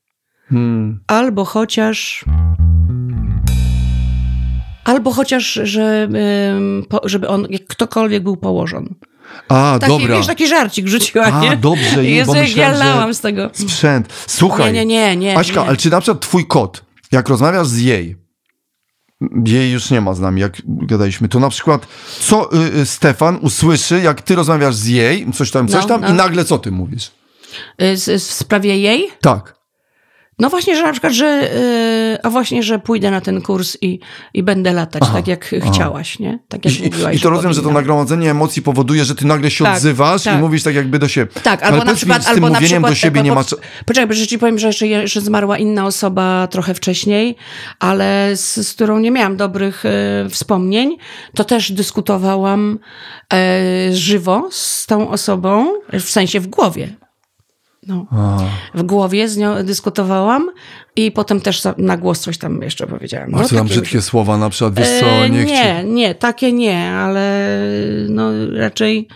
Hmm. 0.49 0.99
albo 1.07 1.45
chociaż... 1.45 2.25
Albo 4.83 5.11
chociaż, 5.11 5.53
że, 5.63 6.07
ym, 6.55 6.85
po, 6.89 7.01
żeby 7.09 7.27
on, 7.27 7.47
jak 7.49 7.65
ktokolwiek 7.67 8.23
był 8.23 8.37
położony. 8.37 8.89
A, 9.49 9.77
Taki, 9.79 9.91
dobra. 9.91 10.17
wiesz, 10.17 10.27
taki 10.27 10.47
żarcik 10.47 10.87
rzuciła, 10.87 11.23
A, 11.25 11.41
nie? 11.41 11.57
dobrze, 11.57 12.05
Jezu, 12.05 12.31
bo 12.31 12.37
jak 12.37 12.55
ja 12.55 12.69
myślałem, 12.69 12.95
lałam 12.95 13.13
z 13.13 13.19
tego. 13.21 13.49
Sprzęt. 13.53 14.13
Słuchaj. 14.27 14.73
Nie, 14.73 14.85
nie, 14.85 14.85
nie, 14.85 15.15
nie. 15.17 15.37
Aśka, 15.37 15.61
nie. 15.61 15.67
ale 15.67 15.77
czy 15.77 15.89
na 15.89 16.01
przykład 16.01 16.21
twój 16.21 16.47
kot, 16.47 16.83
jak 17.11 17.29
rozmawiasz 17.29 17.67
z 17.67 17.77
jej, 17.79 18.15
jej 19.45 19.71
już 19.71 19.89
nie 19.91 20.01
ma 20.01 20.13
z 20.13 20.19
nami, 20.19 20.41
jak 20.41 20.61
gadaliśmy, 20.65 21.29
to 21.29 21.39
na 21.39 21.49
przykład 21.49 21.87
co 22.19 22.53
y, 22.53 22.75
y, 22.75 22.85
Stefan 22.85 23.37
usłyszy, 23.41 24.01
jak 24.01 24.21
ty 24.21 24.35
rozmawiasz 24.35 24.75
z 24.75 24.85
jej, 24.87 25.31
coś 25.33 25.51
tam, 25.51 25.67
coś 25.67 25.81
No, 25.81 25.87
tam 25.87 26.01
no. 26.01 26.07
i 26.09 26.13
nagle 26.13 26.45
co 26.45 26.57
ty 26.57 26.71
mówisz? 26.71 27.11
Y, 27.81 27.97
z- 27.97 28.23
w 28.29 28.33
sprawie 28.33 28.77
jej? 28.79 29.09
Tak. 29.21 29.55
No 30.39 30.49
właśnie, 30.49 30.75
że 30.75 30.83
na 30.83 30.91
przykład, 30.91 31.13
że, 31.13 31.49
yy, 32.11 32.17
a 32.23 32.29
właśnie, 32.29 32.63
że 32.63 32.79
pójdę 32.79 33.11
na 33.11 33.21
ten 33.21 33.41
kurs 33.41 33.77
i, 33.81 33.99
i 34.33 34.43
będę 34.43 34.73
latać, 34.73 35.01
Aha, 35.05 35.13
tak 35.13 35.27
jak 35.27 35.55
aha. 35.61 35.71
chciałaś, 35.73 36.19
nie? 36.19 36.39
Tak 36.47 36.65
jak 36.65 36.79
I, 36.79 36.83
mówiłaś. 36.83 37.15
I 37.15 37.19
to 37.19 37.29
rozumiem, 37.29 37.53
że 37.53 37.61
to 37.61 37.71
nagromadzenie 37.71 38.31
emocji 38.31 38.61
powoduje, 38.61 39.05
że 39.05 39.15
ty 39.15 39.25
nagle 39.25 39.51
się 39.51 39.63
Tak, 39.65 39.75
odzywasz 39.75 40.21
i 40.21 40.25
tak. 40.25 40.39
mówisz 40.39 40.63
tak 40.63 40.75
jakby 40.75 40.99
do 40.99 41.07
siebie. 41.07 41.31
Tak, 41.43 41.63
Ale 41.63 41.71
albo 41.71 41.77
na 41.77 41.83
powiedz 41.85 41.95
mi, 41.95 41.97
przykład, 41.97 42.21
z 42.23 42.25
tym 42.25 42.33
albo 42.35 42.49
na 42.49 42.59
mówieniem 42.59 42.83
do 42.83 42.95
siebie 42.95 43.21
nie 43.21 43.31
ma... 43.31 43.43
po- 43.43 43.55
Poczekaj, 43.85 44.07
bo 44.07 44.13
że 44.13 44.27
ci 44.27 44.39
powiem, 44.39 44.59
że 44.59 44.67
jeszcze, 44.67 44.87
jeszcze 44.87 45.21
zmarła 45.21 45.57
inna 45.57 45.85
osoba 45.85 46.47
trochę 46.47 46.73
wcześniej, 46.73 47.35
ale 47.79 48.31
z, 48.35 48.67
z 48.67 48.73
którą 48.73 48.99
nie 48.99 49.11
miałam 49.11 49.37
dobrych 49.37 49.83
e, 49.85 50.29
wspomnień, 50.29 50.97
to 51.35 51.43
też 51.43 51.71
dyskutowałam 51.71 52.79
e, 53.33 53.93
żywo 53.93 54.47
z 54.51 54.85
tą 54.85 55.09
osobą, 55.09 55.67
w 55.93 56.09
sensie 56.09 56.39
w 56.39 56.47
głowie. 56.47 56.95
No. 57.87 58.05
A, 58.11 58.37
W 58.77 58.83
głowie 58.83 59.29
z 59.29 59.37
nią 59.37 59.63
dyskutowałam 59.63 60.49
i 60.95 61.11
potem 61.11 61.41
też 61.41 61.61
na 61.77 61.97
głos 61.97 62.19
coś 62.19 62.37
tam 62.37 62.61
jeszcze 62.61 62.87
powiedziałam. 62.87 63.35
a 63.35 63.37
No, 63.37 63.47
co 63.49 63.55
tam 63.55 63.67
brzydkie 63.67 64.01
słowa 64.01 64.37
na 64.37 64.49
przykład, 64.49 64.73
wiesz 64.75 64.99
co, 64.99 65.05
E, 65.05 65.29
nie, 65.29 65.45
nie, 65.45 65.55
chcę... 65.61 65.83
nie, 65.83 66.15
takie 66.15 66.51
nie, 66.53 66.89
ale 66.91 67.47
no 68.09 68.29
raczej 68.57 69.07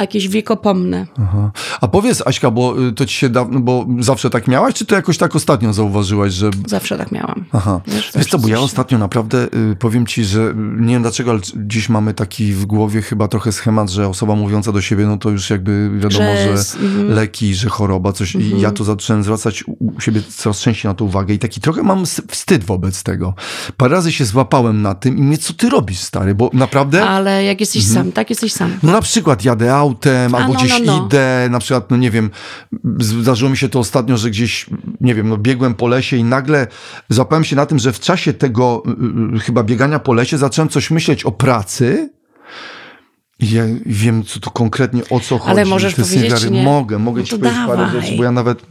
jakieś 0.00 0.28
wiekopomne. 0.28 1.06
Aha. 1.22 1.50
A 1.80 1.88
powiedz 1.88 2.22
Aśka, 2.26 2.50
bo 2.50 2.86
y, 2.88 2.92
to 2.92 3.06
ci 3.06 3.16
się 3.16 3.28
dawno, 3.28 3.60
bo 3.60 3.86
zawsze 3.98 4.30
tak 4.30 4.48
miałaś, 4.48 4.74
czy 4.74 4.86
to 4.86 4.94
jakoś 4.94 5.18
tak 5.18 5.36
ostatnio 5.36 5.72
zauważyłaś, 5.72 6.32
że 6.32 6.50
Zawsze 6.66 6.98
tak 6.98 7.12
miałam. 7.12 7.44
Aha. 7.52 7.80
Wiesz, 7.86 8.12
Wiesz, 8.14 8.26
co, 8.26 8.38
bo 8.38 8.48
ja 8.48 8.60
ostatnio 8.60 8.98
naprawdę 8.98 9.44
y, 9.72 9.76
powiem 9.78 10.06
ci, 10.06 10.24
że 10.24 10.40
y, 10.40 10.54
nie 10.80 10.94
wiem 10.94 11.02
dlaczego, 11.02 11.30
ale 11.30 11.40
dziś 11.56 11.88
mamy 11.88 12.14
taki 12.14 12.52
w 12.52 12.66
głowie 12.66 13.02
chyba 13.02 13.28
trochę 13.28 13.52
schemat, 13.52 13.90
że 13.90 14.08
osoba 14.08 14.34
mówiąca 14.34 14.72
do 14.72 14.80
siebie, 14.80 15.06
no 15.06 15.16
to 15.16 15.30
już 15.30 15.50
jakby 15.50 15.90
wiadomo, 15.94 16.24
Że 16.36 16.50
mhm. 16.50 17.14
leki, 17.14 17.54
że 17.54 17.68
choroba, 17.68 18.12
coś. 18.12 18.34
I 18.34 18.60
ja 18.60 18.70
to 18.70 18.84
zacząłem 18.84 19.22
zwracać 19.22 19.64
u 19.66 20.00
siebie 20.00 20.22
coraz 20.36 20.60
częściej 20.60 20.90
na 20.90 20.94
to 20.94 21.04
uwagę 21.04 21.34
i 21.34 21.38
taki 21.38 21.60
trochę 21.60 21.82
mam 21.82 22.04
wstyd 22.30 22.64
wobec 22.64 23.02
tego. 23.02 23.34
Parę 23.76 23.94
razy 23.94 24.12
się 24.12 24.24
złapałem 24.24 24.82
na 24.82 24.94
tym 24.94 25.18
i 25.18 25.22
mnie, 25.22 25.38
co 25.38 25.52
ty 25.52 25.68
robisz, 25.68 25.98
stary, 25.98 26.34
bo 26.34 26.50
naprawdę... 26.52 27.04
Ale 27.04 27.44
jak 27.44 27.60
jesteś 27.60 27.86
sam, 27.86 28.12
tak 28.12 28.30
jesteś 28.30 28.52
sam. 28.52 28.78
No 28.82 28.92
na 28.92 29.00
przykład 29.00 29.44
jadę 29.44 29.74
autem, 29.86 30.34
A, 30.34 30.38
albo 30.38 30.52
no, 30.52 30.58
gdzieś 30.60 30.72
no, 30.72 30.96
no. 30.98 31.06
idę, 31.06 31.48
na 31.50 31.58
przykład, 31.58 31.90
no 31.90 31.96
nie 31.96 32.10
wiem, 32.10 32.30
zdarzyło 33.00 33.50
mi 33.50 33.56
się 33.56 33.68
to 33.68 33.78
ostatnio, 33.78 34.16
że 34.16 34.30
gdzieś, 34.30 34.66
nie 35.00 35.14
wiem, 35.14 35.28
no 35.28 35.36
biegłem 35.38 35.74
po 35.74 35.86
lesie 35.88 36.16
i 36.16 36.24
nagle 36.24 36.66
złapałem 37.08 37.44
się 37.44 37.56
na 37.56 37.66
tym, 37.66 37.78
że 37.78 37.92
w 37.92 38.00
czasie 38.00 38.32
tego 38.32 38.82
y, 39.32 39.36
y, 39.36 39.40
chyba 39.40 39.62
biegania 39.62 39.98
po 39.98 40.12
lesie 40.12 40.38
zacząłem 40.38 40.68
coś 40.68 40.90
myśleć 40.90 41.24
o 41.24 41.32
pracy. 41.32 42.10
Ja 43.40 43.62
wiem, 43.86 44.24
co 44.24 44.40
to 44.40 44.50
konkretnie, 44.50 45.02
o 45.10 45.20
co 45.20 45.38
chodzi. 45.38 45.50
Ale 45.50 45.64
możesz 45.64 45.94
To 45.94 46.02
powiedzieć, 46.02 46.34
czy 46.40 46.50
nie? 46.50 46.62
Mogę, 46.62 46.98
mogę 46.98 47.20
No 47.20 47.26
ci 47.26 47.38
powiedzieć 47.38 47.58
parę 47.66 47.86
dawaj. 47.86 48.02
rzeczy, 48.02 48.16
bo 48.16 48.24
ja 48.24 48.32
nawet 48.32 48.62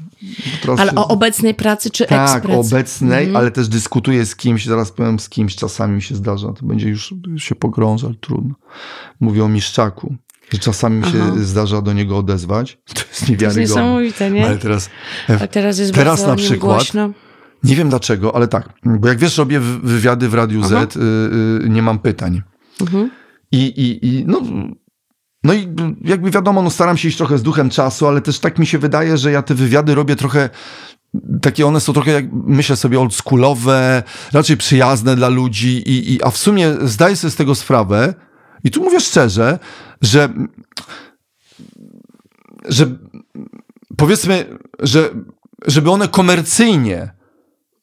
prostu... 0.62 0.82
Ale 0.82 0.96
o 0.96 1.08
obecnej 1.08 1.54
pracy 1.54 1.90
czy 1.90 2.06
Tak, 2.06 2.36
ekspracy? 2.36 2.60
obecnej, 2.60 3.26
Mhm. 3.26 3.36
ale 3.36 3.52
też 3.52 3.68
dyskutuję 3.68 4.26
z 4.26 4.36
kimś, 4.36 4.66
zaraz 4.66 4.92
powiem 4.92 5.20
z 5.20 5.30
kimś, 5.30 5.56
czasami 5.56 5.96
mi 5.96 6.02
się 6.02 6.16
zdarza, 6.16 6.54
to 6.54 6.66
będzie 6.66 6.90
już 6.90 7.14
się 7.38 7.56
pogrąża, 7.56 8.08
ale 8.08 8.16
trudno. 8.16 8.56
Mówię 9.20 9.44
o 9.44 9.48
Miszczaku. 9.48 10.16
Że 10.50 10.60
czasami 10.60 10.98
mi 10.98 11.04
się 11.12 11.24
Aha. 11.24 11.32
zdarza 11.38 11.82
do 11.82 11.94
niego 11.94 12.18
odezwać. 12.18 12.78
To 12.94 12.94
jest 12.94 13.00
To 13.04 13.06
jest 13.10 13.30
niewiarygodne. 13.30 13.62
niesamowite, 13.62 14.32
nie? 14.32 14.46
Ale 14.46 14.58
teraz, 14.58 14.90
A 15.42 15.48
teraz 15.48 15.80
jest 15.80 15.94
teraz 15.94 16.20
bardzo 16.20 16.28
na 16.28 16.36
przykład 16.36 16.78
głośno. 16.78 17.10
nie 17.64 17.76
wiem 17.76 17.90
dlaczego, 17.90 18.36
ale 18.36 18.48
tak, 18.48 18.70
bo 18.86 19.08
jak 19.08 19.18
wiesz, 19.18 19.38
robię 19.38 19.60
wy- 19.60 19.80
wywiady 19.80 20.30
w 20.30 20.34
Radiu 20.34 20.62
Aha. 20.66 20.88
Z, 20.90 20.96
y, 20.96 21.00
y, 21.66 21.70
nie 21.70 21.82
mam 21.82 22.00
pytań. 22.00 22.42
Mhm. 22.82 23.10
I, 23.52 23.58
i, 23.66 24.06
i 24.08 24.24
no, 24.28 24.42
no 25.44 25.54
i 25.54 25.68
jakby 26.02 26.32
wiadomo, 26.32 26.62
no 26.62 26.70
staram 26.70 26.98
się 26.98 27.08
iść 27.08 27.18
trochę 27.18 27.38
z 27.38 27.44
duchem 27.44 27.70
czasu, 27.70 28.08
ale 28.08 28.22
też 28.22 28.40
tak 28.40 28.60
mi 28.60 28.66
się 28.66 28.78
wydaje, 28.78 29.18
że 29.18 29.32
ja 29.32 29.42
te 29.42 29.56
wywiady 29.56 29.96
robię 29.96 30.16
trochę 30.16 30.50
takie 31.42 31.66
one 31.68 31.80
są 31.80 31.94
trochę, 31.94 32.12
jak 32.12 32.26
myślę 32.34 32.76
sobie, 32.76 33.00
oldschoolowe, 33.00 34.04
raczej 34.34 34.58
przyjazne 34.58 35.16
dla 35.16 35.30
ludzi, 35.30 35.78
i, 35.90 36.14
i, 36.14 36.24
a 36.24 36.30
w 36.30 36.38
sumie 36.38 36.74
zdaję 36.82 37.16
sobie 37.16 37.32
z 37.32 37.36
tego 37.36 37.56
sprawę, 37.56 38.14
i 38.64 38.72
tu 38.72 38.84
mówię 38.84 39.00
szczerze, 39.00 39.60
że, 40.02 40.30
że 42.66 42.86
powiedzmy, 43.98 44.46
że 44.80 45.10
żeby 45.68 45.92
one 45.92 46.08
komercyjnie 46.08 47.16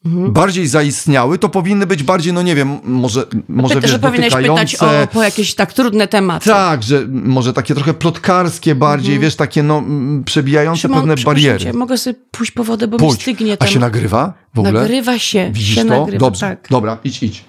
Mhm. 0.04 0.32
bardziej 0.32 0.66
zaistniały, 0.66 1.38
to 1.38 1.48
powinny 1.48 1.86
być 1.86 2.02
bardziej, 2.02 2.32
no 2.32 2.42
nie 2.42 2.54
wiem, 2.54 2.78
może, 2.84 3.26
może 3.48 3.74
Pyta, 3.74 3.80
wiesz, 3.80 3.90
że 3.90 3.98
powinieneś 3.98 4.34
pytać 4.34 4.74
o, 4.74 5.06
po 5.12 5.22
jakieś 5.22 5.54
tak 5.54 5.72
trudne 5.72 6.08
tematy. 6.08 6.50
Tak, 6.50 6.82
że 6.82 7.06
może 7.08 7.52
takie 7.52 7.74
trochę 7.74 7.94
plotkarskie 7.94 8.74
bardziej, 8.74 9.18
wiesz, 9.18 9.36
takie 9.36 9.62
no 9.62 9.82
przebijające 10.24 10.88
pewne 10.88 11.14
bariery. 11.24 11.58
Cię, 11.58 11.72
mogę 11.72 11.98
sobie 11.98 12.16
pójść 12.30 12.52
po 12.52 12.64
wodę, 12.64 12.88
bo 12.88 12.96
mi 12.96 13.00
Pójdź. 13.00 13.22
stygnie 13.22 13.52
A 13.52 13.56
tam. 13.56 13.68
się 13.68 13.78
nagrywa 13.78 14.34
w 14.54 14.58
ogóle? 14.58 14.72
Nagrywa 14.80 15.18
się. 15.18 15.50
Widzisz 15.52 15.74
się 15.74 15.84
to? 15.84 16.00
Nagrywa, 16.00 16.18
Dobrze, 16.26 16.40
tak. 16.40 16.66
dobra, 16.70 16.98
idź, 17.04 17.22
idź. 17.22 17.44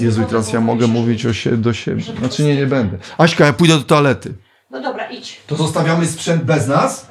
Jezu, 0.00 0.24
teraz 0.28 0.52
ja 0.52 0.60
mogę 0.60 0.86
mówić 0.86 1.26
o 1.26 1.32
się, 1.32 1.56
do 1.56 1.72
siebie. 1.72 2.02
Znaczy 2.18 2.42
nie, 2.42 2.56
nie 2.56 2.66
będę. 2.66 2.98
Aśka, 3.18 3.46
ja 3.46 3.52
pójdę 3.52 3.74
do 3.74 3.82
toalety. 3.82 4.34
No 4.70 4.80
dobra, 4.80 5.10
idź. 5.10 5.40
To 5.46 5.56
zostawiamy 5.56 6.06
sprzęt 6.06 6.44
bez 6.44 6.68
nas? 6.68 7.06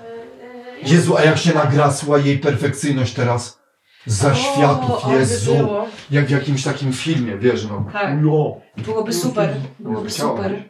Jezu, 0.84 1.18
a 1.18 1.24
jak 1.24 1.38
się 1.38 1.54
nagrasła 1.54 2.18
jej 2.18 2.38
perfekcyjność 2.39 3.14
teraz? 3.14 3.62
Za 4.06 4.36
światów, 4.36 5.06
ale 5.06 5.14
by 5.14 5.20
Jezu. 5.20 5.70
Jak 6.12 6.26
w 6.26 6.30
jakimś 6.30 6.64
takim 6.64 6.94
filmie, 6.94 7.38
wiesz 7.38 7.66
no. 7.66 7.86
Tak. 7.94 8.22
Jo. 8.24 8.62
Byłoby 8.78 9.14
super. 9.14 9.54
Byłoby 9.80 10.10
super. 10.10 10.64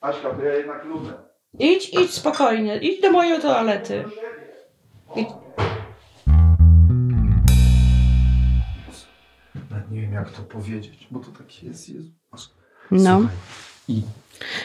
Aśka, 0.00 0.30
to 0.30 0.42
ja 0.42 0.54
jednak 0.54 0.84
lubię. 0.84 1.10
Idź, 1.58 1.88
idź 1.88 2.14
spokojnie. 2.14 2.76
Idź 2.76 3.02
do 3.02 3.10
mojej 3.10 3.40
toalety. 3.40 4.04
Idź. 5.16 5.28
Nie 9.90 10.00
wiem 10.00 10.12
jak 10.12 10.32
to 10.32 10.42
powiedzieć, 10.42 11.08
bo 11.10 11.20
to 11.20 11.30
tak 11.30 11.62
jest, 11.62 11.88
Jezu. 11.88 12.10
Aż- 12.32 12.50
No. 12.90 13.18
Słuchaj. 13.18 13.36
I, 13.88 14.02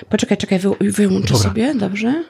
Poczekaj, 0.09 0.37
czekaj, 0.37 0.59
wy, 0.59 0.91
wyłączę 0.91 1.33
Dobra. 1.33 1.49
sobie, 1.49 1.75
dobrze? 1.75 2.23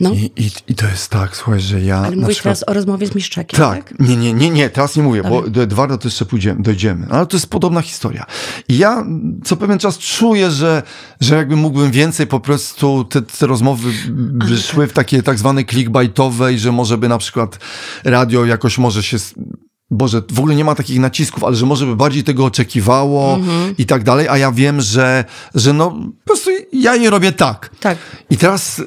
No. 0.00 0.10
i, 0.10 0.32
i, 0.36 0.50
I 0.68 0.74
to 0.74 0.86
jest 0.86 1.10
tak, 1.10 1.36
słuchaj, 1.36 1.60
że 1.60 1.80
ja 1.80 1.96
Ale 1.98 2.16
mówisz 2.16 2.34
przykład... 2.36 2.42
teraz 2.42 2.68
o 2.68 2.72
rozmowie 2.72 3.06
z 3.06 3.14
Miszczakiem, 3.14 3.60
tak? 3.60 3.88
Tak, 3.88 4.00
nie, 4.00 4.16
nie, 4.16 4.32
nie, 4.32 4.50
nie, 4.50 4.70
teraz 4.70 4.96
nie 4.96 5.02
mówię, 5.02 5.22
bo 5.22 5.28
Dobra. 5.30 5.50
do 5.50 5.62
Edwarda 5.62 5.98
to 5.98 6.08
jeszcze 6.08 6.24
pójdziemy, 6.24 6.62
dojdziemy. 6.62 7.06
Ale 7.10 7.26
to 7.26 7.36
jest 7.36 7.50
podobna 7.50 7.82
historia. 7.82 8.26
I 8.68 8.78
ja 8.78 9.06
co 9.44 9.56
pewien 9.56 9.78
czas 9.78 9.98
czuję, 9.98 10.50
że, 10.50 10.82
że 11.20 11.36
jakby 11.36 11.56
mógłbym 11.56 11.90
więcej 11.90 12.26
po 12.26 12.40
prostu 12.40 13.04
te, 13.04 13.22
te 13.22 13.46
rozmowy 13.46 13.90
by 14.12 14.56
szły 14.56 14.86
w 14.86 14.92
takie 14.92 15.22
tak 15.22 15.38
zwane 15.38 15.64
clickbaitowe 15.64 16.52
i 16.52 16.58
że 16.58 16.72
może 16.72 16.98
by 16.98 17.08
na 17.08 17.18
przykład 17.18 17.58
radio 18.04 18.44
jakoś 18.44 18.78
może 18.78 19.02
się... 19.02 19.16
s- 19.90 19.96
Boże, 19.96 20.22
w 20.32 20.38
ogóle 20.38 20.54
nie 20.54 20.64
ma 20.64 20.74
takich 20.74 21.00
nacisków, 21.00 21.44
ale 21.44 21.56
że 21.56 21.66
może 21.66 21.86
by 21.86 21.96
bardziej 21.96 22.24
tego 22.24 22.44
oczekiwało 22.44 23.34
Mhm. 23.34 23.74
i 23.78 23.86
tak 23.86 24.02
dalej, 24.04 24.28
a 24.28 24.38
ja 24.38 24.52
wiem, 24.52 24.80
że, 24.80 25.24
że 25.54 25.72
no 25.72 25.90
po 25.90 26.24
prostu 26.26 26.50
ja 26.72 26.96
je 26.96 27.10
robię 27.10 27.32
tak. 27.32 27.70
Tak. 27.80 27.98
I 28.30 28.36
teraz, 28.36 28.82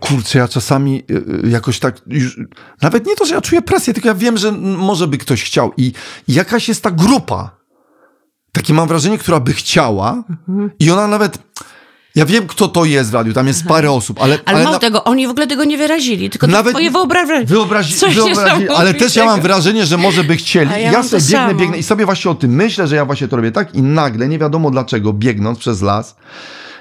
kurczę, 0.00 0.38
ja 0.38 0.48
czasami 0.48 1.02
y, 1.10 1.14
y, 1.46 1.48
jakoś 1.48 1.78
tak, 1.78 2.00
już, 2.06 2.38
nawet 2.82 3.06
nie 3.06 3.16
to, 3.16 3.24
że 3.26 3.34
ja 3.34 3.40
czuję 3.40 3.62
presję, 3.62 3.94
tylko 3.94 4.08
ja 4.08 4.14
wiem, 4.14 4.38
że 4.38 4.52
może 4.52 5.08
by 5.08 5.18
ktoś 5.18 5.44
chciał. 5.44 5.72
I, 5.76 5.92
i 6.28 6.34
jakaś 6.34 6.68
jest 6.68 6.82
ta 6.82 6.90
grupa, 6.90 7.56
takie 8.52 8.74
mam 8.74 8.88
wrażenie, 8.88 9.18
która 9.18 9.40
by 9.40 9.52
chciała 9.52 10.24
i 10.80 10.90
ona 10.90 11.06
nawet, 11.08 11.38
ja 12.14 12.26
wiem, 12.26 12.46
kto 12.46 12.68
to 12.68 12.84
jest 12.84 13.10
w 13.10 13.14
radiu, 13.14 13.32
tam 13.32 13.46
jest 13.46 13.64
parę 13.64 13.92
osób, 13.92 14.22
ale... 14.22 14.38
Ale, 14.44 14.62
mało 14.62 14.74
na- 14.74 14.78
tego, 14.78 15.04
oni 15.04 15.26
w 15.26 15.30
ogóle 15.30 15.46
tego 15.46 15.64
nie 15.64 15.78
wyrazili, 15.78 16.30
tylko 16.30 16.46
Nawet 16.46 16.72
twoje 16.72 16.90
wyobrażenie. 16.90 17.46
Wyobrazi, 17.46 17.94
wyobrazi, 17.94 18.68
ale 18.68 18.94
też 18.94 19.16
ja 19.16 19.24
mam 19.24 19.40
wrażenie, 19.40 19.86
że 19.86 19.96
może 19.96 20.24
by 20.24 20.36
chcieli. 20.36 20.70
A 20.72 20.78
ja 20.78 20.92
ja 20.92 21.02
sobie 21.02 21.22
biegnę, 21.22 21.38
samo. 21.38 21.54
biegnę 21.54 21.78
i 21.78 21.82
sobie 21.82 22.04
właśnie 22.04 22.30
o 22.30 22.34
tym 22.34 22.54
myślę, 22.54 22.86
że 22.86 22.96
ja 22.96 23.04
właśnie 23.04 23.28
to 23.28 23.36
robię 23.36 23.52
tak 23.52 23.74
i 23.74 23.82
nagle, 23.82 24.28
nie 24.28 24.38
wiadomo 24.38 24.70
dlaczego, 24.70 25.12
biegnąc 25.12 25.58
przez 25.58 25.82
las, 25.82 26.16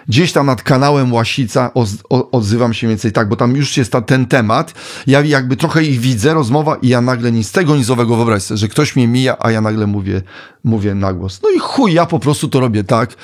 gdzieś 0.07 0.31
tam 0.31 0.45
nad 0.45 0.63
kanałem 0.63 1.13
Łasica 1.13 1.71
o, 1.73 2.31
odzywam 2.31 2.73
się 2.73 2.87
więcej 2.87 3.11
tak, 3.11 3.29
bo 3.29 3.35
tam 3.35 3.55
już 3.55 3.77
jest 3.77 3.91
ta, 3.91 4.01
ten 4.01 4.25
temat, 4.25 4.73
ja 5.07 5.21
jakby 5.21 5.57
trochę 5.57 5.83
ich 5.83 5.99
widzę, 5.99 6.33
rozmowa 6.33 6.77
i 6.81 6.87
ja 6.87 7.01
nagle 7.01 7.31
nic 7.31 7.47
z 7.47 7.51
tego 7.51 7.75
nizowego 7.75 8.15
wyobraź 8.15 8.43
sobie, 8.43 8.57
że 8.57 8.67
ktoś 8.67 8.95
mnie 8.95 9.07
mija, 9.07 9.35
a 9.39 9.51
ja 9.51 9.61
nagle 9.61 9.87
mówię, 9.87 10.21
mówię 10.63 10.95
na 10.95 11.13
głos. 11.13 11.39
No 11.43 11.49
i 11.49 11.59
chuj, 11.59 11.93
ja 11.93 12.05
po 12.05 12.19
prostu 12.19 12.47
to 12.47 12.59
robię 12.59 12.83
tak. 12.83 13.15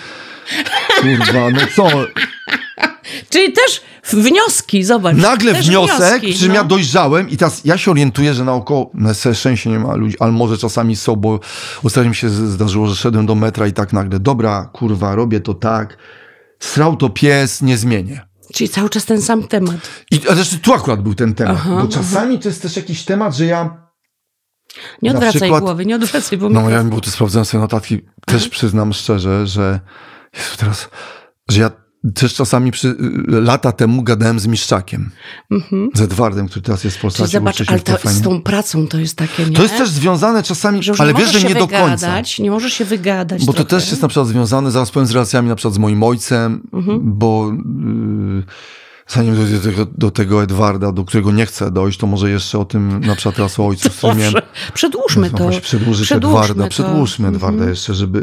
Kurwa, 1.02 1.50
no 1.50 1.60
co? 1.76 1.88
Czyli 3.30 3.54
też 3.54 3.82
wnioski, 4.14 4.84
zobacz. 4.84 5.18
Nagle 5.18 5.54
wniosek, 5.54 5.98
wnioski, 5.98 6.32
przy 6.32 6.40
czym 6.40 6.54
ja 6.54 6.62
no. 6.62 6.68
dojrzałem 6.68 7.30
i 7.30 7.38
teraz 7.38 7.66
ja 7.66 7.78
się 7.78 7.92
orientuję, 7.92 8.34
że 8.34 8.44
naokoło, 8.44 8.92
na 8.94 9.14
całe 9.14 9.36
szczęście 9.36 9.70
nie 9.70 9.80
ma 9.80 9.96
ludzi, 9.96 10.16
ale 10.20 10.32
może 10.32 10.58
czasami 10.58 10.96
są, 10.96 11.16
bo 11.16 11.40
ostatnio 11.84 12.10
mi 12.10 12.16
się 12.16 12.30
zdarzyło, 12.30 12.88
że 12.88 12.96
szedłem 12.96 13.26
do 13.26 13.36
metra 13.36 13.68
i 13.68 13.74
tak 13.74 13.94
nagle, 13.94 14.20
dobra, 14.20 14.70
kurwa, 14.74 15.16
robię 15.16 15.40
to 15.40 15.54
tak, 15.54 15.98
srał 16.60 16.96
to 16.98 17.10
pies, 17.10 17.62
nie 17.62 17.78
zmienię. 17.78 18.28
Czyli 18.54 18.70
cały 18.70 18.90
czas 18.90 19.06
ten 19.06 19.22
sam 19.22 19.48
temat. 19.48 19.76
I 20.12 20.22
zresztą 20.34 20.58
tu 20.62 20.74
akurat 20.74 21.02
był 21.02 21.16
ten 21.16 21.34
temat, 21.34 21.58
Aha, 21.60 21.78
bo 21.82 21.88
czasami 21.88 22.40
to 22.40 22.50
jest 22.50 22.62
też 22.62 22.76
jakiś 22.76 23.06
temat, 23.06 23.36
że 23.36 23.46
ja, 23.46 23.86
Nie 25.02 25.12
odwracaj 25.12 25.42
przykład- 25.42 25.64
głowy, 25.64 25.86
nie 25.86 25.96
odwracaj, 25.96 26.38
bo 26.38 26.50
no 26.50 26.62
mi- 26.62 26.72
ja 26.72 26.84
bo 26.84 27.02
tu 27.02 27.12
sprawdzałem 27.12 27.46
sobie 27.46 27.62
notatki, 27.62 28.02
też 28.26 28.50
przyznam 28.50 28.94
szczerze, 28.94 29.48
że 29.48 29.80
Jezu, 30.38 30.58
teraz, 30.58 30.90
że 31.50 31.62
ja 31.62 31.72
też 32.16 32.34
czasami 32.34 32.72
przy, 32.72 32.88
y, 32.88 32.96
lata 33.28 33.72
temu 33.72 34.04
gadałem 34.04 34.40
z 34.40 34.48
Miszczakiem, 34.48 35.10
z 35.94 36.02
Edwardem, 36.02 36.48
który 36.48 36.62
teraz 36.62 36.84
jest 36.84 36.98
w 36.98 37.00
Mhm. 37.00 37.28
zobacz, 37.28 37.70
ale 37.70 37.80
to, 37.80 38.10
z 38.10 38.22
tą 38.22 38.42
pracą 38.42 38.88
to 38.88 38.98
jest 39.00 39.16
takie, 39.18 39.46
nie? 39.46 39.56
To 39.56 39.64
jest 39.64 39.78
też 39.78 39.90
związane 39.90 40.44
czasami, 40.44 40.84
że 40.84 40.94
ale 40.98 41.14
wiesz, 41.14 41.32
że 41.32 41.48
nie 41.48 41.54
do 41.56 41.68
końca. 41.68 41.96
wygadać, 41.96 42.40
Nie 42.40 42.52
możesz 42.52 42.74
się 42.74 42.86
wygadać 42.86 43.46
Bo 43.46 43.54
to 43.54 43.64
trochę. 43.64 43.70
też 43.70 43.90
jest 43.90 44.02
na 44.02 44.08
przykład 44.08 44.28
związane, 44.28 44.72
zaraz 44.72 44.92
powiem, 44.92 45.08
z 45.08 45.12
relacjami 45.12 45.50
na 45.50 45.56
przykład 45.56 45.74
z 45.74 45.78
moim 45.78 46.04
ojcem, 46.04 46.68
Mhm. 46.74 47.00
bo 47.04 47.52
yy, 47.52 48.44
zanim 49.08 49.36
dojdę 49.36 49.58
do 49.58 49.64
tego, 49.64 49.86
do 49.98 50.12
tego 50.12 50.44
Edwarda, 50.44 50.92
do 50.92 51.06
którego 51.06 51.32
nie 51.32 51.46
chcę 51.46 51.72
dojść, 51.72 52.00
to 52.00 52.08
może 52.08 52.30
jeszcze 52.30 52.60
o 52.60 52.66
tym 52.66 53.00
na 53.06 53.16
przykład 53.16 53.36
teraz 53.36 53.60
o 53.60 53.68
ojcu, 53.68 53.90
z 53.90 53.98
którym 53.98 54.18
miałem... 54.18 54.34
Dobrze, 54.34 54.48
przedłużmy 54.74 55.30
to. 55.30 55.38
właśnie, 55.38 55.62
przedłużyć 55.62 56.06
Przedłużmy 56.06 56.40
Edwarda, 56.40 56.64
to. 56.64 56.70
przedłużmy 56.70 57.28
Edwarda 57.28 57.56
Mhm. 57.56 57.70
jeszcze, 57.70 57.94
żeby 57.94 58.20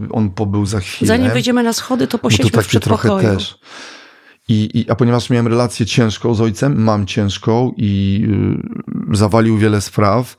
yy, 0.00 0.08
on 0.12 0.30
pobył 0.30 0.66
za 0.66 0.80
chwilę. 0.80 1.08
Zanim 1.08 1.32
wyjdziemy 1.32 1.62
na 1.62 1.72
schody, 1.72 2.06
to 2.06 2.18
posiedźmy 2.18 2.50
to 2.50 2.62
w 2.62 2.66
takie 2.66 2.80
trochę 2.80 3.20
też. 3.20 3.58
I, 4.48 4.70
I, 4.80 4.90
a 4.90 4.94
ponieważ 4.94 5.30
miałem 5.30 5.46
relację 5.48 5.86
ciężką 5.86 6.34
z 6.34 6.40
ojcem, 6.40 6.82
mam 6.82 7.06
ciężką 7.06 7.72
i 7.76 8.22
y, 9.12 9.16
zawalił 9.16 9.58
wiele 9.58 9.80
spraw, 9.80 10.36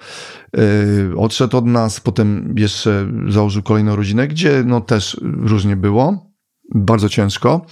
y, 0.57 1.17
odszedł 1.17 1.57
od 1.57 1.65
nas, 1.65 1.99
potem 1.99 2.53
jeszcze 2.57 3.07
założył 3.27 3.63
kolejną 3.63 3.95
rodzinę, 3.95 4.27
gdzie 4.27 4.63
no 4.65 4.81
też 4.81 5.17
różnie 5.21 5.75
było, 5.75 6.31
bardzo 6.75 7.09
ciężko. 7.09 7.65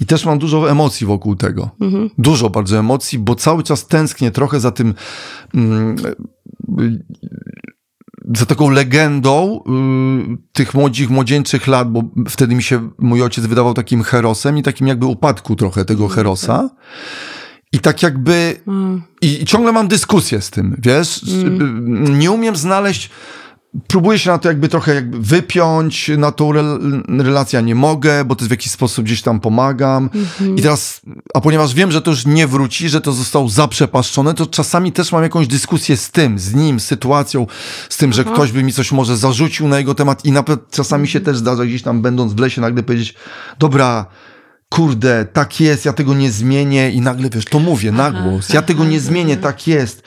I 0.00 0.06
też 0.06 0.26
mam 0.26 0.38
dużo 0.38 0.70
emocji 0.70 1.06
wokół 1.06 1.36
tego. 1.36 1.70
Mhm. 1.80 2.10
Dużo 2.18 2.50
bardzo 2.50 2.78
emocji, 2.78 3.18
bo 3.18 3.34
cały 3.34 3.62
czas 3.62 3.86
tęsknię 3.86 4.30
trochę 4.30 4.60
za 4.60 4.70
tym, 4.70 4.94
mm, 5.54 5.96
za 8.34 8.46
taką 8.46 8.70
legendą 8.70 9.60
y, 9.60 10.52
tych 10.52 10.74
młodzich, 10.74 11.10
młodzieńczych 11.10 11.66
lat, 11.66 11.92
bo 11.92 12.02
wtedy 12.28 12.54
mi 12.54 12.62
się 12.62 12.90
mój 12.98 13.22
ojciec 13.22 13.46
wydawał 13.46 13.74
takim 13.74 14.02
herosem 14.02 14.58
i 14.58 14.62
takim 14.62 14.86
jakby 14.86 15.06
upadku 15.06 15.56
trochę 15.56 15.84
tego 15.84 16.08
herosa. 16.08 16.70
I 17.72 17.78
tak 17.78 18.02
jakby. 18.02 18.60
Mm. 18.66 19.02
I, 19.22 19.42
I 19.42 19.44
ciągle 19.44 19.72
mam 19.72 19.88
dyskusję 19.88 20.40
z 20.40 20.50
tym, 20.50 20.76
wiesz? 20.78 21.22
Y, 21.22 21.26
Nie 22.12 22.30
umiem 22.30 22.56
znaleźć. 22.56 23.10
Próbuję 23.86 24.18
się 24.18 24.30
na 24.30 24.38
to 24.38 24.48
jakby 24.48 24.68
trochę 24.68 24.94
jakby 24.94 25.18
wypiąć, 25.20 26.10
na 26.18 26.32
tą 26.32 26.52
rel- 26.52 27.02
relację 27.22 27.62
nie 27.62 27.74
mogę, 27.74 28.24
bo 28.24 28.36
to 28.36 28.44
w 28.44 28.50
jakiś 28.50 28.72
sposób 28.72 29.04
gdzieś 29.04 29.22
tam 29.22 29.40
pomagam. 29.40 30.10
I 30.56 30.62
teraz, 30.62 31.00
a 31.34 31.40
ponieważ 31.40 31.74
wiem, 31.74 31.92
że 31.92 32.02
to 32.02 32.10
już 32.10 32.26
nie 32.26 32.46
wróci, 32.46 32.88
że 32.88 33.00
to 33.00 33.12
zostało 33.12 33.48
zaprzepaszczone, 33.48 34.34
to 34.34 34.46
czasami 34.46 34.92
też 34.92 35.12
mam 35.12 35.22
jakąś 35.22 35.46
dyskusję 35.46 35.96
z 35.96 36.10
tym, 36.10 36.38
z 36.38 36.54
nim, 36.54 36.80
z 36.80 36.84
sytuacją, 36.86 37.46
z 37.88 37.96
tym, 37.96 38.12
że 38.12 38.24
ktoś 38.24 38.52
by 38.52 38.62
mi 38.62 38.72
coś 38.72 38.92
może 38.92 39.16
zarzucił 39.16 39.68
na 39.68 39.78
jego 39.78 39.94
temat 39.94 40.24
i 40.24 40.32
nawet 40.32 40.70
czasami 40.70 41.08
się 41.08 41.20
też 41.20 41.36
zdarza 41.36 41.64
gdzieś 41.64 41.82
tam 41.82 42.02
będąc 42.02 42.32
w 42.32 42.38
lesie 42.38 42.60
nagle 42.60 42.82
powiedzieć, 42.82 43.14
dobra, 43.58 44.06
kurde, 44.68 45.24
tak 45.32 45.60
jest, 45.60 45.84
ja 45.84 45.92
tego 45.92 46.14
nie 46.14 46.30
zmienię. 46.30 46.90
I 46.90 47.00
nagle 47.00 47.30
wiesz, 47.30 47.44
to 47.44 47.58
mówię 47.58 47.92
na 47.92 48.10
głos, 48.10 48.48
ja 48.48 48.62
tego 48.62 48.84
nie 48.84 49.00
zmienię, 49.00 49.36
tak 49.36 49.66
jest. 49.66 50.02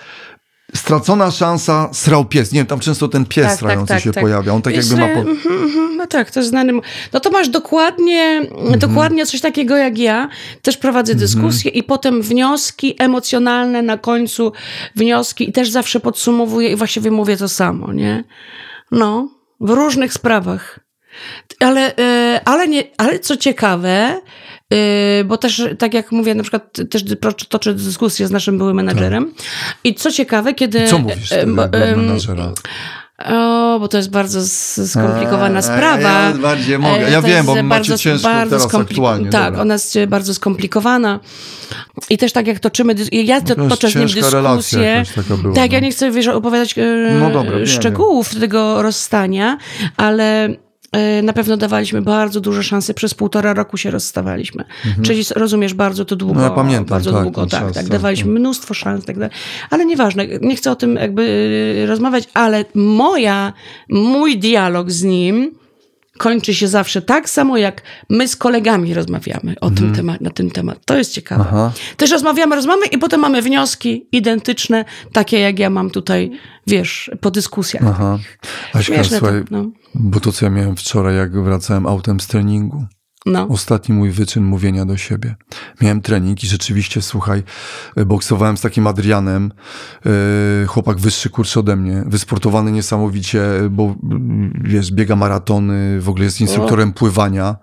Stracona 0.75 1.31
szansa, 1.31 1.89
srał 1.93 2.25
pies. 2.25 2.51
Nie 2.51 2.59
wiem, 2.59 2.67
tam 2.67 2.79
często 2.79 3.07
ten 3.07 3.25
pies 3.25 3.43
Tak, 3.43 3.51
tak, 3.51 3.57
strający 3.57 3.93
tak, 3.93 4.03
się 4.03 4.11
tak. 4.11 4.23
pojawia. 4.23 4.53
On 4.53 4.61
tak 4.61 4.73
Wiesz, 4.73 4.89
jakby 4.89 5.01
ma... 5.01 5.07
Po... 5.07 5.29
mhm, 5.29 5.63
mhm, 5.63 5.97
No 5.97 6.07
tak, 6.07 6.31
to 6.31 6.39
jest 6.39 6.49
znany. 6.49 6.73
No 7.13 7.19
to 7.19 7.31
masz 7.31 7.49
dokładnie, 7.49 8.41
Mhm. 8.51 8.79
dokładnie 8.79 9.25
coś 9.25 9.41
takiego 9.41 9.77
jak 9.77 9.97
ja. 9.97 10.29
Też 10.61 10.77
prowadzę 10.77 11.15
dyskusje 11.15 11.71
i 11.71 11.83
potem 11.83 12.21
wnioski 12.21 12.95
emocjonalne 12.99 13.81
na 13.81 13.97
końcu, 13.97 14.51
wnioski 14.95 15.49
i 15.49 15.51
też 15.51 15.69
zawsze 15.69 15.99
podsumowuję 15.99 16.69
i 16.71 16.75
właściwie 16.75 17.11
mówię 17.11 17.37
to 17.37 17.49
samo, 17.49 17.93
nie? 17.93 18.23
No, 18.91 19.29
w 19.59 19.69
różnych 19.69 20.13
sprawach. 20.13 20.79
Ale, 21.59 21.97
e, 21.97 22.41
ale, 22.45 22.67
nie, 22.67 22.83
ale 22.97 23.19
co 23.19 23.37
ciekawe, 23.37 24.21
bo 25.25 25.37
też, 25.37 25.63
tak 25.79 25.93
jak 25.93 26.11
mówię, 26.11 26.35
na 26.35 26.43
przykład 26.43 26.77
też 26.89 27.03
toczę 27.49 27.73
dyskusję 27.73 28.27
z 28.27 28.31
naszym 28.31 28.57
byłym 28.57 28.75
menadżerem. 28.75 29.33
I 29.83 29.95
co 29.95 30.11
ciekawe, 30.11 30.53
kiedy. 30.53 30.87
Co 30.87 30.99
mówisz 30.99 31.29
bo, 31.47 31.61
jak 31.61 31.75
em, 31.75 32.05
menadżera? 32.05 32.53
o, 33.25 33.77
bo 33.79 33.87
to 33.87 33.97
jest 33.97 34.09
bardzo 34.11 34.47
skomplikowana 34.87 35.59
A, 35.59 35.61
sprawa. 35.61 36.09
ja 36.09 36.33
bardziej 36.33 36.79
mogę. 36.79 37.07
E, 37.07 37.11
Ja 37.11 37.21
to 37.21 37.27
wiem, 37.27 37.45
bo 37.45 37.55
macie 37.55 37.67
bardzo, 37.69 37.97
ciężko 37.97 38.27
bardzo 38.29 38.57
teraz 38.57 38.75
aktualnie, 38.75 39.29
Tak, 39.29 39.45
dobra. 39.45 39.61
ona 39.61 39.73
jest 39.73 39.97
bardzo 40.07 40.33
skomplikowana. 40.33 41.19
I 42.09 42.17
też 42.17 42.31
tak 42.31 42.47
jak 42.47 42.59
toczymy, 42.59 42.95
ja 43.11 43.41
to, 43.41 43.55
toczę 43.69 43.89
z 43.89 43.95
nim 43.95 44.07
dyskusję. 44.07 45.03
była, 45.41 45.55
tak, 45.55 45.71
ja 45.71 45.79
no. 45.79 45.85
nie 45.85 45.91
chcę 45.91 46.11
wiesz, 46.11 46.27
opowiadać 46.27 46.75
No 47.19 47.31
dobra, 47.31 47.65
szczegółów 47.65 48.35
tego 48.39 48.81
rozstania, 48.81 49.57
ale 49.97 50.49
na 51.23 51.33
pewno 51.33 51.57
dawaliśmy 51.57 52.01
bardzo 52.01 52.41
duże 52.41 52.63
szanse. 52.63 52.93
Przez 52.93 53.13
półtora 53.13 53.53
roku 53.53 53.77
się 53.77 53.91
rozstawaliśmy. 53.91 54.63
Czyli 55.01 55.19
s- 55.19 55.31
rozumiesz, 55.31 55.73
bardzo 55.73 56.05
to 56.05 56.15
długo. 56.15 56.31
Mhm. 56.33 56.47
No 56.47 56.55
ja 56.55 56.63
pamiętam, 56.63 56.85
bardzo 56.85 57.11
tak, 57.11 57.21
długo, 57.23 57.41
ten 57.41 57.49
tak, 57.49 57.59
czas, 57.61 57.73
tak. 57.73 57.83
tak, 57.83 57.91
Dawaliśmy 57.91 58.33
tak. 58.33 58.39
mnóstwo 58.39 58.73
szans, 58.73 59.05
tak 59.05 59.15
dalej. 59.19 59.35
Ale 59.69 59.85
nieważne, 59.85 60.25
nie 60.41 60.55
chcę 60.55 60.71
o 60.71 60.75
tym 60.75 60.95
jakby 60.95 61.49
e, 61.83 61.85
rozmawiać, 61.85 62.23
ale 62.33 62.65
moja, 62.75 63.53
mój 63.89 64.37
dialog 64.39 64.91
z 64.91 65.03
nim 65.03 65.51
kończy 66.19 66.53
się 66.53 66.67
zawsze 66.67 67.01
tak 67.01 67.29
samo, 67.29 67.57
jak 67.57 67.81
my 68.09 68.27
z 68.27 68.35
kolegami 68.35 68.93
rozmawiamy 68.93 69.55
o 69.61 69.71
tym 69.71 69.95
temat, 69.95 70.21
na 70.21 70.29
ten 70.29 70.51
temat. 70.51 70.79
To 70.85 70.97
jest 70.97 71.11
ciekawe. 71.11 71.41
Mhm. 71.41 71.57
Aha. 71.61 71.71
Też 71.97 72.11
rozmawiamy, 72.11 72.55
rozmawiamy 72.55 72.85
i 72.85 72.97
potem 72.97 73.19
mamy 73.19 73.41
wnioski 73.41 74.07
identyczne, 74.11 74.85
takie 75.13 75.39
jak 75.39 75.59
ja 75.59 75.69
mam 75.69 75.89
tutaj, 75.89 76.31
wiesz, 76.67 77.11
po 77.21 77.31
dyskusjach. 77.31 77.83
Aha. 77.87 78.19
Aśka, 78.73 79.03
słuchaj, 79.03 79.43
no. 79.51 79.65
bo 79.95 80.19
to, 80.19 80.31
co 80.31 80.45
ja 80.45 80.51
miałem 80.51 80.75
wczoraj, 80.75 81.15
jak 81.15 81.43
wracałem 81.43 81.85
autem 81.85 82.19
z 82.19 82.27
treningu. 82.27 82.85
No. 83.25 83.47
Ostatni 83.47 83.95
mój 83.95 84.11
wyczyn 84.11 84.43
mówienia 84.43 84.85
do 84.85 84.97
siebie. 84.97 85.35
Miałem 85.81 86.01
trening 86.01 86.43
i 86.43 86.47
rzeczywiście, 86.47 87.01
słuchaj, 87.01 87.43
e, 87.95 88.05
boksowałem 88.05 88.57
z 88.57 88.61
takim 88.61 88.87
Adrianem, 88.87 89.51
e, 90.05 90.65
chłopak 90.67 90.97
wyższy 90.97 91.29
kurs 91.29 91.57
ode 91.57 91.75
mnie, 91.75 92.03
wysportowany 92.05 92.71
niesamowicie, 92.71 93.41
bo 93.69 93.95
mm, 94.03 94.61
wiesz, 94.65 94.91
biega 94.91 95.15
maratony, 95.15 96.01
w 96.01 96.09
ogóle 96.09 96.25
jest 96.25 96.41
instruktorem 96.41 96.93
pływania. 96.93 97.55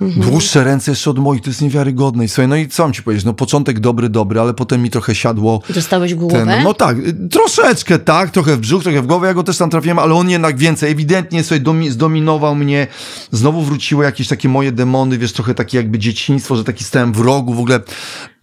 Dłuższe 0.00 0.64
ręce 0.64 0.90
jeszcze 0.90 1.10
od 1.10 1.18
moich, 1.18 1.42
to 1.42 1.50
jest 1.50 1.62
niewiarygodne. 1.62 2.24
I 2.24 2.28
słuchaj, 2.28 2.48
no 2.48 2.56
i 2.56 2.68
co 2.68 2.82
mam 2.82 2.92
ci 2.92 3.02
powiedzieć, 3.02 3.24
no 3.24 3.32
początek 3.32 3.80
dobry, 3.80 4.08
dobry, 4.08 4.40
ale 4.40 4.54
potem 4.54 4.82
mi 4.82 4.90
trochę 4.90 5.14
siadło 5.14 5.62
Dostałeś 5.70 6.14
głowę? 6.14 6.46
ten, 6.46 6.64
no 6.64 6.74
tak, 6.74 6.98
y, 6.98 7.28
troszeczkę 7.30 7.98
tak, 7.98 8.30
trochę 8.30 8.56
w 8.56 8.60
brzuch, 8.60 8.82
trochę 8.82 9.02
w 9.02 9.06
głowę, 9.06 9.26
ja 9.26 9.34
go 9.34 9.42
też 9.42 9.58
tam 9.58 9.70
trafiłem, 9.70 9.98
ale 9.98 10.14
on 10.14 10.30
jednak 10.30 10.58
więcej, 10.58 10.90
ewidentnie 10.90 11.44
sobie 11.44 11.60
domi, 11.60 11.90
zdominował 11.90 12.54
mnie, 12.54 12.86
znowu 13.32 13.62
wróciły 13.62 14.04
jakieś 14.04 14.28
takie 14.28 14.48
moje 14.48 14.72
demony, 14.72 15.18
wiesz, 15.18 15.32
trochę 15.32 15.54
takie 15.54 15.78
jakby 15.78 15.98
dzieciństwo, 15.98 16.56
że 16.56 16.64
taki 16.64 16.84
stałem 16.84 17.12
w 17.12 17.20
rogu, 17.20 17.54
w 17.54 17.60
ogóle 17.60 17.80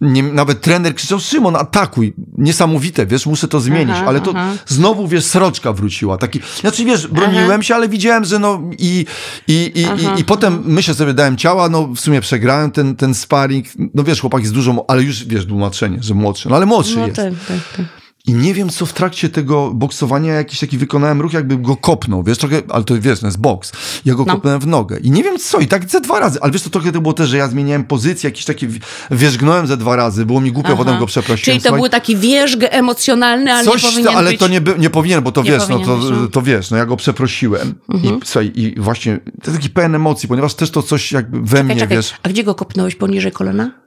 nie, 0.00 0.22
nawet 0.22 0.60
trener 0.60 0.94
krzyczał, 0.94 1.20
Szymon, 1.20 1.56
atakuj, 1.56 2.14
niesamowite, 2.38 3.06
wiesz, 3.06 3.26
muszę 3.26 3.48
to 3.48 3.60
zmienić, 3.60 3.96
Aha, 3.96 4.04
ale 4.06 4.20
to 4.20 4.30
aha. 4.30 4.52
znowu, 4.66 5.08
wiesz, 5.08 5.24
sroczka 5.24 5.72
wróciła, 5.72 6.18
taki, 6.18 6.40
znaczy 6.60 6.84
wiesz, 6.84 7.06
broniłem 7.06 7.62
się, 7.62 7.74
ale 7.74 7.88
widziałem, 7.88 8.24
że 8.24 8.38
no 8.38 8.62
i, 8.78 9.06
i, 9.48 9.72
i, 9.74 9.84
Aha, 9.84 10.14
i, 10.16 10.20
i 10.20 10.24
potem 10.24 10.62
myślę 10.64 10.94
sobie, 10.94 11.14
dałem 11.14 11.36
ciała, 11.46 11.68
no 11.68 11.86
w 11.86 12.00
sumie 12.00 12.20
przegrałem 12.20 12.70
ten, 12.70 12.96
ten 12.96 13.14
sparring, 13.14 13.66
no 13.94 14.04
wiesz, 14.04 14.20
chłopak 14.20 14.42
jest 14.42 14.54
dużo, 14.54 14.84
ale 14.88 15.02
już, 15.02 15.24
wiesz, 15.24 15.46
tłumaczenie, 15.46 15.98
że 16.00 16.14
młodszy, 16.14 16.48
no 16.48 16.56
ale 16.56 16.66
młodszy 16.66 16.96
No 16.96 17.06
jest. 17.06 17.16
tak, 17.16 17.34
tak, 17.48 17.58
tak. 17.76 17.86
I 18.26 18.34
nie 18.34 18.54
wiem, 18.54 18.68
co 18.68 18.86
w 18.86 18.92
trakcie 18.92 19.28
tego 19.28 19.70
boksowania 19.74 20.34
jakiś 20.34 20.58
taki 20.60 20.78
wykonałem 20.78 21.20
ruch, 21.20 21.32
jakby 21.32 21.56
go 21.56 21.76
kopnął, 21.76 22.22
wiesz, 22.22 22.38
trochę, 22.38 22.62
ale 22.68 22.84
to 22.84 22.94
wiesz, 23.00 23.20
to 23.20 23.26
jest 23.26 23.38
boks. 23.38 23.72
Ja 24.04 24.14
go 24.14 24.24
No. 24.26 24.32
kopnąłem 24.34 24.60
w 24.60 24.66
nogę. 24.66 24.98
I 24.98 25.10
nie 25.10 25.22
wiem 25.22 25.38
co, 25.38 25.58
i 25.58 25.66
tak 25.66 25.90
ze 25.90 26.00
dwa 26.00 26.20
razy, 26.20 26.38
ale 26.42 26.52
wiesz, 26.52 26.62
to 26.62 26.70
trochę 26.70 26.92
to 26.92 27.00
było 27.00 27.14
też, 27.14 27.28
że 27.28 27.36
ja 27.36 27.48
zmieniałem 27.48 27.84
pozycję, 27.84 28.28
jakiś 28.30 28.44
taki, 28.44 28.66
wierzgnąłem 29.10 29.66
ze 29.66 29.76
dwa 29.76 29.96
razy, 29.96 30.26
było 30.26 30.40
mi 30.40 30.52
głupio, 30.52 30.68
Aha. 30.68 30.76
potem 30.78 30.98
go 30.98 31.06
przeprosiłem. 31.06 31.44
Czyli 31.44 31.56
to 31.58 31.62
Słuchaj, 31.68 31.80
był 31.80 31.88
taki 31.90 32.16
wierzg 32.16 32.58
emocjonalny, 32.70 33.52
ale 33.52 33.64
Coś, 33.64 33.82
nie 33.82 33.88
powinien 33.90 34.16
ale 34.16 34.30
być... 34.30 34.40
to 34.40 34.48
nie, 34.48 34.60
by, 34.60 34.74
nie 34.78 34.90
powinien, 34.90 35.22
bo 35.22 35.32
to 35.32 35.42
Nie 35.42 35.50
wiesz, 35.50 35.68
no 35.68 35.78
to, 35.78 35.96
być, 35.96 36.04
no. 36.04 36.10
Mhm. 36.10 36.28
to 36.28 36.42
wiesz, 36.42 36.70
no 36.70 36.76
ja 36.76 36.86
go 36.86 36.96
przeprosiłem. 36.96 37.74
I, 38.02 38.08
słuchaj, 38.24 38.52
I 38.54 38.74
właśnie, 38.80 39.16
to 39.42 39.50
jest 39.50 39.56
taki 39.56 39.70
pełen 39.70 39.94
emocji, 39.94 40.28
ponieważ 40.28 40.54
też 40.54 40.70
to 40.70 40.82
coś 40.82 41.12
jakby 41.12 41.40
we 41.40 41.64
mnie, 41.64 41.74
Czekaj, 41.74 41.80
czekaj. 41.80 41.96
wiesz, 41.96 42.14
A 42.22 42.28
gdzie 42.28 42.44
go 42.44 42.54
kopnąłeś? 42.54 42.94
Poniżej 42.94 43.32
kolana? 43.32 43.85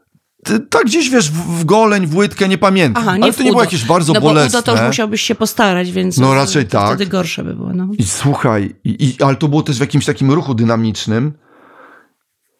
Tak 0.69 0.85
gdzieś, 0.85 1.09
wiesz, 1.09 1.31
w, 1.31 1.59
w 1.59 1.65
goleń, 1.65 2.07
w 2.07 2.15
łydkę, 2.15 2.47
nie 2.47 2.57
pamiętam. 2.57 3.03
Aha, 3.03 3.17
nie 3.17 3.23
ale 3.23 3.33
to 3.33 3.43
nie 3.43 3.51
było 3.51 3.63
jakieś 3.63 3.85
bardzo 3.85 4.13
no 4.13 4.21
bolesne. 4.21 4.51
Bo 4.51 4.59
udo 4.59 4.61
to 4.61 4.71
już 4.71 4.87
musiałbyś 4.87 5.21
się 5.21 5.35
postarać, 5.35 5.91
więc 5.91 6.17
No 6.17 6.33
raczej 6.33 6.65
to 6.65 6.71
tak. 6.71 6.87
wtedy 6.87 7.05
gorsze 7.05 7.43
by 7.43 7.55
było. 7.55 7.73
No. 7.73 7.87
I 7.97 8.03
słuchaj, 8.03 8.75
i, 8.83 9.05
i, 9.05 9.23
ale 9.23 9.35
to 9.35 9.47
było 9.47 9.63
też 9.63 9.77
w 9.77 9.81
jakimś 9.81 10.05
takim 10.05 10.31
ruchu 10.31 10.53
dynamicznym. 10.53 11.33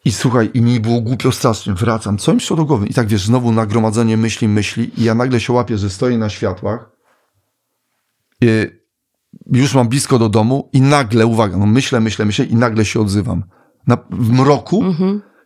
I 0.05 0.11
słuchaj, 0.11 0.51
i 0.53 0.61
mi 0.61 0.79
było 0.79 1.01
głupio 1.01 1.31
strasznie, 1.31 1.73
wracam, 1.73 2.17
co 2.17 2.33
mi 2.33 2.37
przyszło 2.37 2.57
do 2.57 2.65
głowy? 2.65 2.87
I 2.87 2.93
tak 2.93 3.07
wiesz, 3.07 3.25
znowu 3.25 3.51
nagromadzenie 3.51 4.17
myśli, 4.17 4.47
myśli 4.47 4.91
i 4.97 5.03
ja 5.03 5.15
nagle 5.15 5.39
się 5.39 5.53
łapię, 5.53 5.77
że 5.77 5.89
stoję 5.89 6.17
na 6.17 6.29
światłach. 6.29 6.89
I 8.41 8.47
już 9.53 9.75
mam 9.75 9.87
blisko 9.87 10.19
do 10.19 10.29
domu 10.29 10.69
i 10.73 10.81
nagle, 10.81 11.25
uwaga, 11.25 11.57
no 11.57 11.65
myślę, 11.65 11.99
myślę, 11.99 12.25
myślę 12.25 12.45
i 12.45 12.55
nagle 12.55 12.85
się 12.85 12.99
odzywam. 13.01 13.43
Na, 13.87 13.97
w 14.09 14.31
mroku, 14.31 14.83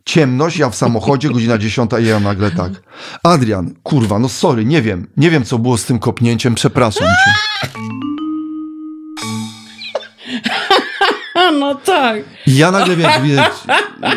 ciemność, 0.06 0.58
ja 0.58 0.70
w 0.70 0.76
samochodzie, 0.76 1.30
godzina 1.30 1.58
dziesiąta 1.58 1.99
i 1.99 2.06
ja 2.06 2.20
nagle 2.20 2.51
tak. 2.51 2.72
Adrian, 3.24 3.74
kurwa, 3.84 4.20
no 4.20 4.30
sorry, 4.30 4.66
nie 4.66 4.82
wiem, 4.82 5.08
nie 5.18 5.32
wiem 5.32 5.43
co 5.43 5.60
było 5.60 5.78
z 5.78 5.86
tym 5.86 5.99
kopnięciem, 5.99 6.56
przepraszam 6.56 7.08
cię. 7.08 7.70
No 11.60 11.76
tak. 11.76 12.24
I 12.47 12.58
ja 12.58 12.72
nagle 12.72 12.95
wiesz, 12.95 13.22
widzę, 13.24 13.43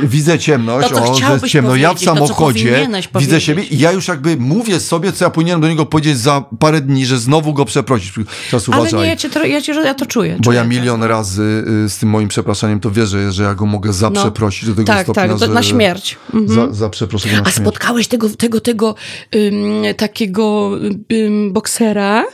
widzę 0.03 0.39
ciemność, 0.39 0.89
To, 0.89 0.95
co 0.95 1.13
o, 1.13 1.15
że 1.15 1.33
jest 1.33 1.47
ciemno. 1.47 1.77
Ja 1.77 1.91
w 1.91 1.95
to, 1.95 1.99
co 2.01 2.05
samochodzie 2.15 2.89
widzę 3.19 3.41
siebie 3.41 3.63
i 3.63 3.79
ja 3.79 3.93
już 3.93 4.09
jakby 4.09 4.37
mówię 4.37 4.81
sobie, 4.81 5.13
co 5.13 5.25
ja 5.25 5.31
powinienem 5.31 5.61
do 5.61 5.69
niego 5.69 5.87
powiedzieć 5.87 6.19
za 6.19 6.45
parę 6.59 6.81
dni, 6.81 7.07
że 7.07 7.19
znowu 7.19 7.53
go 7.53 7.65
przeprosić. 7.65 8.13
Teraz 8.51 8.69
Ale 8.69 8.81
uważaj. 8.81 9.01
nie, 9.01 9.07
ja, 9.07 9.17
cię, 9.17 9.29
ja, 9.49 9.61
cię, 9.61 9.73
ja 9.73 9.95
to 9.95 10.07
czuję. 10.07 10.37
Bo 10.37 10.43
czuję 10.45 10.57
ja 10.57 10.63
to. 10.63 10.69
milion 10.69 11.03
razy 11.03 11.65
y, 11.87 11.89
z 11.89 11.99
tym 11.99 12.09
moim 12.09 12.29
przepraszaniem 12.29 12.81
to 12.81 12.91
wierzę, 12.91 13.33
że 13.33 13.43
ja 13.43 13.55
go 13.55 13.67
mogę 13.67 13.93
zaprzeprosić 13.93 14.69
do 14.69 14.75
tego 14.75 14.87
Tak, 14.87 15.03
stopnia, 15.03 15.29
tak, 15.29 15.39
to 15.39 15.47
że... 15.47 15.53
na 15.53 15.63
śmierć. 15.63 16.17
Mhm. 16.35 16.69
Za, 16.71 16.75
za 16.75 16.89
przeproszenie 16.91 17.35
na 17.35 17.41
A 17.41 17.45
śmierć. 17.45 17.57
spotkałeś 17.57 18.09
tego, 18.09 18.31
tego, 18.31 18.61
tego 18.61 18.95
ym, 19.35 19.55
takiego 19.97 20.71
ym, 21.13 21.53
boksera, 21.53 22.25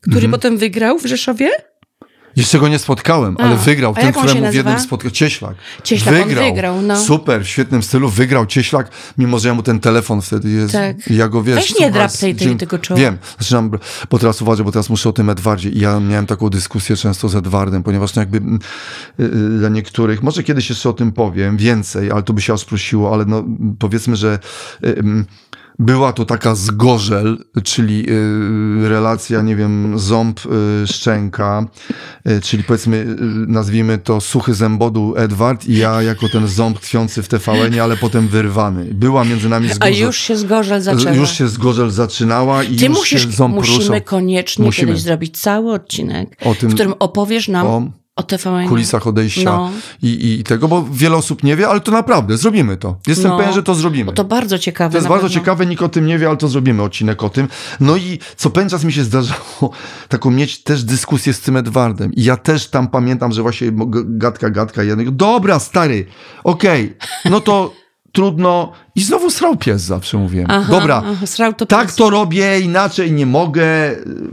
który 0.00 0.16
Mhm. 0.16 0.30
potem 0.30 0.58
wygrał 0.58 0.98
w 0.98 1.06
Rzeszowie? 1.06 1.50
Jeszcze 2.36 2.58
go 2.58 2.68
nie 2.68 2.78
spotkałem, 2.78 3.36
ale 3.38 3.54
A, 3.54 3.56
wygrał. 3.56 3.94
a 3.96 4.00
Ten, 4.00 4.12
któremu 4.12 4.50
w 4.50 4.54
jednym 4.54 4.80
spotkał. 4.80 5.10
Cieślak. 5.10 5.54
Cieślak, 5.84 6.14
on 6.22 6.28
wygrał, 6.34 6.82
no. 6.82 7.00
Super, 7.04 7.44
w 7.44 7.48
świetnym 7.48 7.82
stylu. 7.82 8.08
Wygrał 8.08 8.46
Cieślak, 8.46 8.90
mimo 9.18 9.38
że 9.38 9.48
ja 9.48 9.54
mu 9.54 9.62
ten 9.62 9.80
telefon 9.80 10.22
wtedy 10.22 10.50
jest. 10.50 10.72
Tak. 10.72 11.08
I 11.10 11.16
Ja 11.16 11.28
go 11.28 11.42
wiesz. 11.42 11.56
Weź 11.56 11.78
nie 11.78 11.90
drap 11.90 12.12
tej- 12.12 12.34
tej- 12.34 12.56
tego 12.56 12.78
czoła. 12.78 13.00
Wiem. 13.00 13.18
Zaczynam, 13.38 13.70
bo 14.10 14.18
teraz 14.18 14.42
uważaj, 14.42 14.64
bo 14.64 14.72
teraz 14.72 14.90
muszę 14.90 15.08
o 15.08 15.12
tym 15.12 15.30
Edwardzie. 15.30 15.68
I 15.70 15.80
ja 15.80 16.00
miałem 16.00 16.26
taką 16.26 16.48
dyskusję 16.50 16.96
często 16.96 17.28
z 17.28 17.34
Edwardem, 17.36 17.82
ponieważ 17.82 18.14
no 18.14 18.22
jakby 18.22 18.38
mm, 18.38 18.58
y, 19.20 19.22
y, 19.24 19.58
dla 19.58 19.68
niektórych, 19.68 20.22
może 20.22 20.42
kiedyś 20.42 20.70
jeszcze 20.70 20.88
o 20.88 20.92
tym 20.92 21.12
powiem 21.12 21.56
więcej, 21.56 22.10
ale 22.10 22.22
to 22.22 22.32
by 22.32 22.40
się 22.42 22.52
aż 22.52 22.64
prosiło, 22.64 23.14
ale 23.14 23.24
no 23.24 23.44
powiedzmy, 23.78 24.16
że 24.16 24.38
y, 24.84 24.88
mm, 24.98 25.24
była 25.80 26.12
to 26.12 26.24
taka 26.24 26.54
zgorzel, 26.54 27.38
czyli 27.64 28.10
y, 28.10 28.88
relacja, 28.88 29.42
nie 29.42 29.56
wiem, 29.56 29.98
ząb-szczęka, 29.98 31.66
y, 32.28 32.40
czyli 32.40 32.64
powiedzmy, 32.64 32.96
y, 32.96 33.16
nazwijmy 33.46 33.98
to 33.98 34.20
suchy 34.20 34.54
zębodu 34.54 35.14
Edward 35.16 35.66
i 35.68 35.76
ja 35.76 36.02
jako 36.02 36.28
ten 36.28 36.48
ząb 36.48 36.80
tkwiący 36.80 37.22
w 37.22 37.28
tvn 37.28 37.80
ale 37.80 37.96
potem 37.96 38.28
wyrwany. 38.28 38.84
Była 38.94 39.24
między 39.24 39.48
nami 39.48 39.70
A 39.70 39.74
zgorzel. 39.74 40.06
już 40.06 40.16
się 40.18 40.36
zgorzel 40.36 40.80
zaczęła. 40.80 41.14
Już 41.14 41.30
się 41.30 41.48
zgorzel 41.48 41.90
zaczynała 41.90 42.62
i 42.64 42.76
Ty 42.76 42.86
już 42.86 42.98
musisz, 42.98 43.22
się 43.22 43.30
ząb 43.30 43.54
musimy 43.54 44.00
koniecznie 44.00 44.64
Musimy. 44.64 44.86
kiedyś 44.88 45.02
zrobić 45.02 45.38
cały 45.38 45.72
odcinek, 45.72 46.36
tym- 46.60 46.70
w 46.70 46.74
którym 46.74 46.94
opowiesz 46.98 47.48
nam 47.48 47.66
o 47.66 47.99
o, 48.20 48.22
TVN. 48.22 48.68
kulisach 48.68 49.06
odejścia 49.06 49.44
No. 49.44 49.70
i, 50.02 50.38
i 50.40 50.44
tego, 50.44 50.68
bo 50.68 50.84
wiele 50.92 51.16
osób 51.16 51.42
nie 51.42 51.56
wie, 51.56 51.68
ale 51.68 51.80
to 51.80 51.92
naprawdę, 51.92 52.36
zrobimy 52.36 52.76
to. 52.76 52.96
Jestem 53.06 53.30
No. 53.30 53.38
pewien, 53.38 53.52
że 53.54 53.62
to 53.62 53.74
zrobimy. 53.74 54.04
Bo 54.04 54.12
to 54.12 54.24
bardzo 54.24 54.58
ciekawe. 54.58 54.92
To 54.92 54.98
jest 54.98 55.08
bardzo 55.08 55.26
pewno. 55.26 55.40
ciekawe, 55.40 55.66
nikt 55.66 55.82
o 55.82 55.88
tym 55.88 56.06
nie 56.06 56.18
wie, 56.18 56.28
ale 56.28 56.36
to 56.36 56.48
zrobimy 56.48 56.82
odcinek 56.82 57.22
o 57.22 57.28
tym. 57.30 57.48
No 57.80 57.96
i 57.96 58.18
co 58.36 58.50
pewien 58.50 58.68
czas 58.70 58.84
mi 58.84 58.92
się 58.92 59.04
zdarzało 59.04 59.70
taką 60.08 60.30
mieć 60.30 60.62
też 60.62 60.84
dyskusję 60.84 61.32
z 61.32 61.40
tym 61.40 61.56
Edwardem. 61.56 62.14
I 62.14 62.24
ja 62.24 62.36
też 62.36 62.68
tam 62.68 62.88
pamiętam, 62.88 63.32
że 63.32 63.42
właśnie 63.42 63.68
gadka, 64.04 64.50
gadka. 64.50 64.82
Mówię, 64.96 65.10
dobra, 65.10 65.58
stary, 65.58 66.06
okej, 66.44 66.96
no 67.30 67.40
to 67.40 67.72
trudno. 68.12 68.72
I 68.94 69.02
znowu 69.02 69.30
srał 69.30 69.56
pies, 69.56 69.82
zawsze 69.82 70.18
mówiłem. 70.18 70.46
Aha, 70.50 70.66
Dobra, 70.70 71.02
aha, 71.06 71.52
to 71.56 71.66
tak 71.66 71.92
to 71.92 72.10
robię, 72.10 72.60
inaczej 72.60 73.12
nie 73.12 73.26
mogę. 73.26 73.64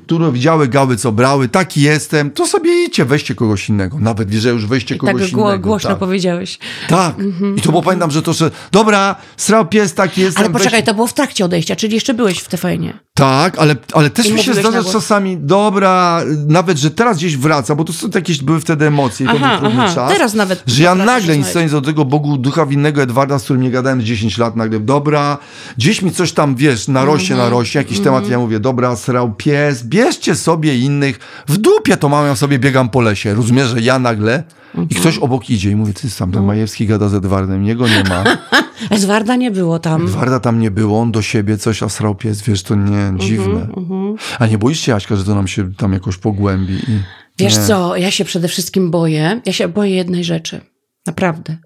Tu 0.08 0.32
widziały 0.32 0.68
gały, 0.68 0.98
co 0.98 1.12
brały, 1.12 1.50
taki 1.50 1.82
jestem. 1.82 2.32
To 2.32 2.48
sobie 2.48 2.86
idźcie, 2.86 3.06
weźcie 3.06 3.36
kogoś 3.36 3.70
innego. 3.70 4.00
Nawet 4.00 4.32
że 4.32 4.50
już 4.50 4.66
weźcie 4.66 4.96
I 4.96 5.00
tak 5.00 5.12
kogoś 5.12 5.32
gło, 5.32 5.50
innego. 5.50 5.68
głośno 5.68 5.90
tak. 5.90 6.00
powiedziałeś. 6.00 6.60
tak. 6.90 7.16
I 7.58 7.62
to 7.62 7.70
było, 7.70 7.82
pamiętam, 7.82 8.12
że 8.12 8.22
to, 8.22 8.34
że 8.34 8.52
dobra, 8.72 9.16
srał 9.38 9.66
pies, 9.68 9.94
taki 9.94 10.22
jestem. 10.22 10.44
Ale 10.44 10.54
poczekaj, 10.54 10.80
weź... 10.80 10.86
to 10.86 10.94
było 10.94 11.08
w 11.08 11.14
trakcie 11.14 11.46
odejścia, 11.46 11.76
czyli 11.76 11.94
jeszcze 11.94 12.14
byłeś 12.14 12.40
w 12.40 12.48
TVN-ie. 12.48 12.94
Tak, 13.14 13.60
ale, 13.60 13.76
ale 13.94 14.10
też 14.10 14.26
I 14.26 14.34
mi 14.34 14.44
się 14.44 14.54
zdarza 14.54 14.84
czasami, 14.84 15.38
dobra, 15.38 16.22
nawet, 16.48 16.78
że 16.78 16.92
teraz 16.92 17.18
gdzieś 17.18 17.38
wraca, 17.38 17.76
bo 17.76 17.84
to 17.84 17.94
są 17.94 18.08
jakieś, 18.16 18.44
były 18.44 18.60
wtedy 18.60 18.86
emocje 18.86 19.26
i 19.26 19.30
to 19.30 19.36
Aha, 19.36 19.50
był 19.50 19.60
trudny 19.60 19.84
aha, 19.84 19.96
czas. 19.96 20.12
teraz 20.12 20.34
nawet 20.34 20.64
Że 20.68 20.84
ja 20.84 20.96
nagle, 20.96 21.38
nic 21.38 21.72
do 21.72 21.82
tego 21.82 22.06
Bogu 22.06 22.38
ducha 22.38 22.66
winnego 22.66 23.02
Edwarda, 23.02 23.40
z 23.40 23.44
którym 23.44 23.64
nie 23.68 23.72
gadałem 23.74 24.02
z 24.02 24.04
10 24.06 24.38
lat, 24.38 24.56
nagle, 24.56 24.80
dobra, 24.80 25.38
gdzieś 25.78 26.02
mi 26.02 26.12
coś 26.12 26.32
tam, 26.32 26.56
wiesz, 26.56 26.88
narośnie, 26.88 27.36
Mhm, 27.36 27.50
narośnie, 27.52 27.80
jakiś 27.82 28.00
temat, 28.00 28.30
ja 28.30 28.40
mówię, 28.40 28.60
dobra, 28.60 28.96
srał 28.96 29.34
pies, 29.34 29.84
bierzcie 29.84 30.36
sobie 30.36 30.78
innych, 30.78 31.20
w 31.48 31.58
dupie 31.58 31.98
to 31.98 32.10
mam, 32.10 32.26
ja 32.26 32.36
sobie 32.36 32.60
biegam 32.60 32.90
po 32.90 33.02
lesie, 33.02 33.34
rozumiesz, 33.34 33.68
że 33.68 33.82
ja 33.82 34.00
nagle 34.00 34.44
i 34.76 34.80
Mhm. 34.80 35.02
ktoś 35.02 35.18
obok 35.18 35.50
idzie 35.50 35.72
i 35.72 35.76
mówię, 35.76 35.94
ty 35.94 36.10
sam, 36.10 36.30
No. 36.30 36.36
ten 36.38 36.46
Majewski 36.46 36.88
gada 36.88 37.10
z 37.10 37.14
Edwardem, 37.14 37.66
jego 37.66 37.88
nie 37.88 38.04
ma. 38.10 38.24
Edwarda 38.90 39.36
nie 39.36 39.52
było 39.52 39.80
tam. 39.80 40.02
Edwarda 40.02 40.40
tam 40.40 40.60
nie 40.60 40.72
było, 40.72 41.02
on 41.02 41.12
do 41.12 41.22
siebie 41.22 41.58
coś, 41.58 41.84
a 41.84 41.90
srał 41.90 42.16
pies, 42.16 42.42
wiesz, 42.42 42.64
to 42.64 42.76
nie, 42.76 43.14
dziwne. 43.18 43.68
A 44.40 44.48
nie 44.48 44.58
boisz 44.58 44.80
się, 44.80 44.92
Jaśka, 44.92 45.16
że 45.16 45.24
to 45.24 45.36
nam 45.36 45.48
się 45.48 45.74
tam 45.74 45.94
jakoś 45.94 46.18
pogłębi? 46.18 46.74
I... 46.74 47.00
Wiesz 47.40 47.56
nie. 47.58 47.64
co, 47.64 47.96
ja 47.98 48.12
się 48.12 48.26
przede 48.26 48.48
wszystkim 48.48 48.92
boję, 48.92 49.42
ja 49.46 49.54
się 49.54 49.68
boję 49.68 49.96
jednej 49.96 50.24
rzeczy. 50.24 50.62
Naprawdę. 51.08 51.58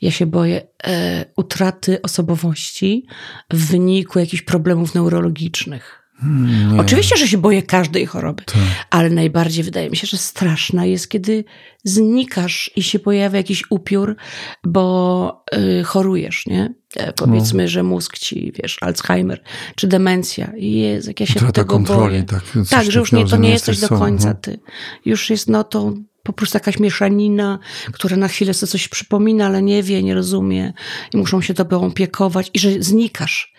Ja 0.00 0.10
się 0.10 0.26
boję 0.26 0.62
e, 0.84 1.24
utraty 1.36 2.02
osobowości 2.02 3.06
w 3.52 3.66
wyniku 3.66 4.18
jakichś 4.18 4.42
problemów 4.42 4.94
neurologicznych. 4.94 5.94
Hmm, 6.20 6.72
Nie. 6.74 6.80
Oczywiście, 6.80 7.16
że 7.16 7.28
się 7.28 7.38
boję 7.38 7.62
każdej 7.62 8.06
choroby, 8.06 8.44
Tak. 8.44 8.56
ale 8.90 9.10
najbardziej 9.10 9.64
wydaje 9.64 9.90
mi 9.90 9.96
się, 9.96 10.06
że 10.06 10.16
straszna 10.16 10.84
jest, 10.86 11.08
kiedy 11.08 11.44
znikasz 11.84 12.70
i 12.76 12.82
się 12.82 12.98
pojawia 12.98 13.36
jakiś 13.36 13.64
upiór, 13.70 14.16
bo 14.64 15.44
y, 15.80 15.84
chorujesz, 15.84 16.46
nie? 16.46 16.74
E, 16.96 17.12
powiedzmy, 17.12 17.62
No. 17.62 17.68
że 17.68 17.82
mózg 17.82 18.18
ci, 18.18 18.52
wiesz, 18.62 18.76
Alzheimer 18.80 19.42
czy 19.76 19.86
demencja. 19.86 20.52
Jezu, 20.56 21.10
jak 21.10 21.20
ja 21.20 21.26
się 21.26 21.40
tego 21.52 21.64
kontroli, 21.64 22.10
boję. 22.10 22.22
tak, 22.22 22.42
tak, 22.70 22.90
że 22.90 22.98
już 23.00 23.12
nie, 23.12 23.26
to 23.26 23.36
nie 23.36 23.50
jesteś 23.50 23.68
jesteś 23.76 23.90
do 23.90 23.98
końca 23.98 24.28
no. 24.28 24.34
ty. 24.34 24.58
Już 25.04 25.30
jest 25.30 25.48
no 25.48 25.64
to 25.64 25.94
po 26.28 26.32
prostu 26.32 26.56
jakaś 26.56 26.78
mieszanina, 26.78 27.58
która 27.92 28.16
na 28.16 28.28
chwilę 28.28 28.54
sobie 28.54 28.70
coś 28.70 28.88
przypomina, 28.88 29.46
ale 29.46 29.62
nie 29.62 29.82
wie, 29.82 30.02
nie 30.02 30.14
rozumie 30.14 30.72
i 31.14 31.16
muszą 31.16 31.40
się 31.40 31.54
tobą 31.54 31.86
opiekować 31.86 32.50
i 32.54 32.58
że 32.58 32.70
znikasz. 32.80 33.52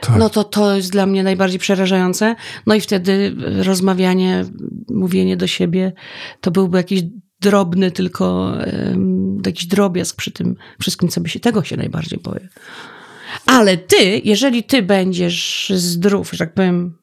Tak. 0.00 0.16
No 0.18 0.30
to 0.30 0.44
to 0.44 0.76
jest 0.76 0.92
dla 0.92 1.06
mnie 1.06 1.22
najbardziej 1.22 1.58
przerażające. 1.58 2.36
No 2.66 2.74
i 2.74 2.80
wtedy 2.80 3.36
rozmawianie, 3.62 4.44
mówienie 4.90 5.36
do 5.36 5.46
siebie, 5.46 5.92
to 6.40 6.50
byłby 6.50 6.78
jakiś 6.78 7.02
drobny 7.40 7.90
tylko, 7.90 8.54
em, 8.64 9.38
jakiś 9.46 9.66
drobiazg 9.66 10.16
przy 10.16 10.30
tym 10.30 10.56
wszystkim, 10.80 11.08
co 11.08 11.20
by 11.20 11.28
się, 11.28 11.40
tego 11.40 11.64
się 11.64 11.76
najbardziej 11.76 12.18
boję. 12.18 12.48
Ale 13.46 13.76
ty, 13.76 14.20
jeżeli 14.24 14.64
ty 14.64 14.82
będziesz 14.82 15.72
zdrów, 15.74 16.30
że 16.32 16.38
tak 16.38 16.54
powiem, 16.54 16.98